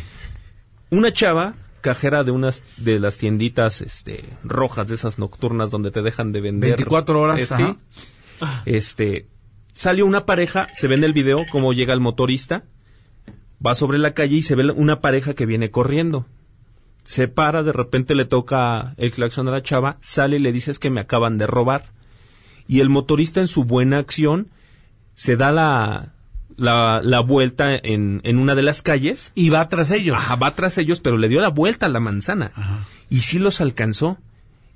Una 0.90 1.12
chava, 1.12 1.54
cajera 1.80 2.24
de 2.24 2.30
unas 2.30 2.64
de 2.76 2.98
las 2.98 3.18
tienditas 3.18 3.80
este, 3.80 4.24
rojas, 4.42 4.88
de 4.88 4.94
esas 4.94 5.18
nocturnas 5.18 5.70
donde 5.70 5.90
te 5.90 6.02
dejan 6.02 6.32
de 6.32 6.40
vender. 6.40 6.70
24 6.76 7.20
horas, 7.20 7.40
Eh, 7.40 7.46
sí. 7.46 7.76
Este, 8.64 9.28
salió 9.72 10.06
una 10.06 10.26
pareja, 10.26 10.68
se 10.72 10.88
ve 10.88 10.94
en 10.94 11.04
el 11.04 11.12
video 11.12 11.44
cómo 11.50 11.72
llega 11.72 11.92
el 11.92 12.00
motorista, 12.00 12.64
va 13.64 13.74
sobre 13.74 13.98
la 13.98 14.14
calle 14.14 14.36
y 14.36 14.42
se 14.42 14.54
ve 14.54 14.70
una 14.70 15.00
pareja 15.00 15.34
que 15.34 15.46
viene 15.46 15.70
corriendo. 15.70 16.26
Se 17.02 17.28
para, 17.28 17.62
de 17.62 17.72
repente 17.72 18.14
le 18.14 18.24
toca 18.24 18.94
el 18.96 19.12
claxon 19.12 19.48
a 19.48 19.50
la 19.50 19.62
chava, 19.62 19.98
sale 20.00 20.36
y 20.36 20.40
le 20.40 20.52
dice 20.52 20.70
es 20.70 20.78
que 20.78 20.90
me 20.90 21.00
acaban 21.00 21.36
de 21.36 21.46
robar. 21.46 21.92
Y 22.66 22.80
el 22.80 22.88
motorista 22.88 23.40
en 23.40 23.48
su 23.48 23.64
buena 23.64 23.98
acción 23.98 24.48
se 25.14 25.36
da 25.36 25.52
la, 25.52 26.13
la, 26.56 27.00
la 27.02 27.20
vuelta 27.20 27.74
en, 27.76 28.20
en 28.24 28.38
una 28.38 28.54
de 28.54 28.62
las 28.62 28.82
calles. 28.82 29.32
Y 29.34 29.48
va 29.50 29.68
tras 29.68 29.90
ellos. 29.90 30.16
Ajá, 30.16 30.36
va 30.36 30.54
tras 30.54 30.78
ellos, 30.78 31.00
pero 31.00 31.16
le 31.18 31.28
dio 31.28 31.40
la 31.40 31.50
vuelta 31.50 31.86
a 31.86 31.88
la 31.88 32.00
manzana. 32.00 32.52
Ajá. 32.54 32.86
Y 33.10 33.20
sí 33.20 33.38
los 33.38 33.60
alcanzó. 33.60 34.18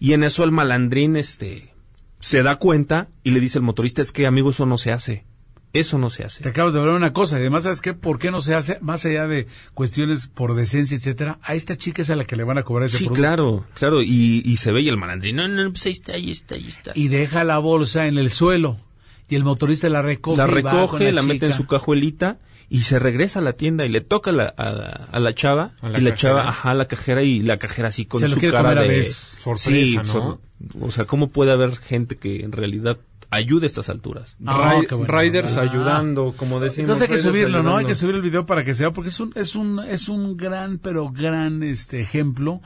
Y 0.00 0.12
en 0.12 0.22
eso 0.24 0.44
el 0.44 0.52
malandrín, 0.52 1.16
este, 1.16 1.72
se 2.20 2.42
da 2.42 2.56
cuenta 2.56 3.08
y 3.24 3.30
le 3.32 3.40
dice 3.40 3.58
al 3.58 3.64
motorista, 3.64 4.00
es 4.02 4.12
que 4.12 4.26
amigo, 4.26 4.50
eso 4.50 4.64
no 4.66 4.78
se 4.78 4.92
hace. 4.92 5.24
Eso 5.74 5.98
no 5.98 6.08
se 6.08 6.24
hace. 6.24 6.42
Te 6.42 6.48
acabas 6.48 6.72
de 6.72 6.80
hablar 6.80 6.94
una 6.94 7.12
cosa, 7.12 7.36
y 7.36 7.40
además, 7.40 7.64
¿sabes 7.64 7.82
qué? 7.82 7.92
¿Por 7.92 8.18
qué 8.18 8.30
no 8.30 8.40
se 8.40 8.54
hace, 8.54 8.78
más 8.80 9.04
allá 9.04 9.26
de 9.26 9.46
cuestiones 9.74 10.26
por 10.26 10.54
decencia, 10.54 10.96
etcétera? 10.96 11.38
A 11.42 11.54
esta 11.54 11.76
chica 11.76 12.00
es 12.00 12.08
a 12.08 12.16
la 12.16 12.24
que 12.24 12.36
le 12.36 12.44
van 12.44 12.56
a 12.56 12.62
cobrar 12.62 12.86
ese 12.88 12.96
Sí, 12.96 13.04
producto. 13.04 13.20
claro, 13.22 13.64
claro. 13.74 14.02
Y, 14.02 14.42
y 14.46 14.56
se 14.56 14.72
ve 14.72 14.80
y 14.80 14.88
el 14.88 14.96
malandrín, 14.96 15.36
no, 15.36 15.46
no, 15.46 15.70
pues 15.70 15.84
ahí 15.84 15.92
está, 15.92 16.12
ahí 16.14 16.30
está, 16.30 16.54
ahí 16.54 16.68
está. 16.68 16.92
Y 16.94 17.08
deja 17.08 17.44
la 17.44 17.58
bolsa 17.58 18.06
en 18.06 18.16
el 18.16 18.30
suelo. 18.30 18.78
Y 19.28 19.34
el 19.36 19.44
motorista 19.44 19.88
la 19.88 20.02
recoge. 20.02 20.36
la 20.38 20.44
y 20.48 20.62
va 20.62 20.70
con 20.70 20.80
recoge, 20.80 21.12
la, 21.12 21.22
mete 21.22 21.46
en 21.46 21.52
su 21.52 21.66
cajuelita 21.66 22.38
y 22.70 22.80
se 22.80 22.98
regresa 22.98 23.38
a 23.38 23.42
la 23.42 23.52
tienda 23.52 23.84
y 23.86 23.88
le 23.88 24.00
toca 24.00 24.32
la- 24.32 24.48
a, 24.56 24.70
la, 24.72 25.08
a 25.10 25.20
la 25.20 25.34
chava 25.34 25.72
A 25.80 25.88
la 25.88 25.98
y 25.98 26.02
la 26.02 26.10
cajera. 26.10 26.16
chava, 26.16 26.48
ajá, 26.48 26.70
a 26.70 26.74
la 26.74 26.84
cajera 26.86 27.22
y 27.22 27.40
la 27.40 27.58
cajera 27.58 27.88
así 27.88 28.04
con 28.06 28.20
Se 28.20 28.28
lo 28.28 28.34
su 28.34 28.40
cara 28.40 28.58
comer 28.62 28.78
a 28.78 28.82
de 28.82 28.88
vez. 28.88 29.14
Sorpresa, 29.14 29.98
¿no? 30.02 30.04
sor- 30.04 30.38
o 30.80 30.90
sea, 30.90 31.04
¿cómo 31.04 31.28
puede 31.28 31.52
haber 31.52 31.76
gente 31.76 32.16
que 32.16 32.40
en 32.40 32.52
realidad 32.52 32.98
ayude 33.30 33.64
a 33.64 33.68
estas 33.68 33.88
alturas? 33.90 34.36
Ah, 34.46 34.80
bueno. 34.90 35.04
Riders 35.06 35.56
Ah. 35.56 35.62
ayudando, 35.62 36.34
como 36.36 36.58
decimos. 36.60 36.88
Entonces 36.90 37.08
hay 37.08 37.16
que 37.16 37.22
subirlo, 37.22 37.62
¿no? 37.62 37.76
Hay 37.76 37.84
que 37.86 37.94
subir 37.94 38.14
el 38.14 38.22
video 38.22 38.44
para 38.46 38.64
que 38.64 38.74
se 38.74 38.84
vea, 38.84 38.92
porque 38.92 39.10
es 39.10 39.20
un, 39.20 39.32
es 39.34 39.54
un, 39.54 39.80
es 39.80 40.08
un 40.08 40.36
gran, 40.36 40.78
pero 40.78 41.10
gran, 41.10 41.62
este, 41.62 42.00
ejemplo 42.00 42.60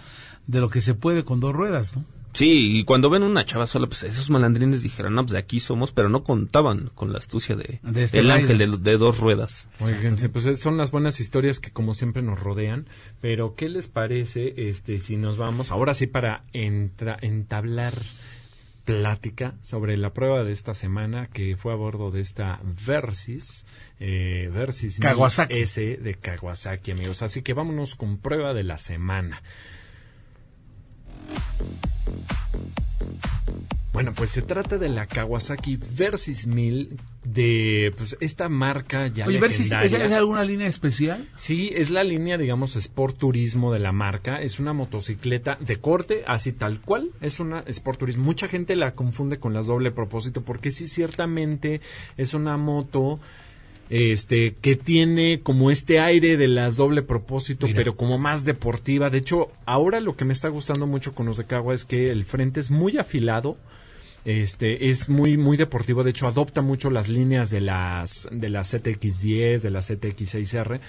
de 0.47 0.61
lo 0.61 0.69
que 0.69 0.81
se 0.81 0.95
puede 0.95 1.25
con 1.25 1.39
dos 1.41 1.53
ruedas, 1.55 1.97
¿no? 1.97 2.05
Sí, 2.33 2.78
y 2.78 2.85
cuando 2.85 3.11
ven 3.11 3.22
una 3.22 3.45
chava 3.45 3.66
sola, 3.66 3.87
pues 3.87 4.05
esos 4.05 4.30
malandrines 4.30 4.83
dijeron, 4.83 5.14
no, 5.14 5.22
pues 5.22 5.33
de 5.33 5.39
aquí 5.39 5.61
somos, 5.61 5.93
pero 5.93 6.09
no 6.09 6.24
contaban 6.24 6.89
con 6.95 7.12
la 7.12 7.18
astucia 7.18 7.57
de, 7.57 7.80
De 7.83 8.05
este 8.05 8.20
el 8.20 8.30
ángel 8.30 8.59
de, 8.59 8.66
de 8.78 8.97
dos 8.97 9.18
ruedas. 9.18 9.68
Oigan, 9.80 10.16
sí, 10.18 10.28
pues 10.28 10.59
son 10.61 10.76
las 10.78 10.91
buenas 10.91 11.20
historias 11.20 11.61
que 11.61 11.70
como 11.72 11.95
siempre 11.95 12.22
nos 12.22 12.41
rodean, 12.41 12.89
pero 13.20 13.55
¿qué 13.55 13.68
les 13.68 13.89
parece 13.89 14.55
este 14.68 14.99
si 14.99 15.16
nos 15.16 15.37
vamos 15.37 15.70
ahora 15.70 15.93
sí 15.95 16.07
para 16.07 16.45
entra- 16.55 17.18
entablar 17.20 17.95
plática 18.85 19.55
sobre 19.62 19.97
la 19.97 20.12
prueba 20.12 20.43
de 20.43 20.53
esta 20.53 20.74
semana 20.74 21.28
que 21.28 21.57
fue 21.57 21.72
a 21.72 21.76
bordo 21.76 22.11
de 22.11 22.20
esta 22.20 22.61
Versys, 22.85 23.64
eh, 24.01 24.51
Versys 24.53 24.99
1000 24.99 25.03
Kawasaki. 25.03 25.59
S 25.61 25.80
de 25.99 26.14
Kawasaki, 26.14 26.91
amigos. 26.91 27.22
Así 27.22 27.43
que 27.43 27.53
vámonos 27.55 27.95
con 27.95 28.18
prueba 28.18 28.55
de 28.55 28.64
la 28.64 28.78
semana. 28.78 29.41
Bueno, 33.93 34.14
pues 34.14 34.31
se 34.31 34.41
trata 34.41 34.79
de 34.79 34.89
la 34.89 35.07
Kawasaki 35.07 35.77
Versys 35.77 36.47
1000 36.47 36.97
de 37.25 37.95
pues 37.97 38.16
esta 38.20 38.49
marca 38.49 39.07
ya 39.07 39.27
Oye, 39.27 39.39
es. 39.39 39.70
¿es 39.70 40.12
alguna 40.12 40.45
línea 40.45 40.66
especial. 40.66 41.29
Sí, 41.37 41.70
es 41.75 41.91
la 41.91 42.03
línea, 42.03 42.39
digamos, 42.39 42.75
Sport 42.75 43.18
Turismo 43.18 43.73
de 43.73 43.81
la 43.81 43.93
marca. 43.93 44.41
Es 44.41 44.59
una 44.59 44.73
motocicleta 44.73 45.59
de 45.61 45.77
corte, 45.77 46.25
así 46.27 46.53
tal 46.53 46.81
cual. 46.81 47.11
Es 47.20 47.39
una 47.39 47.61
Sport 47.66 48.01
Turismo. 48.01 48.25
Mucha 48.25 48.49
gente 48.49 48.77
la 48.77 48.95
confunde 48.95 49.39
con 49.39 49.53
las 49.53 49.66
doble 49.66 49.91
propósito 49.91 50.41
porque 50.43 50.73
sí, 50.73 50.89
ciertamente 50.89 51.83
es 52.16 52.33
una 52.33 52.57
moto 52.57 53.20
este 53.93 54.55
que 54.55 54.74
tiene 54.74 55.40
como 55.43 55.70
este 55.70 56.01
aire 56.01 56.38
de 56.38 56.49
las 56.49 56.76
doble 56.76 57.03
propósito, 57.03 57.66
Mira. 57.66 57.76
pero 57.76 57.95
como 57.95 58.16
más 58.16 58.47
deportiva. 58.47 59.11
De 59.11 59.18
hecho, 59.18 59.51
ahora 59.66 60.01
lo 60.01 60.16
que 60.16 60.24
me 60.24 60.32
está 60.32 60.49
gustando 60.49 60.86
mucho 60.86 61.14
con 61.14 61.26
los 61.26 61.36
de 61.36 61.45
Kawa 61.45 61.74
es 61.74 61.84
que 61.84 62.11
el 62.11 62.24
frente 62.24 62.59
es 62.59 62.70
muy 62.70 62.97
afilado. 62.97 63.59
Este 64.24 64.88
es 64.88 65.11
muy 65.11 65.36
muy 65.36 65.59
deportivo, 65.59 66.05
de 66.05 66.11
hecho 66.11 66.26
adopta 66.26 66.62
mucho 66.62 66.90
las 66.90 67.09
líneas 67.09 67.51
de 67.51 67.61
las 67.61 68.28
de 68.30 68.49
la 68.49 68.61
ZX10, 68.61 69.61
de 69.61 69.70
la 69.70 69.80
ZX6R. 69.80 70.80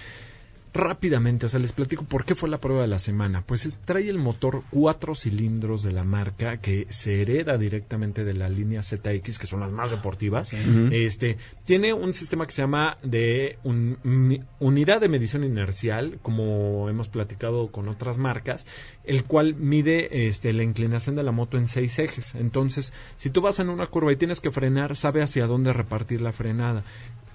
Rápidamente, 0.74 1.46
o 1.46 1.50
sea, 1.50 1.60
les 1.60 1.72
platico 1.72 2.04
por 2.04 2.26
qué 2.26 2.34
fue 2.34 2.50
la 2.50 2.58
prueba 2.58 2.82
de 2.82 2.88
la 2.88 2.98
semana. 2.98 3.44
Pues 3.46 3.66
es- 3.68 3.78
trae 3.86 4.10
el 4.10 4.18
motor 4.18 4.64
cuatro 4.72 5.14
cilindros 5.14 5.84
de 5.84 5.92
la 5.92 6.04
marca 6.04 6.58
que 6.58 6.88
se 6.90 7.22
hereda 7.22 7.60
directamente 7.60 8.24
de 8.24 8.34
la 8.34 8.50
línea 8.50 8.82
ZX, 8.82 9.38
que 9.38 9.46
son 9.46 9.60
las 9.60 9.72
más 9.72 9.92
deportivas. 9.92 10.52
Este 10.92 11.38
tiene 11.64 11.94
un 11.94 12.16
sistema 12.16 12.48
que 12.48 12.54
se 12.54 12.64
llama 12.64 12.98
de 13.04 13.60
un- 13.64 14.44
unidad 14.60 15.00
de 15.00 15.10
medición 15.10 15.44
inercial, 15.44 16.18
como 16.24 16.90
hemos 16.90 17.08
platicado 17.08 17.68
con 17.72 17.88
otras 17.88 18.18
marcas, 18.18 18.66
el 19.04 19.26
cual 19.26 19.54
mide 19.56 20.28
este, 20.28 20.54
la 20.54 20.64
inclinación 20.64 21.16
de 21.16 21.22
la 21.24 21.32
moto 21.32 21.58
en 21.58 21.68
seis 21.68 22.00
ejes. 22.00 22.34
Entonces, 22.34 22.94
si 23.18 23.30
tú 23.30 23.42
vas 23.42 23.60
en 23.60 23.70
una 23.70 23.86
curva 23.86 24.12
y 24.12 24.16
tienes 24.16 24.42
que 24.42 24.50
frenar, 24.50 24.96
sabe 24.96 25.22
hacia 25.22 25.46
dónde 25.46 25.72
repartir 25.72 26.20
la 26.22 26.32
frenada. 26.32 26.84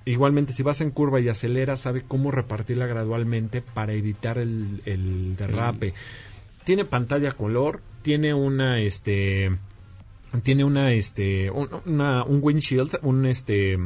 Igualmente, 0.09 0.53
si 0.53 0.63
vas 0.63 0.81
en 0.81 0.91
curva 0.91 1.21
y 1.21 1.29
aceleras, 1.29 1.81
sabe 1.81 2.03
cómo 2.07 2.31
repartirla 2.31 2.87
gradualmente 2.87 3.61
para 3.63 3.93
evitar 3.93 4.39
el, 4.39 4.81
el 4.87 5.37
derrape. 5.37 5.95
Tiene 6.65 6.85
pantalla 6.85 7.33
color, 7.33 7.81
tiene 8.03 8.33
una, 8.35 8.81
este, 8.81 9.51
tiene 10.43 10.65
una, 10.65 10.93
este, 10.93 11.51
un, 11.51 11.69
una- 11.87 12.25
un 12.25 12.39
windshield, 12.43 12.99
un, 13.03 13.27
este, 13.27 13.79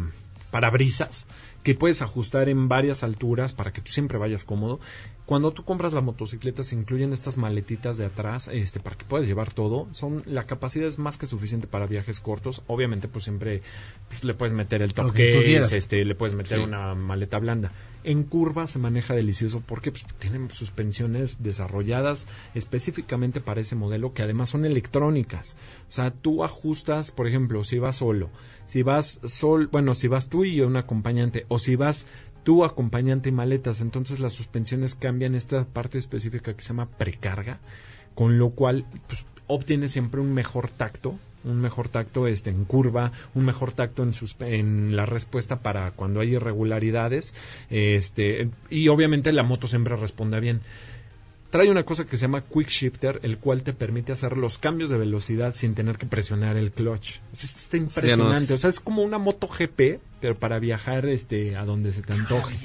parabrisas 0.50 1.28
que 1.62 1.74
puedes 1.74 2.02
ajustar 2.02 2.48
en 2.48 2.68
varias 2.68 3.02
alturas 3.04 3.52
para 3.54 3.72
que 3.72 3.80
tú 3.80 3.92
siempre 3.92 4.18
vayas 4.18 4.44
cómodo. 4.44 4.80
Cuando 5.26 5.52
tú 5.52 5.64
compras 5.64 5.92
la 5.92 6.00
motocicleta 6.00 6.64
se 6.64 6.74
incluyen 6.74 7.12
estas 7.12 7.36
maletitas 7.38 7.96
de 7.96 8.04
atrás, 8.06 8.48
este, 8.52 8.80
para 8.80 8.96
que 8.96 9.04
puedas 9.04 9.26
llevar 9.26 9.52
todo. 9.52 9.86
Son 9.92 10.22
la 10.26 10.46
capacidad 10.46 10.86
es 10.86 10.98
más 10.98 11.16
que 11.16 11.26
suficiente 11.26 11.68
para 11.68 11.86
viajes 11.86 12.20
cortos. 12.20 12.62
Obviamente, 12.66 13.06
pues 13.06 13.24
siempre 13.24 13.62
pues, 14.08 14.24
le 14.24 14.34
puedes 14.34 14.52
meter 14.52 14.82
el 14.82 14.94
top 14.94 15.12
que 15.12 15.56
este, 15.56 16.04
le 16.04 16.14
puedes 16.16 16.34
meter 16.34 16.58
Sí. 16.58 16.64
una 16.64 16.94
maleta 16.94 17.38
blanda. 17.38 17.70
En 18.04 18.24
curva 18.24 18.66
se 18.66 18.80
maneja 18.80 19.14
delicioso 19.14 19.62
porque 19.64 19.92
pues, 19.92 20.04
tienen 20.18 20.50
suspensiones 20.50 21.40
desarrolladas 21.42 22.26
específicamente 22.54 23.40
para 23.40 23.60
ese 23.60 23.76
modelo 23.76 24.12
que 24.12 24.22
además 24.22 24.50
son 24.50 24.64
electrónicas. 24.64 25.56
O 25.88 25.92
sea, 25.92 26.10
tú 26.10 26.42
ajustas, 26.42 27.12
por 27.12 27.28
ejemplo, 27.28 27.62
si 27.62 27.78
vas 27.78 27.96
solo, 27.96 28.28
si 28.66 28.82
vas 28.82 29.20
sol, 29.24 29.68
bueno, 29.70 29.94
si 29.94 30.08
vas 30.08 30.28
tú 30.28 30.44
y 30.44 30.60
un 30.62 30.76
acompañante 30.76 31.46
o 31.48 31.58
si 31.58 31.76
vas 31.76 32.06
tú 32.42 32.64
acompañante 32.64 33.28
y 33.28 33.32
maletas, 33.32 33.80
entonces 33.80 34.20
las 34.20 34.32
suspensiones 34.32 34.94
cambian 34.94 35.34
esta 35.34 35.64
parte 35.64 35.98
específica 35.98 36.54
que 36.54 36.62
se 36.62 36.68
llama 36.68 36.88
precarga, 36.88 37.60
con 38.14 38.38
lo 38.38 38.50
cual 38.50 38.84
pues, 39.06 39.26
obtienes 39.46 39.92
siempre 39.92 40.20
un 40.20 40.32
mejor 40.32 40.68
tacto 40.68 41.18
un 41.44 41.60
mejor 41.60 41.88
tacto 41.88 42.26
este 42.26 42.50
en 42.50 42.64
curva, 42.64 43.12
un 43.34 43.44
mejor 43.44 43.72
tacto 43.72 44.02
en, 44.02 44.14
sus, 44.14 44.36
en 44.40 44.96
la 44.96 45.06
respuesta 45.06 45.60
para 45.60 45.90
cuando 45.92 46.20
hay 46.20 46.34
irregularidades, 46.34 47.34
este 47.70 48.48
y 48.70 48.88
obviamente 48.88 49.32
la 49.32 49.42
moto 49.42 49.66
siempre 49.66 49.96
responde 49.96 50.40
bien. 50.40 50.60
Trae 51.52 51.70
una 51.70 51.84
cosa 51.84 52.06
que 52.06 52.16
se 52.16 52.22
llama 52.22 52.40
Quick 52.42 52.68
Shifter, 52.68 53.20
el 53.22 53.36
cual 53.38 53.62
te 53.62 53.74
permite 53.74 54.10
hacer 54.10 54.36
los 54.38 54.58
cambios 54.58 54.88
de 54.90 54.96
velocidad 54.96 55.54
sin 55.54 55.74
tener 55.74 55.98
que 55.98 56.06
presionar 56.06 56.56
el 56.56 56.72
clutch. 56.72 57.18
Es- 57.32 57.44
Está 57.44 57.76
impresionante. 57.76 58.16
Sí, 58.16 58.22
no 58.24 58.32
es- 58.44 58.50
O 58.52 58.56
sea, 58.56 58.70
es 58.70 58.80
como 58.80 59.02
una 59.02 59.18
moto 59.18 59.46
GP, 59.46 60.00
pero 60.20 60.34
para 60.38 60.58
viajar 60.58 61.04
este 61.06 61.54
a 61.56 61.64
donde 61.66 61.92
se 61.92 62.00
te 62.02 62.14
antoje. 62.14 62.56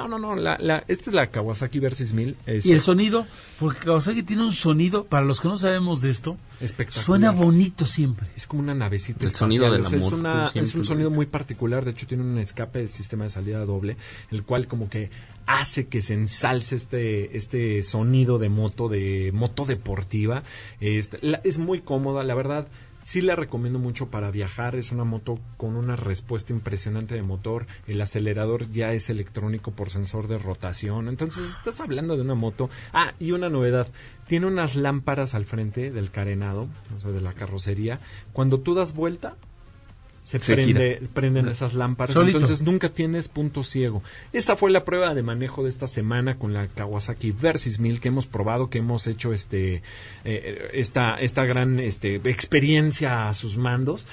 No, 0.00 0.08
no, 0.08 0.18
no. 0.18 0.36
La, 0.36 0.56
la, 0.58 0.84
esta 0.88 1.10
es 1.10 1.14
la 1.14 1.26
Kawasaki 1.30 1.78
Versys 1.78 2.12
1000. 2.12 2.36
este, 2.46 2.68
Y 2.68 2.72
el 2.72 2.80
sonido, 2.80 3.26
porque 3.58 3.80
Kawasaki 3.80 4.22
tiene 4.22 4.42
un 4.44 4.52
sonido, 4.52 5.04
para 5.04 5.24
los 5.24 5.40
que 5.40 5.48
no 5.48 5.56
sabemos 5.58 6.00
de 6.00 6.10
esto, 6.10 6.36
espectacular. 6.60 7.04
suena 7.04 7.30
bonito 7.32 7.86
siempre. 7.86 8.26
Es 8.36 8.46
como 8.46 8.62
una 8.62 8.74
navecita. 8.74 9.26
El 9.26 9.34
sonido 9.34 9.70
del 9.70 9.84
sea, 9.84 9.98
es, 9.98 10.04
amor, 10.06 10.18
una- 10.20 10.50
es 10.54 10.74
un 10.74 10.84
sonido 10.84 11.10
muy 11.10 11.26
particular. 11.26 11.84
De 11.84 11.90
hecho, 11.92 12.06
tiene 12.06 12.22
un 12.22 12.38
escape 12.38 12.80
de 12.80 12.88
sistema 12.88 13.24
de 13.24 13.30
salida 13.30 13.64
doble, 13.64 13.96
el 14.30 14.42
cual 14.44 14.66
como 14.66 14.88
que 14.88 15.10
hace 15.46 15.88
que 15.88 16.00
se 16.00 16.14
ensalce 16.14 16.76
este, 16.76 17.36
este 17.36 17.82
sonido 17.82 18.38
de 18.38 18.48
moto, 18.48 18.88
de 18.88 19.30
moto 19.34 19.64
deportiva. 19.66 20.42
Este, 20.80 21.18
la- 21.22 21.40
es 21.44 21.58
muy 21.58 21.80
cómoda, 21.80 22.22
la 22.24 22.34
verdad. 22.34 22.68
Sí 23.10 23.20
la 23.20 23.34
recomiendo 23.34 23.80
mucho 23.80 24.06
para 24.08 24.30
viajar. 24.30 24.76
Es 24.76 24.92
una 24.92 25.02
moto 25.02 25.40
con 25.56 25.74
una 25.74 25.96
respuesta 25.96 26.52
impresionante 26.52 27.16
de 27.16 27.22
motor. 27.22 27.66
El 27.88 28.00
acelerador 28.00 28.70
ya 28.70 28.92
es 28.92 29.10
electrónico 29.10 29.72
por 29.72 29.90
sensor 29.90 30.28
de 30.28 30.38
rotación. 30.38 31.08
Entonces 31.08 31.48
estás 31.48 31.80
hablando 31.80 32.14
de 32.14 32.22
una 32.22 32.36
moto. 32.36 32.70
Ah, 32.92 33.14
y 33.18 33.32
una 33.32 33.48
novedad. 33.48 33.88
Tiene 34.28 34.46
unas 34.46 34.76
lámparas 34.76 35.34
al 35.34 35.44
frente 35.44 35.90
del 35.90 36.12
carenado, 36.12 36.68
o 36.96 37.00
sea, 37.00 37.10
de 37.10 37.20
la 37.20 37.32
carrocería. 37.32 37.98
Cuando 38.32 38.60
tú 38.60 38.74
das 38.74 38.94
vuelta, 38.94 39.34
se, 40.22 40.38
Se 40.38 40.54
prende, 40.54 41.00
prenden 41.12 41.48
esas 41.48 41.74
lámparas. 41.74 42.14
Solito. 42.14 42.38
Entonces 42.38 42.62
nunca 42.62 42.90
tienes 42.90 43.28
punto 43.28 43.62
ciego. 43.62 44.02
Esa 44.32 44.56
fue 44.56 44.70
la 44.70 44.84
prueba 44.84 45.14
de 45.14 45.22
manejo 45.22 45.62
de 45.62 45.68
esta 45.68 45.86
semana 45.86 46.36
con 46.36 46.52
la 46.52 46.68
Kawasaki 46.68 47.32
Versys 47.32 47.80
1000 47.80 48.00
que 48.00 48.08
hemos 48.08 48.26
probado, 48.26 48.70
que 48.70 48.78
hemos 48.78 49.06
hecho 49.06 49.32
este 49.32 49.82
eh, 50.24 50.70
esta 50.72 51.14
esta 51.14 51.44
gran 51.44 51.80
este 51.80 52.16
experiencia 52.24 53.28
a 53.28 53.34
sus 53.34 53.56
mandos. 53.56 54.06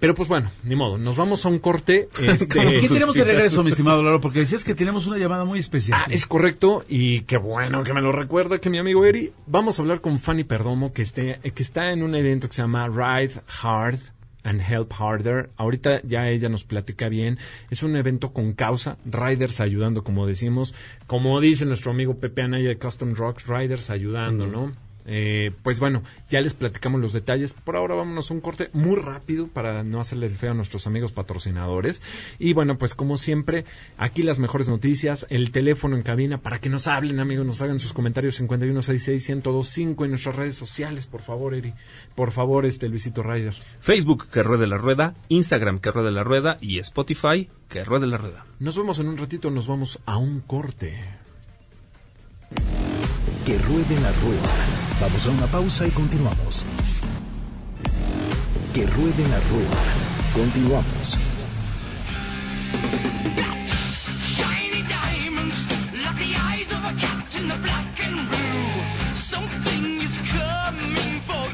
Pero 0.00 0.14
pues 0.14 0.28
bueno, 0.28 0.50
ni 0.64 0.76
modo, 0.76 0.98
nos 0.98 1.16
vamos 1.16 1.46
a 1.46 1.48
un 1.48 1.58
corte. 1.58 2.10
Este, 2.20 2.46
¿Qué 2.48 2.88
tenemos 2.88 3.14
de 3.14 3.24
regreso, 3.24 3.62
mi 3.62 3.70
estimado 3.70 4.02
Lalo? 4.02 4.20
Porque 4.20 4.40
decías 4.40 4.64
que 4.64 4.74
tenemos 4.74 5.06
una 5.06 5.18
llamada 5.18 5.44
muy 5.44 5.58
especial. 5.58 6.00
Ah, 6.02 6.06
es 6.10 6.26
correcto 6.26 6.84
y 6.88 7.22
qué 7.22 7.36
bueno 7.36 7.84
que 7.84 7.94
me 7.94 8.02
lo 8.02 8.12
recuerda 8.12 8.58
que 8.58 8.68
mi 8.68 8.78
amigo 8.78 9.04
Eri. 9.06 9.32
Vamos 9.46 9.78
a 9.78 9.82
hablar 9.82 10.00
con 10.00 10.20
Fanny 10.20 10.44
Perdomo 10.44 10.92
que, 10.92 11.02
esté, 11.02 11.40
que 11.54 11.62
está 11.62 11.92
en 11.92 12.02
un 12.02 12.14
evento 12.14 12.48
que 12.48 12.54
se 12.54 12.62
llama 12.62 12.88
Ride 12.88 13.40
Hard 13.62 13.98
and 14.44 14.60
Help 14.60 14.92
Harder. 14.92 15.50
Ahorita 15.56 16.00
ya 16.02 16.28
ella 16.28 16.48
nos 16.48 16.64
platica 16.64 17.08
bien. 17.08 17.38
Es 17.70 17.82
un 17.82 17.96
evento 17.96 18.32
con 18.32 18.52
causa, 18.52 18.98
riders 19.04 19.60
ayudando, 19.60 20.04
como 20.04 20.26
decimos. 20.26 20.74
Como 21.06 21.40
dice 21.40 21.66
nuestro 21.66 21.90
amigo 21.90 22.20
Pepe 22.20 22.42
Anaya 22.42 22.68
de 22.68 22.78
Custom 22.78 23.14
Rock, 23.14 23.40
riders 23.46 23.90
ayudando, 23.90 24.46
¿no? 24.46 24.83
Eh, 25.06 25.52
pues 25.62 25.80
bueno, 25.80 26.02
ya 26.28 26.40
les 26.40 26.54
platicamos 26.54 27.00
los 27.00 27.12
detalles. 27.12 27.54
Por 27.54 27.76
ahora 27.76 27.94
vámonos 27.94 28.30
a 28.30 28.34
un 28.34 28.40
corte 28.40 28.70
muy 28.72 28.96
rápido 28.96 29.48
para 29.48 29.82
no 29.82 30.00
hacerle 30.00 30.26
el 30.26 30.36
feo 30.36 30.52
a 30.52 30.54
nuestros 30.54 30.86
amigos 30.86 31.12
patrocinadores. 31.12 32.02
Y 32.38 32.52
bueno, 32.52 32.78
pues 32.78 32.94
como 32.94 33.16
siempre, 33.16 33.64
aquí 33.96 34.22
las 34.22 34.38
mejores 34.38 34.68
noticias, 34.68 35.26
el 35.30 35.50
teléfono 35.50 35.96
en 35.96 36.02
cabina 36.02 36.38
para 36.38 36.60
que 36.60 36.68
nos 36.68 36.86
hablen, 36.86 37.20
amigos, 37.20 37.46
nos 37.46 37.62
hagan 37.62 37.80
sus 37.80 37.92
comentarios 37.92 38.40
5166-1025 38.40 40.04
en 40.04 40.10
nuestras 40.10 40.36
redes 40.36 40.54
sociales, 40.54 41.06
por 41.06 41.22
favor, 41.22 41.54
Eri. 41.54 41.74
Por 42.14 42.32
favor, 42.32 42.66
este 42.66 42.88
Luisito 42.88 43.22
Ryder. 43.22 43.54
Facebook, 43.80 44.28
que 44.30 44.42
ruede 44.42 44.66
la 44.66 44.78
rueda, 44.78 45.14
Instagram, 45.28 45.80
que 45.80 45.90
ruede 45.90 46.10
la 46.10 46.24
rueda 46.24 46.56
y 46.60 46.78
Spotify, 46.78 47.48
que 47.68 47.84
ruede 47.84 48.06
la 48.06 48.18
rueda. 48.18 48.46
Nos 48.58 48.76
vemos 48.76 48.98
en 48.98 49.08
un 49.08 49.18
ratito, 49.18 49.50
nos 49.50 49.66
vamos 49.66 50.00
a 50.06 50.16
un 50.16 50.40
corte. 50.40 51.23
Que 53.44 53.58
ruede 53.58 54.00
la 54.00 54.10
rueda. 54.22 54.50
Vamos 55.02 55.26
a 55.26 55.30
una 55.30 55.46
pausa 55.46 55.86
y 55.86 55.90
continuamos. 55.90 56.64
Que 58.72 58.86
ruede 58.86 59.28
la 59.28 59.38
rueda. 59.50 59.82
Continuamos. 60.32 61.18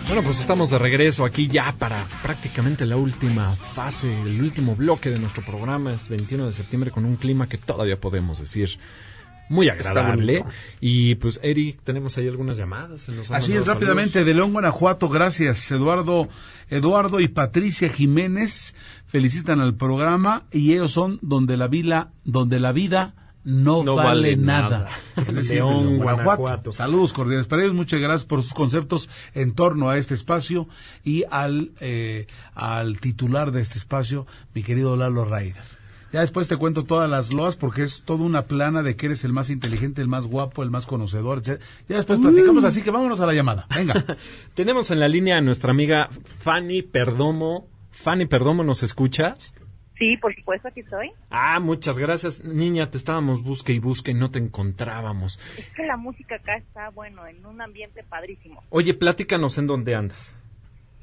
Bueno, 0.07 0.23
pues 0.25 0.41
estamos 0.41 0.71
de 0.71 0.79
regreso 0.79 1.25
aquí 1.25 1.49
ya 1.49 1.73
para 1.79 2.05
prácticamente 2.23 2.87
la 2.87 2.97
última 2.97 3.51
fase, 3.55 4.23
el 4.23 4.41
último 4.41 4.77
bloque 4.77 5.11
de 5.11 5.19
nuestro 5.19 5.45
programa. 5.45 5.93
Es 5.93 6.09
21 6.09 6.47
de 6.47 6.53
septiembre 6.53 6.91
con 6.93 7.05
un 7.05 7.17
clima 7.17 7.49
que 7.49 7.59
todavía 7.59 8.01
podemos 8.01 8.39
decir 8.39 8.79
muy 9.51 9.69
agradable. 9.69 10.45
Y 10.81 11.17
pues, 11.17 11.41
Eric, 11.43 11.81
tenemos 11.83 12.17
ahí 12.17 12.29
algunas 12.29 12.57
llamadas. 12.57 13.01
se 13.01 13.13
nos 13.13 13.31
Así 13.33 13.53
es, 13.53 13.67
rápidamente, 13.67 14.25
de 14.25 14.33
León, 14.33 14.53
Guanajuato, 14.53 15.09
gracias. 15.09 15.71
Eduardo, 15.73 16.29
Eduardo 16.69 17.19
y 17.19 17.27
Patricia 17.27 17.89
Jiménez 17.89 18.77
felicitan 19.07 19.59
al 19.61 19.75
programa 19.75 20.45
y 20.53 20.73
ellos 20.73 20.93
son 20.93 21.19
donde 21.21 21.57
la 21.57 21.67
vida, 21.67 22.13
donde 22.25 22.61
la 22.61 22.71
vida 22.71 23.15
no, 23.43 23.83
No 23.83 23.97
vale, 23.97 24.09
vale 24.09 24.37
nada. 24.37 24.89
nada. 25.17 25.33
Decir, 25.33 25.57
León, 25.57 25.99
de 25.99 26.05
Guanajuato. 26.05 26.71
Saludos 26.71 27.13
cordiales 27.13 27.49
para 27.49 27.63
ellos, 27.63 27.75
muchas 27.75 27.99
gracias 27.99 28.27
por 28.27 28.45
sus 28.45 28.55
conceptos 28.55 29.11
en 29.35 29.55
torno 29.55 29.91
a 29.91 29.99
este 29.99 30.15
espacio 30.15 30.69
y 31.03 31.25
al, 31.29 31.73
eh, 31.81 32.29
al 32.55 33.01
titular 33.01 33.51
de 33.51 33.63
este 33.63 33.79
espacio, 33.79 34.29
mi 34.55 34.63
querido 34.63 34.97
Lalo 34.97 35.25
Raider. 35.25 35.80
Ya 36.13 36.21
después 36.21 36.49
te 36.49 36.57
cuento 36.57 36.85
todas 36.85 37.09
las 37.09 37.33
loas 37.33 37.57
porque 37.57 37.83
es 37.83 38.03
toda 38.03 38.25
una 38.25 38.43
plana 38.43 38.83
de 38.83 38.97
que 38.97 39.07
eres 39.07 39.25
el 39.25 39.33
más 39.33 39.49
inteligente, 39.49 40.03
el 40.03 40.09
más 40.09 40.27
guapo, 40.27 40.63
el 40.63 40.71
más 40.71 40.87
conocedor, 40.87 41.39
etc. 41.39 41.61
Ya 41.89 41.97
después 41.97 42.19
platicamos, 42.19 42.65
así 42.65 42.83
que 42.83 42.91
vámonos 42.91 43.21
a 43.21 43.27
la 43.27 43.33
llamada. 43.33 43.67
Venga. 43.75 43.95
Tenemos 44.55 44.91
en 44.91 45.01
la 45.01 45.09
línea 45.09 45.39
a 45.39 45.41
nuestra 45.41 45.71
amiga 45.71 46.09
Fanny 46.41 46.83
Perdomo. 46.83 47.69
Fanny 47.91 48.27
Perdomo, 48.27 48.65
¿nos 48.65 48.83
escuchas? 48.83 49.55
Sí, 50.01 50.17
por 50.17 50.35
supuesto, 50.35 50.67
aquí 50.67 50.81
estoy. 50.81 51.13
Ah, 51.29 51.61
muchas 51.61 51.99
gracias. 51.99 52.43
Niña, 52.43 52.91
te 52.91 52.97
estábamos 52.97 53.45
busque 53.45 53.75
y 53.75 53.79
busque 53.79 54.13
y 54.13 54.15
no 54.15 54.31
te 54.31 54.39
encontrábamos. 54.39 55.39
Es 55.59 55.69
que 55.75 55.85
la 55.85 55.99
música 55.99 56.37
acá 56.37 56.57
está, 56.57 56.89
bueno, 56.89 57.27
en 57.27 57.45
un 57.45 57.61
ambiente 57.61 58.03
padrísimo. 58.03 58.65
Oye, 58.71 58.95
platícanos 58.95 59.59
en 59.59 59.67
dónde 59.67 59.95
andas. 59.95 60.37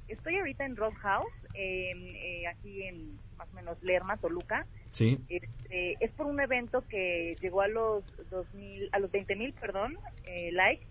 Estoy 0.07 0.37
ahorita 0.37 0.65
en 0.65 0.75
Rock 0.75 0.95
House, 0.95 1.31
en, 1.53 2.15
eh, 2.15 2.47
aquí 2.47 2.83
en 2.83 3.19
más 3.37 3.47
o 3.51 3.55
menos 3.55 3.77
Lerma, 3.83 4.17
Toluca. 4.17 4.65
Sí. 4.91 5.19
Este, 5.29 6.03
es 6.03 6.11
por 6.11 6.25
un 6.27 6.39
evento 6.39 6.83
que 6.88 7.35
llegó 7.41 7.61
a 7.61 7.67
los 7.67 8.03
2000, 8.29 8.89
a 8.91 8.99
los 8.99 9.11
20 9.11 9.35
mil, 9.35 9.53
perdón, 9.53 9.97
eh, 10.25 10.51
likes, 10.51 10.85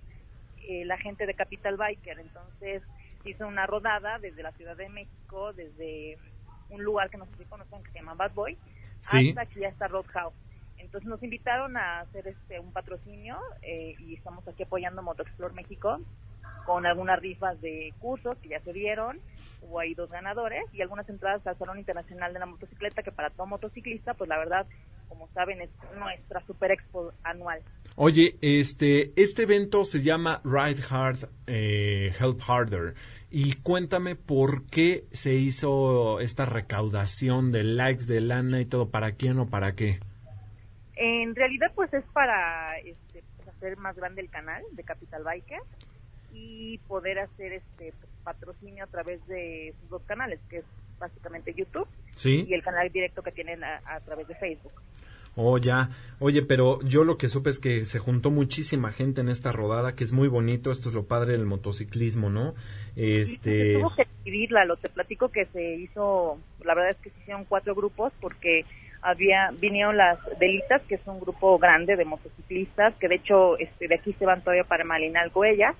eh, 0.69 0.85
la 0.85 0.99
gente 0.99 1.27
de 1.27 1.35
Capital 1.35 1.77
Biker. 1.77 2.19
Entonces 2.19 2.83
hizo 3.25 3.47
una 3.47 3.67
rodada 3.67 4.19
desde 4.19 4.43
la 4.43 4.53
Ciudad 4.53 4.77
de 4.77 4.89
México, 4.89 5.53
desde 5.53 6.19
un 6.71 6.83
lugar 6.83 7.11
que 7.11 7.17
no 7.19 7.27
sé 7.27 7.33
si 7.39 7.45
conocen 7.45 7.83
que 7.83 7.91
se 7.93 7.99
llama 7.99 8.15
Bad 8.15 8.33
Boy, 8.35 8.57
Sí. 9.01 9.29
hasta 9.31 9.43
aquí 9.43 9.65
hasta 9.65 9.89
Rock 9.89 10.09
House. 10.13 10.35
Entonces 10.79 11.09
nos 11.09 11.23
invitaron 11.23 11.77
a 11.77 12.01
hacer 12.01 12.29
este 12.29 12.61
un 12.61 12.73
patrocinio 12.73 13.39
eh, 13.63 13.95
y 13.99 14.15
estamos 14.15 14.47
aquí 14.47 14.63
apoyando 14.65 15.03
Motoexplore 15.03 15.55
México 15.55 16.01
con 16.65 16.87
algunas 16.87 17.19
rifas 17.21 17.61
de 17.61 17.93
cursos 18.01 18.37
que 18.39 18.49
ya 18.51 18.61
se 18.61 18.73
dieron. 18.73 19.21
Hubo 19.63 19.81
ahí 19.81 19.95
dos 19.95 20.11
ganadores 20.11 20.65
y 20.73 20.83
algunas 20.83 21.09
entradas 21.09 21.47
al 21.47 21.59
Salón 21.59 21.79
Internacional 21.79 22.33
de 22.33 22.39
la 22.39 22.47
Motocicleta, 22.47 23.03
que 23.03 23.13
para 23.13 23.31
todo 23.31 23.47
motociclista, 23.47 24.15
pues 24.15 24.29
la 24.29 24.39
verdad, 24.39 24.67
como 25.09 25.29
saben, 25.29 25.61
es 25.61 25.71
nuestra 25.99 26.41
Super 26.47 26.73
Expo 26.73 27.13
anual. 27.23 27.63
Oye, 27.97 28.37
este, 28.43 29.13
este 29.21 29.45
evento 29.45 29.85
se 29.85 30.03
llama 30.03 30.41
Ride 30.45 30.83
Hard, 30.91 31.31
eh, 31.47 32.13
Help 32.21 32.41
Harder. 32.47 32.95
Y 33.31 33.55
cuéntame 33.55 34.15
por 34.17 34.67
qué 34.67 35.05
se 35.13 35.35
hizo 35.35 36.21
esta 36.21 36.45
recaudación 36.45 37.53
de 37.53 37.65
likes, 37.65 38.05
de 38.05 38.21
lana 38.21 38.61
y 38.61 38.67
todo, 38.67 38.91
para 38.91 39.13
quién 39.13 39.39
o 39.39 39.49
para 39.49 39.73
qué. 39.75 39.99
En 40.95 41.35
realidad, 41.35 41.73
pues 41.75 41.93
es 41.93 42.05
para 42.13 42.79
este, 42.79 43.23
pues, 43.37 43.49
hacer 43.49 43.77
más 43.79 43.97
grande 43.97 44.21
el 44.21 44.31
canal 44.31 44.63
de 44.73 44.83
Capital 44.85 45.25
Biker 45.25 45.61
y 46.33 46.79
poder 46.87 47.19
hacer 47.19 47.55
este 47.55 47.93
pues, 47.99 48.13
patrocinio 48.27 48.85
a 48.85 48.89
través 48.89 49.27
de 49.29 49.73
sus 49.81 49.89
dos 49.91 50.03
canales, 50.03 50.41
que 50.51 50.59
es 50.59 50.65
básicamente 50.99 51.55
YouTube 51.55 51.87
¿Sí? 52.17 52.45
y 52.49 52.53
el 52.55 52.63
canal 52.63 52.91
directo 52.91 53.23
que 53.23 53.31
tienen 53.31 53.63
a, 53.65 53.81
a 53.87 54.01
través 54.01 54.27
de 54.29 54.35
Facebook. 54.35 54.73
Oh, 55.39 55.59
ya. 55.59 55.91
Oye, 56.19 56.41
pero 56.43 56.81
yo 56.83 57.05
lo 57.05 57.19
que 57.19 57.29
supe 57.29 57.51
es 57.51 57.59
que 57.59 57.85
se 57.85 57.99
juntó 57.99 58.31
muchísima 58.31 58.91
gente 58.91 59.21
en 59.21 59.29
esta 59.29 59.53
rodada, 59.53 59.95
que 59.95 60.03
es 60.03 60.13
muy 60.13 60.29
bonito. 60.29 60.71
Esto 60.71 60.89
es 60.89 60.95
lo 60.95 61.05
padre 61.05 61.33
del 61.33 61.45
motociclismo, 61.45 62.31
¿no? 62.31 62.55
Este. 62.97 63.75
se 63.75 63.79
tuvo 63.81 63.95
que 63.95 64.07
dividirla, 64.25 64.65
lo 64.65 64.77
te 64.79 64.89
platico 64.89 65.29
que 65.29 65.45
se 65.53 65.75
hizo, 65.77 66.39
la 66.65 66.75
verdad 66.75 66.93
es 66.93 66.97
que 66.97 67.11
se 67.11 67.21
hicieron 67.21 67.45
cuatro 67.45 67.75
grupos 67.75 68.15
porque 68.21 68.65
había 69.03 69.51
vinieron 69.61 69.99
las 69.99 70.19
Delitas, 70.41 70.81
que 70.89 70.95
es 70.95 71.03
un 71.07 71.21
grupo 71.21 71.59
grande 71.59 71.97
de 71.97 72.07
motociclistas, 72.07 72.95
que 72.95 73.07
de 73.09 73.17
hecho 73.17 73.59
este, 73.59 73.89
de 73.89 73.95
aquí 73.97 74.15
se 74.19 74.25
van 74.25 74.41
todavía 74.41 74.65
para 74.65 74.85
Malinalco 74.85 75.45
ellas. 75.45 75.77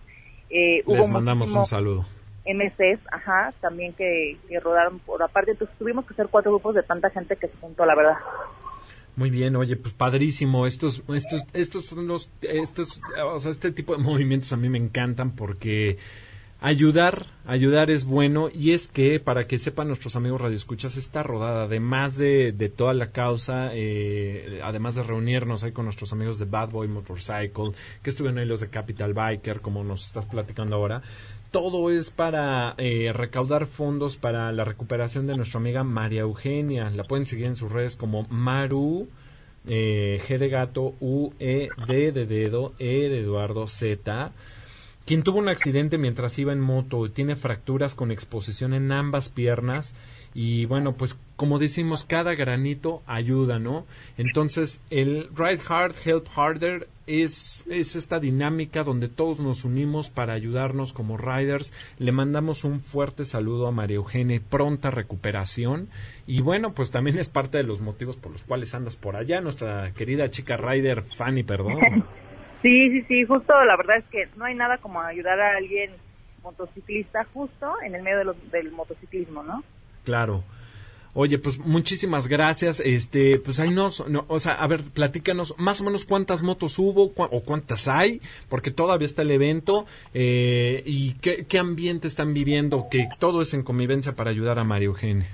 Eh, 0.51 0.83
Les 0.87 0.99
hubo 0.99 1.09
mandamos 1.09 1.49
muchísimo- 1.49 1.61
un 1.61 1.67
saludo. 1.67 2.07
MCs, 2.47 3.01
ajá, 3.13 3.53
también 3.61 3.93
que, 3.93 4.37
que 4.49 4.61
rodaron 4.61 4.99
por 5.01 5.23
aparte, 5.23 5.53
entonces 5.53 5.77
tuvimos 5.79 6.07
que 6.07 6.15
hacer 6.15 6.29
cuatro 6.31 6.53
grupos 6.53 6.75
de 6.75 6.83
tanta 6.83 7.11
gente 7.11 7.37
que 7.37 7.49
se 7.49 7.57
juntó, 7.59 7.85
la 7.85 7.95
verdad. 7.95 8.17
Muy 9.17 9.31
bien, 9.31 9.57
oye, 9.57 9.77
pues 9.77 9.95
padrísimo. 9.95 10.67
Estos, 10.67 11.03
estos, 11.09 11.43
estos 11.55 11.87
son 11.87 12.07
los, 12.07 12.31
estos, 12.43 13.01
o 13.25 13.39
sea, 13.39 13.51
este 13.51 13.73
tipo 13.73 13.97
de 13.97 14.03
movimientos 14.03 14.53
a 14.53 14.59
mí 14.59 14.69
me 14.69 14.79
encantan 14.79 15.35
porque 15.35 15.97
ayudar, 16.61 17.27
ayudar 17.47 17.91
es 17.91 18.05
bueno 18.05 18.49
y 18.53 18.73
es 18.73 18.89
que 18.89 19.19
para 19.19 19.47
que 19.47 19.59
sepan 19.59 19.89
nuestros 19.89 20.17
amigos 20.17 20.43
radioescuchas 20.43 20.99
esta 20.99 21.23
rodada, 21.23 21.65
además 21.65 22.17
de, 22.17 22.53
de 22.53 22.69
toda 22.69 22.93
la 22.93 23.07
causa, 23.07 23.71
eh, 23.73 24.61
además 24.63 24.97
de 24.97 25.03
reunirnos 25.03 25.65
ahí 25.65 25.73
con 25.73 25.87
nuestros 25.87 26.13
amigos 26.13 26.39
de 26.39 26.45
Bad 26.45 26.71
Boy 26.71 26.89
Motorcycle, 26.89 27.73
que 28.03 28.11
estuvieron 28.11 28.39
ahí 28.39 28.47
los 28.47 28.61
de 28.61 28.69
Capital 28.69 29.15
Biker, 29.15 29.63
como 29.63 29.83
nos 29.83 30.05
estás 30.05 30.27
platicando 30.27 30.77
ahora. 30.77 31.03
Todo 31.57 31.91
es 31.91 32.11
para 32.11 32.75
eh, 32.77 33.15
recaudar 33.15 33.65
fondos 33.65 34.19
para 34.19 34.53
la 34.53 34.63
recuperación 34.63 35.27
de 35.27 35.39
nuestra 35.39 35.59
amiga 35.59 35.85
María 35.85 36.21
Eugenia. 36.21 36.91
La 36.91 37.05
pueden 37.05 37.25
seguir 37.25 37.47
en 37.47 37.57
sus 37.57 37.73
redes 37.73 37.97
como 37.97 38.27
Maru, 38.29 39.09
eh, 39.67 40.21
G 40.29 40.37
de 40.37 40.51
gato, 40.51 40.95
U, 41.01 41.33
E, 41.39 41.71
D 41.89 42.13
de 42.13 42.27
dedo, 42.27 42.75
E 42.79 43.09
de 43.09 43.21
Eduardo, 43.21 43.69
Z. 43.69 44.33
Quien 45.07 45.23
tuvo 45.23 45.39
un 45.39 45.49
accidente 45.49 45.97
mientras 45.97 46.39
iba 46.39 46.53
en 46.53 46.61
moto, 46.61 47.11
tiene 47.11 47.37
fracturas 47.37 47.95
con 47.95 48.11
exposición 48.11 48.75
en 48.75 48.93
ambas 48.93 49.31
piernas 49.31 49.95
y 50.39 50.67
bueno, 50.67 50.93
pues 50.93 51.19
como 51.37 51.59
decimos, 51.59 52.05
cada 52.05 52.35
granito 52.35 53.03
ayuda, 53.07 53.59
¿no? 53.59 53.87
Entonces, 54.19 54.83
el 54.91 55.29
Ride 55.35 55.61
Hard, 55.67 55.95
Help 56.05 56.27
Harder 56.37 56.89
es, 57.07 57.65
es 57.71 57.97
esta 57.97 58.19
dinámica 58.21 58.83
donde 58.83 59.09
todos 59.09 59.39
nos 59.41 59.65
unimos 59.65 60.11
para 60.11 60.35
ayudarnos 60.35 60.93
como 60.93 61.17
riders. 61.17 61.73
Le 61.99 62.13
mandamos 62.13 62.65
un 62.65 62.81
fuerte 62.81 63.25
saludo 63.25 63.67
a 63.67 63.73
María 63.73 63.97
Eugenia, 63.97 64.41
pronta 64.51 64.91
recuperación. 64.91 65.89
Y 66.27 66.43
bueno, 66.43 66.73
pues 66.75 66.91
también 66.91 67.19
es 67.19 67.29
parte 67.31 67.57
de 67.59 67.65
los 67.65 67.81
motivos 67.81 68.17
por 68.17 68.33
los 68.33 68.43
cuales 68.43 68.75
andas 68.75 68.97
por 68.97 69.17
allá, 69.17 69.41
nuestra 69.41 69.93
querida 69.93 70.29
chica 70.31 70.57
rider 70.59 71.03
Fanny, 71.03 71.45
perdón. 71.45 71.79
Sí, 72.63 72.91
sí, 72.91 73.03
sí, 73.07 73.25
justo 73.25 73.53
la 73.65 73.77
verdad 73.77 73.99
es 73.99 74.05
que 74.11 74.29
no 74.37 74.45
hay 74.47 74.55
nada 74.55 74.79
como 74.79 75.01
ayudar 75.01 75.39
a 75.39 75.57
alguien 75.57 75.91
motociclista 76.43 77.25
justo 77.33 77.75
en 77.85 77.95
el 77.95 78.03
medio 78.03 78.19
de 78.19 78.25
los- 78.25 78.51
del 78.51 78.73
motociclismo, 78.73 79.43
¿no? 79.43 79.63
Claro. 80.07 80.45
Oye, 81.15 81.39
pues 81.39 81.59
muchísimas 81.59 82.29
gracias. 82.29 82.79
Este, 82.79 83.41
pues 83.41 83.59
ahí 83.59 83.71
no, 83.71 83.91
o 84.29 84.39
sea, 84.39 84.53
a 84.53 84.67
ver, 84.69 84.83
platícanos 84.85 85.55
más 85.59 85.81
o 85.81 85.85
menos 85.85 86.05
cuántas 86.05 86.43
motos 86.43 86.79
hubo 86.79 87.13
o 87.17 87.43
cuántas 87.43 87.89
hay, 87.89 88.21
porque 88.49 88.71
todavía 88.71 89.07
está 89.07 89.23
el 89.23 89.33
evento 89.33 89.87
eh, 90.15 90.83
y 90.87 91.15
qué, 91.15 91.47
qué 91.47 91.59
ambiente 91.59 92.07
están 92.07 92.35
viviendo, 92.35 92.87
que 92.89 93.09
todo 93.19 93.41
es 93.41 93.53
en 93.53 93.65
convivencia 93.65 94.13
para 94.13 94.31
ayudar 94.31 94.61
a 94.61 94.65
María 94.65 94.87
Eugenia. 94.87 95.27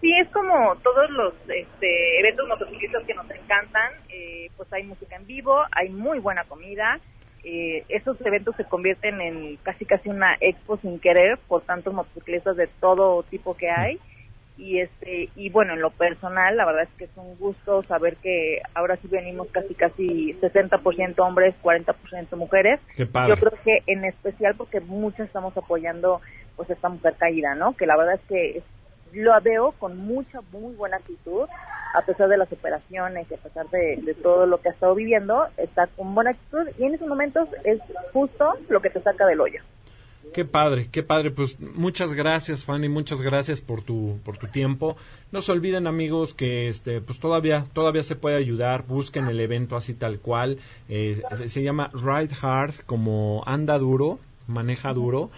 Sí, 0.00 0.12
es 0.12 0.28
como 0.28 0.76
todos 0.82 1.10
los 1.10 1.32
este, 1.48 2.20
eventos 2.20 2.46
motociclistas 2.46 3.02
que 3.04 3.14
nos 3.14 3.28
encantan, 3.30 3.92
eh, 4.10 4.50
pues 4.56 4.70
hay 4.72 4.84
música 4.84 5.16
en 5.16 5.26
vivo, 5.26 5.58
hay 5.72 5.88
muy 5.88 6.20
buena 6.20 6.44
comida, 6.44 7.00
eh, 7.44 7.84
esos 7.88 8.20
eventos 8.24 8.56
se 8.56 8.64
convierten 8.64 9.20
en 9.20 9.56
casi 9.62 9.84
casi 9.84 10.08
una 10.08 10.36
expo 10.40 10.78
sin 10.78 10.98
querer 10.98 11.38
por 11.46 11.62
tantos 11.62 11.92
motociclistas 11.92 12.56
de 12.56 12.68
todo 12.80 13.22
tipo 13.24 13.54
que 13.54 13.70
hay. 13.70 13.98
Y 14.56 14.78
este 14.78 15.30
y 15.34 15.50
bueno 15.50 15.74
en 15.74 15.80
lo 15.80 15.90
personal 15.90 16.56
la 16.56 16.64
verdad 16.64 16.84
es 16.84 16.88
que 16.96 17.04
es 17.06 17.10
un 17.16 17.36
gusto 17.38 17.82
saber 17.82 18.16
que 18.16 18.60
ahora 18.74 18.96
sí 18.96 19.08
venimos 19.08 19.48
casi 19.48 19.74
casi 19.74 20.32
60% 20.40 21.18
hombres 21.18 21.54
40% 21.62 22.36
mujeres. 22.36 22.80
Qué 22.94 23.04
padre. 23.04 23.34
yo 23.34 23.36
creo 23.36 23.58
que 23.64 23.92
en 23.92 24.04
especial 24.04 24.54
porque 24.56 24.78
muchas 24.80 25.26
estamos 25.26 25.56
apoyando 25.56 26.20
pues 26.54 26.70
esta 26.70 26.88
mujer 26.88 27.14
caída 27.18 27.54
no 27.56 27.72
que 27.76 27.84
la 27.86 27.96
verdad 27.96 28.14
es 28.14 28.20
que 28.28 28.58
es- 28.58 28.64
lo 29.14 29.40
veo 29.40 29.72
con 29.72 29.96
mucha 29.96 30.40
muy 30.52 30.74
buena 30.74 30.96
actitud 30.96 31.46
a 31.94 32.02
pesar 32.02 32.28
de 32.28 32.36
las 32.36 32.52
operaciones 32.52 33.26
y 33.30 33.34
a 33.34 33.38
pesar 33.38 33.68
de, 33.70 34.16
todo 34.22 34.46
lo 34.46 34.58
que 34.58 34.68
ha 34.68 34.72
estado 34.72 34.94
viviendo 34.94 35.46
está 35.56 35.86
con 35.86 36.14
buena 36.14 36.30
actitud 36.30 36.68
y 36.78 36.84
en 36.84 36.94
esos 36.94 37.08
momentos 37.08 37.48
es 37.64 37.80
justo 38.12 38.54
lo 38.68 38.80
que 38.80 38.90
te 38.90 39.00
saca 39.00 39.26
del 39.26 39.40
hoyo 39.40 39.62
Qué 40.32 40.44
padre, 40.44 40.88
qué 40.90 41.04
padre. 41.04 41.30
Pues 41.30 41.60
muchas 41.60 42.12
gracias, 42.14 42.64
Fanny, 42.64 42.88
muchas 42.88 43.22
gracias 43.22 43.60
por 43.60 43.82
tu 43.82 44.18
por 44.24 44.36
tu 44.36 44.48
tiempo. 44.48 44.96
No 45.30 45.42
se 45.42 45.52
olviden, 45.52 45.86
amigos, 45.86 46.34
que 46.34 46.66
este 46.66 47.00
pues 47.00 47.20
todavía 47.20 47.66
todavía 47.72 48.02
se 48.02 48.16
puede 48.16 48.36
ayudar. 48.36 48.84
Busquen 48.84 49.28
el 49.28 49.38
evento 49.38 49.76
así 49.76 49.94
tal 49.94 50.18
cual. 50.18 50.58
Eh, 50.88 51.22
se, 51.36 51.48
se 51.48 51.62
llama 51.62 51.90
Ride 51.92 52.34
Hard, 52.42 52.74
como 52.84 53.44
anda 53.46 53.78
duro, 53.78 54.18
maneja 54.48 54.92
duro, 54.92 55.30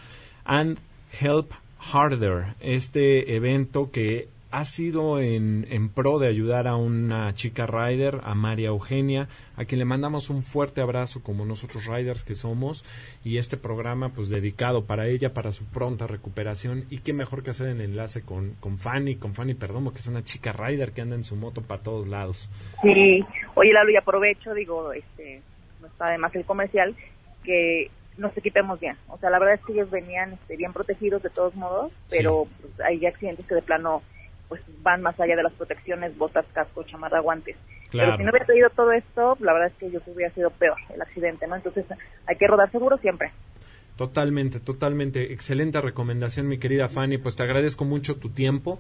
and 0.45 0.79
Help 1.21 1.53
Harder. 1.93 2.55
Este 2.61 3.35
evento 3.35 3.91
que 3.91 4.29
ha 4.51 4.65
sido 4.65 5.21
en, 5.21 5.67
en 5.71 5.89
pro 5.89 6.19
de 6.19 6.29
ayudar 6.29 6.67
a 6.67 6.77
una 6.77 7.35
chica 7.35 7.67
rider, 7.67 8.21
a 8.25 8.35
María 8.35 8.69
Eugenia, 8.69 9.29
a 9.57 9.65
quien 9.65 9.81
le 9.81 9.85
mandamos 9.85 10.31
un 10.31 10.43
fuerte 10.43 10.81
abrazo 10.81 11.23
como 11.23 11.45
nosotros 11.45 11.87
riders 11.87 12.25
que 12.25 12.35
somos 12.35 12.85
y 13.25 13.39
este 13.39 13.57
programa 13.57 14.11
pues 14.11 14.29
dedicado 14.29 14.87
para 14.87 15.09
ella, 15.09 15.35
para 15.35 15.53
su 15.53 15.65
pronta 15.65 16.07
recuperación 16.07 16.85
y 16.91 16.99
qué 16.99 17.13
mejor 17.13 17.43
que 17.43 17.51
hacer 17.51 17.69
el 17.69 17.81
enlace 17.81 18.23
con, 18.23 18.55
con 18.61 18.79
Fanny, 18.79 19.17
con 19.17 19.35
Fanny 19.35 19.55
Perdomo, 19.55 19.93
que 19.93 19.99
es 19.99 20.07
una 20.07 20.25
chica 20.25 20.53
rider 20.53 20.93
que 20.93 21.03
anda 21.03 21.17
en 21.17 21.25
su 21.25 21.37
moto 21.37 21.61
para 21.61 21.83
todos 21.83 22.07
lados. 22.07 22.49
Sí, 22.83 23.21
oye 23.57 23.73
Lalo, 23.73 23.91
y 23.91 23.97
aprovecho, 23.97 24.55
digo, 24.55 24.93
este, 24.93 25.43
no 25.81 25.89
está 25.89 26.07
además 26.07 26.35
el 26.35 26.45
comercial, 26.45 26.95
que 27.45 27.91
nos 28.19 28.37
equipemos 28.37 28.81
bien. 28.81 28.97
O 29.09 29.19
sea, 29.19 29.31
la 29.31 29.39
verdad 29.39 29.55
es 29.55 29.65
que 29.65 29.73
ellos 29.73 29.91
venían 29.91 30.33
este, 30.33 30.57
bien 30.57 30.73
protegidos 30.73 31.23
de 31.23 31.31
todos 31.31 31.55
modos, 31.55 31.93
pero 32.11 32.47
pues, 32.61 32.81
hay 32.81 33.05
accidentes 33.07 33.47
que 33.47 33.55
de 33.55 33.63
plano 33.63 34.03
pues 34.49 34.63
van 34.83 35.03
más 35.03 35.19
allá 35.19 35.35
de 35.35 35.43
las 35.43 35.53
protecciones, 35.55 36.17
botas, 36.17 36.47
casco, 36.53 36.85
chamarra, 36.85 37.21
guantes. 37.21 37.57
Claro. 37.91 38.13
Pero 38.13 38.17
si 38.17 38.23
no 38.25 38.31
hubiera 38.31 38.47
traído 38.47 38.71
todo 38.71 38.93
esto, 38.93 39.37
la 39.41 39.53
verdad 39.53 39.69
es 39.69 39.75
que 39.75 39.91
yo 39.91 40.01
hubiera 40.07 40.33
sido 40.35 40.51
peor 40.51 40.77
el 40.95 41.03
accidente, 41.03 41.47
¿no? 41.47 41.57
Entonces 41.57 41.85
hay 42.27 42.37
que 42.37 42.47
rodar 42.47 42.71
seguro 42.71 42.97
siempre. 42.99 43.33
Totalmente, 43.97 44.61
totalmente. 44.61 45.33
Excelente 45.33 45.81
recomendación, 45.81 46.49
mi 46.49 46.59
querida 46.59 46.89
Fanny. 46.89 47.17
Pues 47.19 47.35
te 47.37 47.43
agradezco 47.43 47.85
mucho 47.85 48.17
tu 48.17 48.29
tiempo 48.29 48.79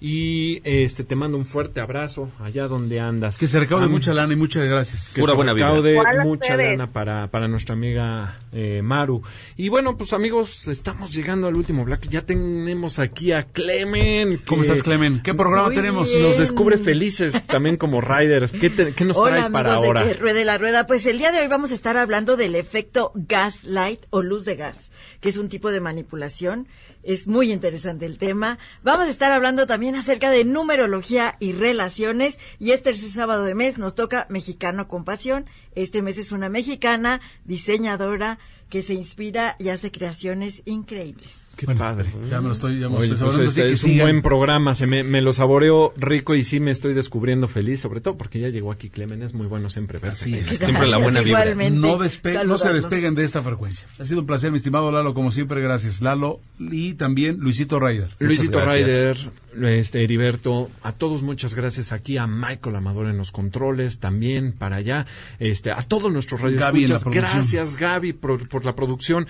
y 0.00 0.60
este 0.64 1.04
te 1.04 1.14
mando 1.16 1.38
un 1.38 1.46
fuerte 1.46 1.80
abrazo 1.80 2.30
allá 2.40 2.66
donde 2.66 2.98
andas. 3.00 3.38
Que 3.38 3.46
se 3.46 3.60
recaude 3.60 3.86
mucha 3.88 4.12
lana 4.12 4.32
y 4.32 4.36
muchas 4.36 4.66
gracias. 4.68 5.14
que 5.14 5.20
Pura 5.20 5.30
se 5.32 5.36
buena 5.36 5.54
recaude 5.54 5.92
Igual 5.92 6.20
a 6.20 6.24
mucha 6.24 6.52
ustedes. 6.54 6.78
lana 6.78 6.92
para, 6.92 7.28
para 7.28 7.46
nuestra 7.48 7.74
amiga 7.74 8.40
eh, 8.52 8.82
Maru. 8.82 9.22
Y 9.56 9.68
bueno, 9.68 9.96
pues 9.96 10.12
amigos, 10.12 10.66
estamos 10.66 11.12
llegando 11.14 11.46
al 11.46 11.54
último 11.56 11.84
bloque. 11.84 12.08
Ya 12.08 12.22
tenemos 12.22 12.98
aquí 12.98 13.30
a 13.32 13.44
Clemen. 13.44 14.42
¿Cómo 14.46 14.62
estás, 14.62 14.82
Clemen? 14.82 15.22
¿Qué 15.22 15.32
programa 15.32 15.68
Muy 15.68 15.76
tenemos? 15.76 16.08
bien. 16.10 16.22
Nos 16.24 16.38
descubre 16.38 16.76
felices 16.78 17.46
también 17.46 17.76
como 17.76 18.00
riders. 18.00 18.50
¿Qué, 18.52 18.68
te- 18.68 18.92
qué 18.94 19.04
nos 19.04 19.16
Hola 19.16 19.30
traes 19.30 19.44
amigos 19.46 19.62
para 19.62 19.74
ahora? 19.74 20.04
de 20.04 20.12
que 20.14 20.18
ruede 20.18 20.44
la 20.44 20.58
rueda. 20.58 20.86
Pues 20.86 21.06
el 21.06 21.18
día 21.18 21.30
de 21.30 21.38
hoy 21.40 21.46
vamos 21.46 21.70
a 21.70 21.74
estar 21.74 21.96
hablando 21.96 22.36
del 22.36 22.56
efecto 22.56 23.12
gaslight 23.14 24.00
o 24.10 24.22
luz 24.22 24.44
de 24.44 24.55
gas, 24.56 24.90
que 25.20 25.28
es 25.28 25.36
un 25.36 25.48
tipo 25.48 25.70
de 25.70 25.80
manipulación. 25.80 26.68
Es 27.02 27.26
muy 27.26 27.52
interesante 27.52 28.06
el 28.06 28.18
tema. 28.18 28.58
Vamos 28.82 29.08
a 29.08 29.10
estar 29.10 29.32
hablando 29.32 29.66
también 29.66 29.94
acerca 29.94 30.30
de 30.30 30.44
numerología 30.44 31.36
y 31.40 31.52
relaciones. 31.52 32.38
Y 32.58 32.70
este 32.70 32.86
tercer 32.86 33.10
sábado 33.10 33.44
de 33.44 33.56
mes 33.56 33.78
nos 33.78 33.96
toca 33.96 34.26
Mexicano 34.30 34.86
con 34.86 35.04
Pasión. 35.04 35.44
Este 35.74 36.02
mes 36.02 36.18
es 36.18 36.30
una 36.30 36.48
mexicana 36.48 37.20
diseñadora 37.44 38.38
que 38.68 38.82
se 38.82 38.94
inspira 38.94 39.56
y 39.58 39.68
hace 39.68 39.90
creaciones 39.90 40.62
increíbles. 40.64 41.30
Qué 41.56 41.64
Bueno, 41.64 41.78
padre. 41.78 42.10
Ya 42.30 42.40
me 42.42 42.48
lo 42.48 42.52
estoy, 42.52 42.78
ya 42.80 42.88
me 42.88 42.96
lo 42.96 43.00
Oye, 43.00 43.14
estoy 43.14 43.28
pues 43.28 43.38
este 43.48 43.62
que 43.62 43.70
es 43.70 43.84
un 43.84 43.96
buen 43.98 44.20
programa, 44.20 44.74
se 44.74 44.86
me, 44.86 45.02
me 45.04 45.22
lo 45.22 45.32
saboreo 45.32 45.94
rico 45.96 46.34
y 46.34 46.44
sí 46.44 46.60
me 46.60 46.70
estoy 46.70 46.92
descubriendo 46.92 47.48
feliz, 47.48 47.80
sobre 47.80 48.02
todo 48.02 48.18
porque 48.18 48.40
ya 48.40 48.48
llegó 48.48 48.72
aquí 48.72 48.90
Clemen, 48.90 49.22
es 49.22 49.32
muy 49.32 49.46
bueno 49.46 49.70
siempre 49.70 49.98
verte. 49.98 50.14
Así 50.16 50.34
es. 50.34 50.48
Siempre 50.48 50.86
la 50.86 50.98
buena 50.98 51.20
vibra. 51.20 51.40
Igualmente, 51.44 51.78
No, 51.80 51.98
despe- 51.98 52.44
no 52.44 52.58
se 52.58 52.72
despeguen 52.74 53.14
de 53.14 53.24
esta 53.24 53.40
frecuencia. 53.40 53.88
Ha 53.98 54.04
sido 54.04 54.20
un 54.20 54.26
placer, 54.26 54.50
mi 54.50 54.58
estimado 54.58 54.90
Lalo, 54.90 55.14
como 55.14 55.30
siempre, 55.30 55.62
gracias. 55.62 56.02
Lalo 56.02 56.40
y 56.58 56.92
también 56.94 57.38
Luisito 57.38 57.80
Ryder. 57.80 58.10
Luisito 58.18 58.58
Muchas 58.58 58.74
Ryder, 58.74 59.14
gracias. 59.14 59.32
Este, 59.62 60.04
Heriberto, 60.04 60.70
a 60.82 60.92
todos 60.92 61.22
muchas 61.22 61.54
gracias 61.54 61.92
aquí, 61.92 62.16
a 62.18 62.26
Michael 62.26 62.76
Amador 62.76 63.08
en 63.08 63.16
los 63.16 63.32
controles, 63.32 63.98
también 63.98 64.52
para 64.52 64.76
allá, 64.76 65.06
este, 65.38 65.70
a 65.70 65.82
todos 65.82 66.12
nuestros 66.12 66.40
radioescuchas, 66.40 67.04
gracias 67.04 67.76
Gaby 67.76 68.12
por, 68.12 68.48
por 68.48 68.64
la 68.64 68.74
producción, 68.74 69.26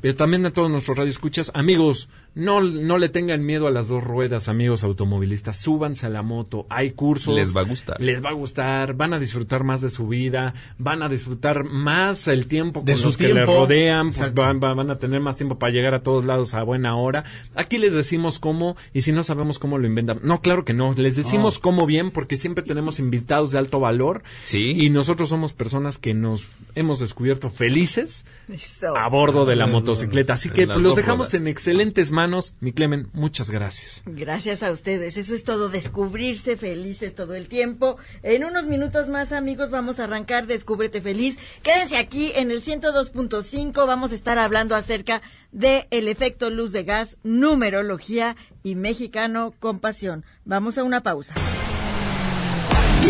pero 0.00 0.14
también 0.14 0.46
a 0.46 0.50
todos 0.50 0.70
nuestros 0.70 0.96
radioescuchas, 0.96 1.50
amigos, 1.54 2.08
no, 2.34 2.60
no 2.60 2.98
le 2.98 3.08
tengan 3.08 3.44
miedo 3.44 3.66
a 3.66 3.70
las 3.70 3.88
dos 3.88 4.04
ruedas, 4.04 4.48
amigos 4.48 4.84
automovilistas, 4.84 5.56
súbanse 5.58 6.06
a 6.06 6.08
la 6.08 6.22
moto, 6.22 6.66
hay 6.70 6.92
cursos. 6.92 7.34
Les 7.34 7.56
va 7.56 7.62
a 7.62 7.64
gustar. 7.64 8.00
Les 8.00 8.22
va 8.24 8.30
a 8.30 8.34
gustar, 8.34 8.94
van 8.94 9.12
a 9.12 9.18
disfrutar 9.18 9.64
más 9.64 9.80
de 9.80 9.90
su 9.90 10.06
vida, 10.06 10.54
van 10.78 11.02
a 11.02 11.08
disfrutar 11.08 11.64
más 11.64 12.28
el 12.28 12.46
tiempo 12.46 12.82
De 12.84 12.92
con 12.94 13.02
los 13.02 13.16
que 13.16 13.28
le 13.28 13.32
tiempo. 13.34 13.52
rodean, 13.54 14.12
pues, 14.12 14.32
van, 14.34 14.60
van- 14.60 14.76
van 14.76 14.90
a 14.90 14.98
tener 14.98 15.20
más 15.20 15.36
tiempo 15.36 15.58
para 15.58 15.72
llegar 15.72 15.94
a 15.94 16.02
todos 16.02 16.24
lados 16.24 16.54
a 16.54 16.62
buena 16.62 16.96
hora. 16.96 17.24
Aquí 17.56 17.78
les 17.78 17.92
decimos 17.94 18.38
cómo, 18.38 18.76
y 18.92 19.00
si 19.00 19.10
no 19.10 19.24
sabemos 19.24 19.58
cómo 19.58 19.78
lo 19.78 19.86
inventan. 19.88 20.20
No, 20.22 20.40
claro 20.40 20.64
que 20.64 20.74
no. 20.74 20.92
Les 20.94 21.16
decimos 21.16 21.58
cómo 21.58 21.86
bien, 21.86 22.10
porque 22.12 22.36
siempre 22.36 22.62
tenemos 22.62 23.00
invitados 23.00 23.50
de 23.50 23.58
alto 23.58 23.80
valor. 23.80 24.22
Sí. 24.44 24.72
Y 24.76 24.90
nosotros 24.90 25.28
somos 25.28 25.52
personas 25.52 25.98
que 25.98 26.14
nos 26.14 26.46
hemos 26.76 27.00
descubierto 27.00 27.50
felices 27.50 28.24
Eso. 28.48 28.96
a 28.96 29.08
bordo 29.08 29.44
de 29.44 29.56
la 29.56 29.66
motocicleta. 29.66 30.34
Así 30.34 30.50
que 30.50 30.66
pues, 30.66 30.78
los 30.78 30.94
dejamos 30.94 31.26
ruedas. 31.28 31.34
en 31.40 31.48
excelentes 31.48 32.12
manos. 32.18 32.54
Mi 32.58 32.72
Clemen, 32.72 33.10
muchas 33.12 33.48
gracias. 33.48 34.02
Gracias 34.04 34.64
a 34.64 34.72
ustedes. 34.72 35.16
Eso 35.16 35.36
es 35.36 35.44
todo, 35.44 35.68
descubrirse 35.68 36.56
felices 36.56 37.14
todo 37.14 37.36
el 37.36 37.46
tiempo. 37.46 37.96
En 38.24 38.44
unos 38.44 38.66
minutos 38.66 39.08
más, 39.08 39.30
amigos, 39.30 39.70
vamos 39.70 40.00
a 40.00 40.04
arrancar 40.04 40.48
Descúbrete 40.48 41.00
Feliz. 41.00 41.38
Quédense 41.62 41.96
aquí 41.96 42.32
en 42.34 42.50
el 42.50 42.60
102.5. 42.60 43.86
Vamos 43.86 44.10
a 44.10 44.16
estar 44.16 44.36
hablando 44.36 44.74
acerca 44.74 45.22
de 45.52 45.86
el 45.92 46.08
efecto 46.08 46.50
luz 46.50 46.72
de 46.72 46.82
gas, 46.82 47.18
numerología 47.22 48.34
y 48.64 48.74
mexicano 48.74 49.54
con 49.60 49.78
pasión. 49.78 50.24
Vamos 50.44 50.76
a 50.76 50.82
una 50.82 51.04
pausa. 51.04 51.34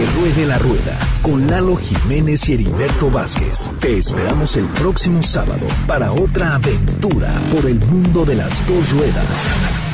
Ruede 0.07 0.47
la 0.47 0.59
rueda 0.59 0.97
con 1.23 1.49
Lalo 1.49 1.75
Jiménez 1.75 2.49
y 2.49 2.55
Heriberto 2.55 3.11
Vázquez. 3.11 3.71
Te 3.81 3.99
esperamos 3.99 4.57
el 4.57 4.67
próximo 4.69 5.23
sábado 5.25 5.67
para 5.89 6.13
otra 6.13 6.55
aventura 6.55 7.33
por 7.51 7.67
el 7.67 7.81
mundo 7.81 8.25
de 8.25 8.37
las 8.37 8.65
dos 8.69 8.93
ruedas. 8.93 9.88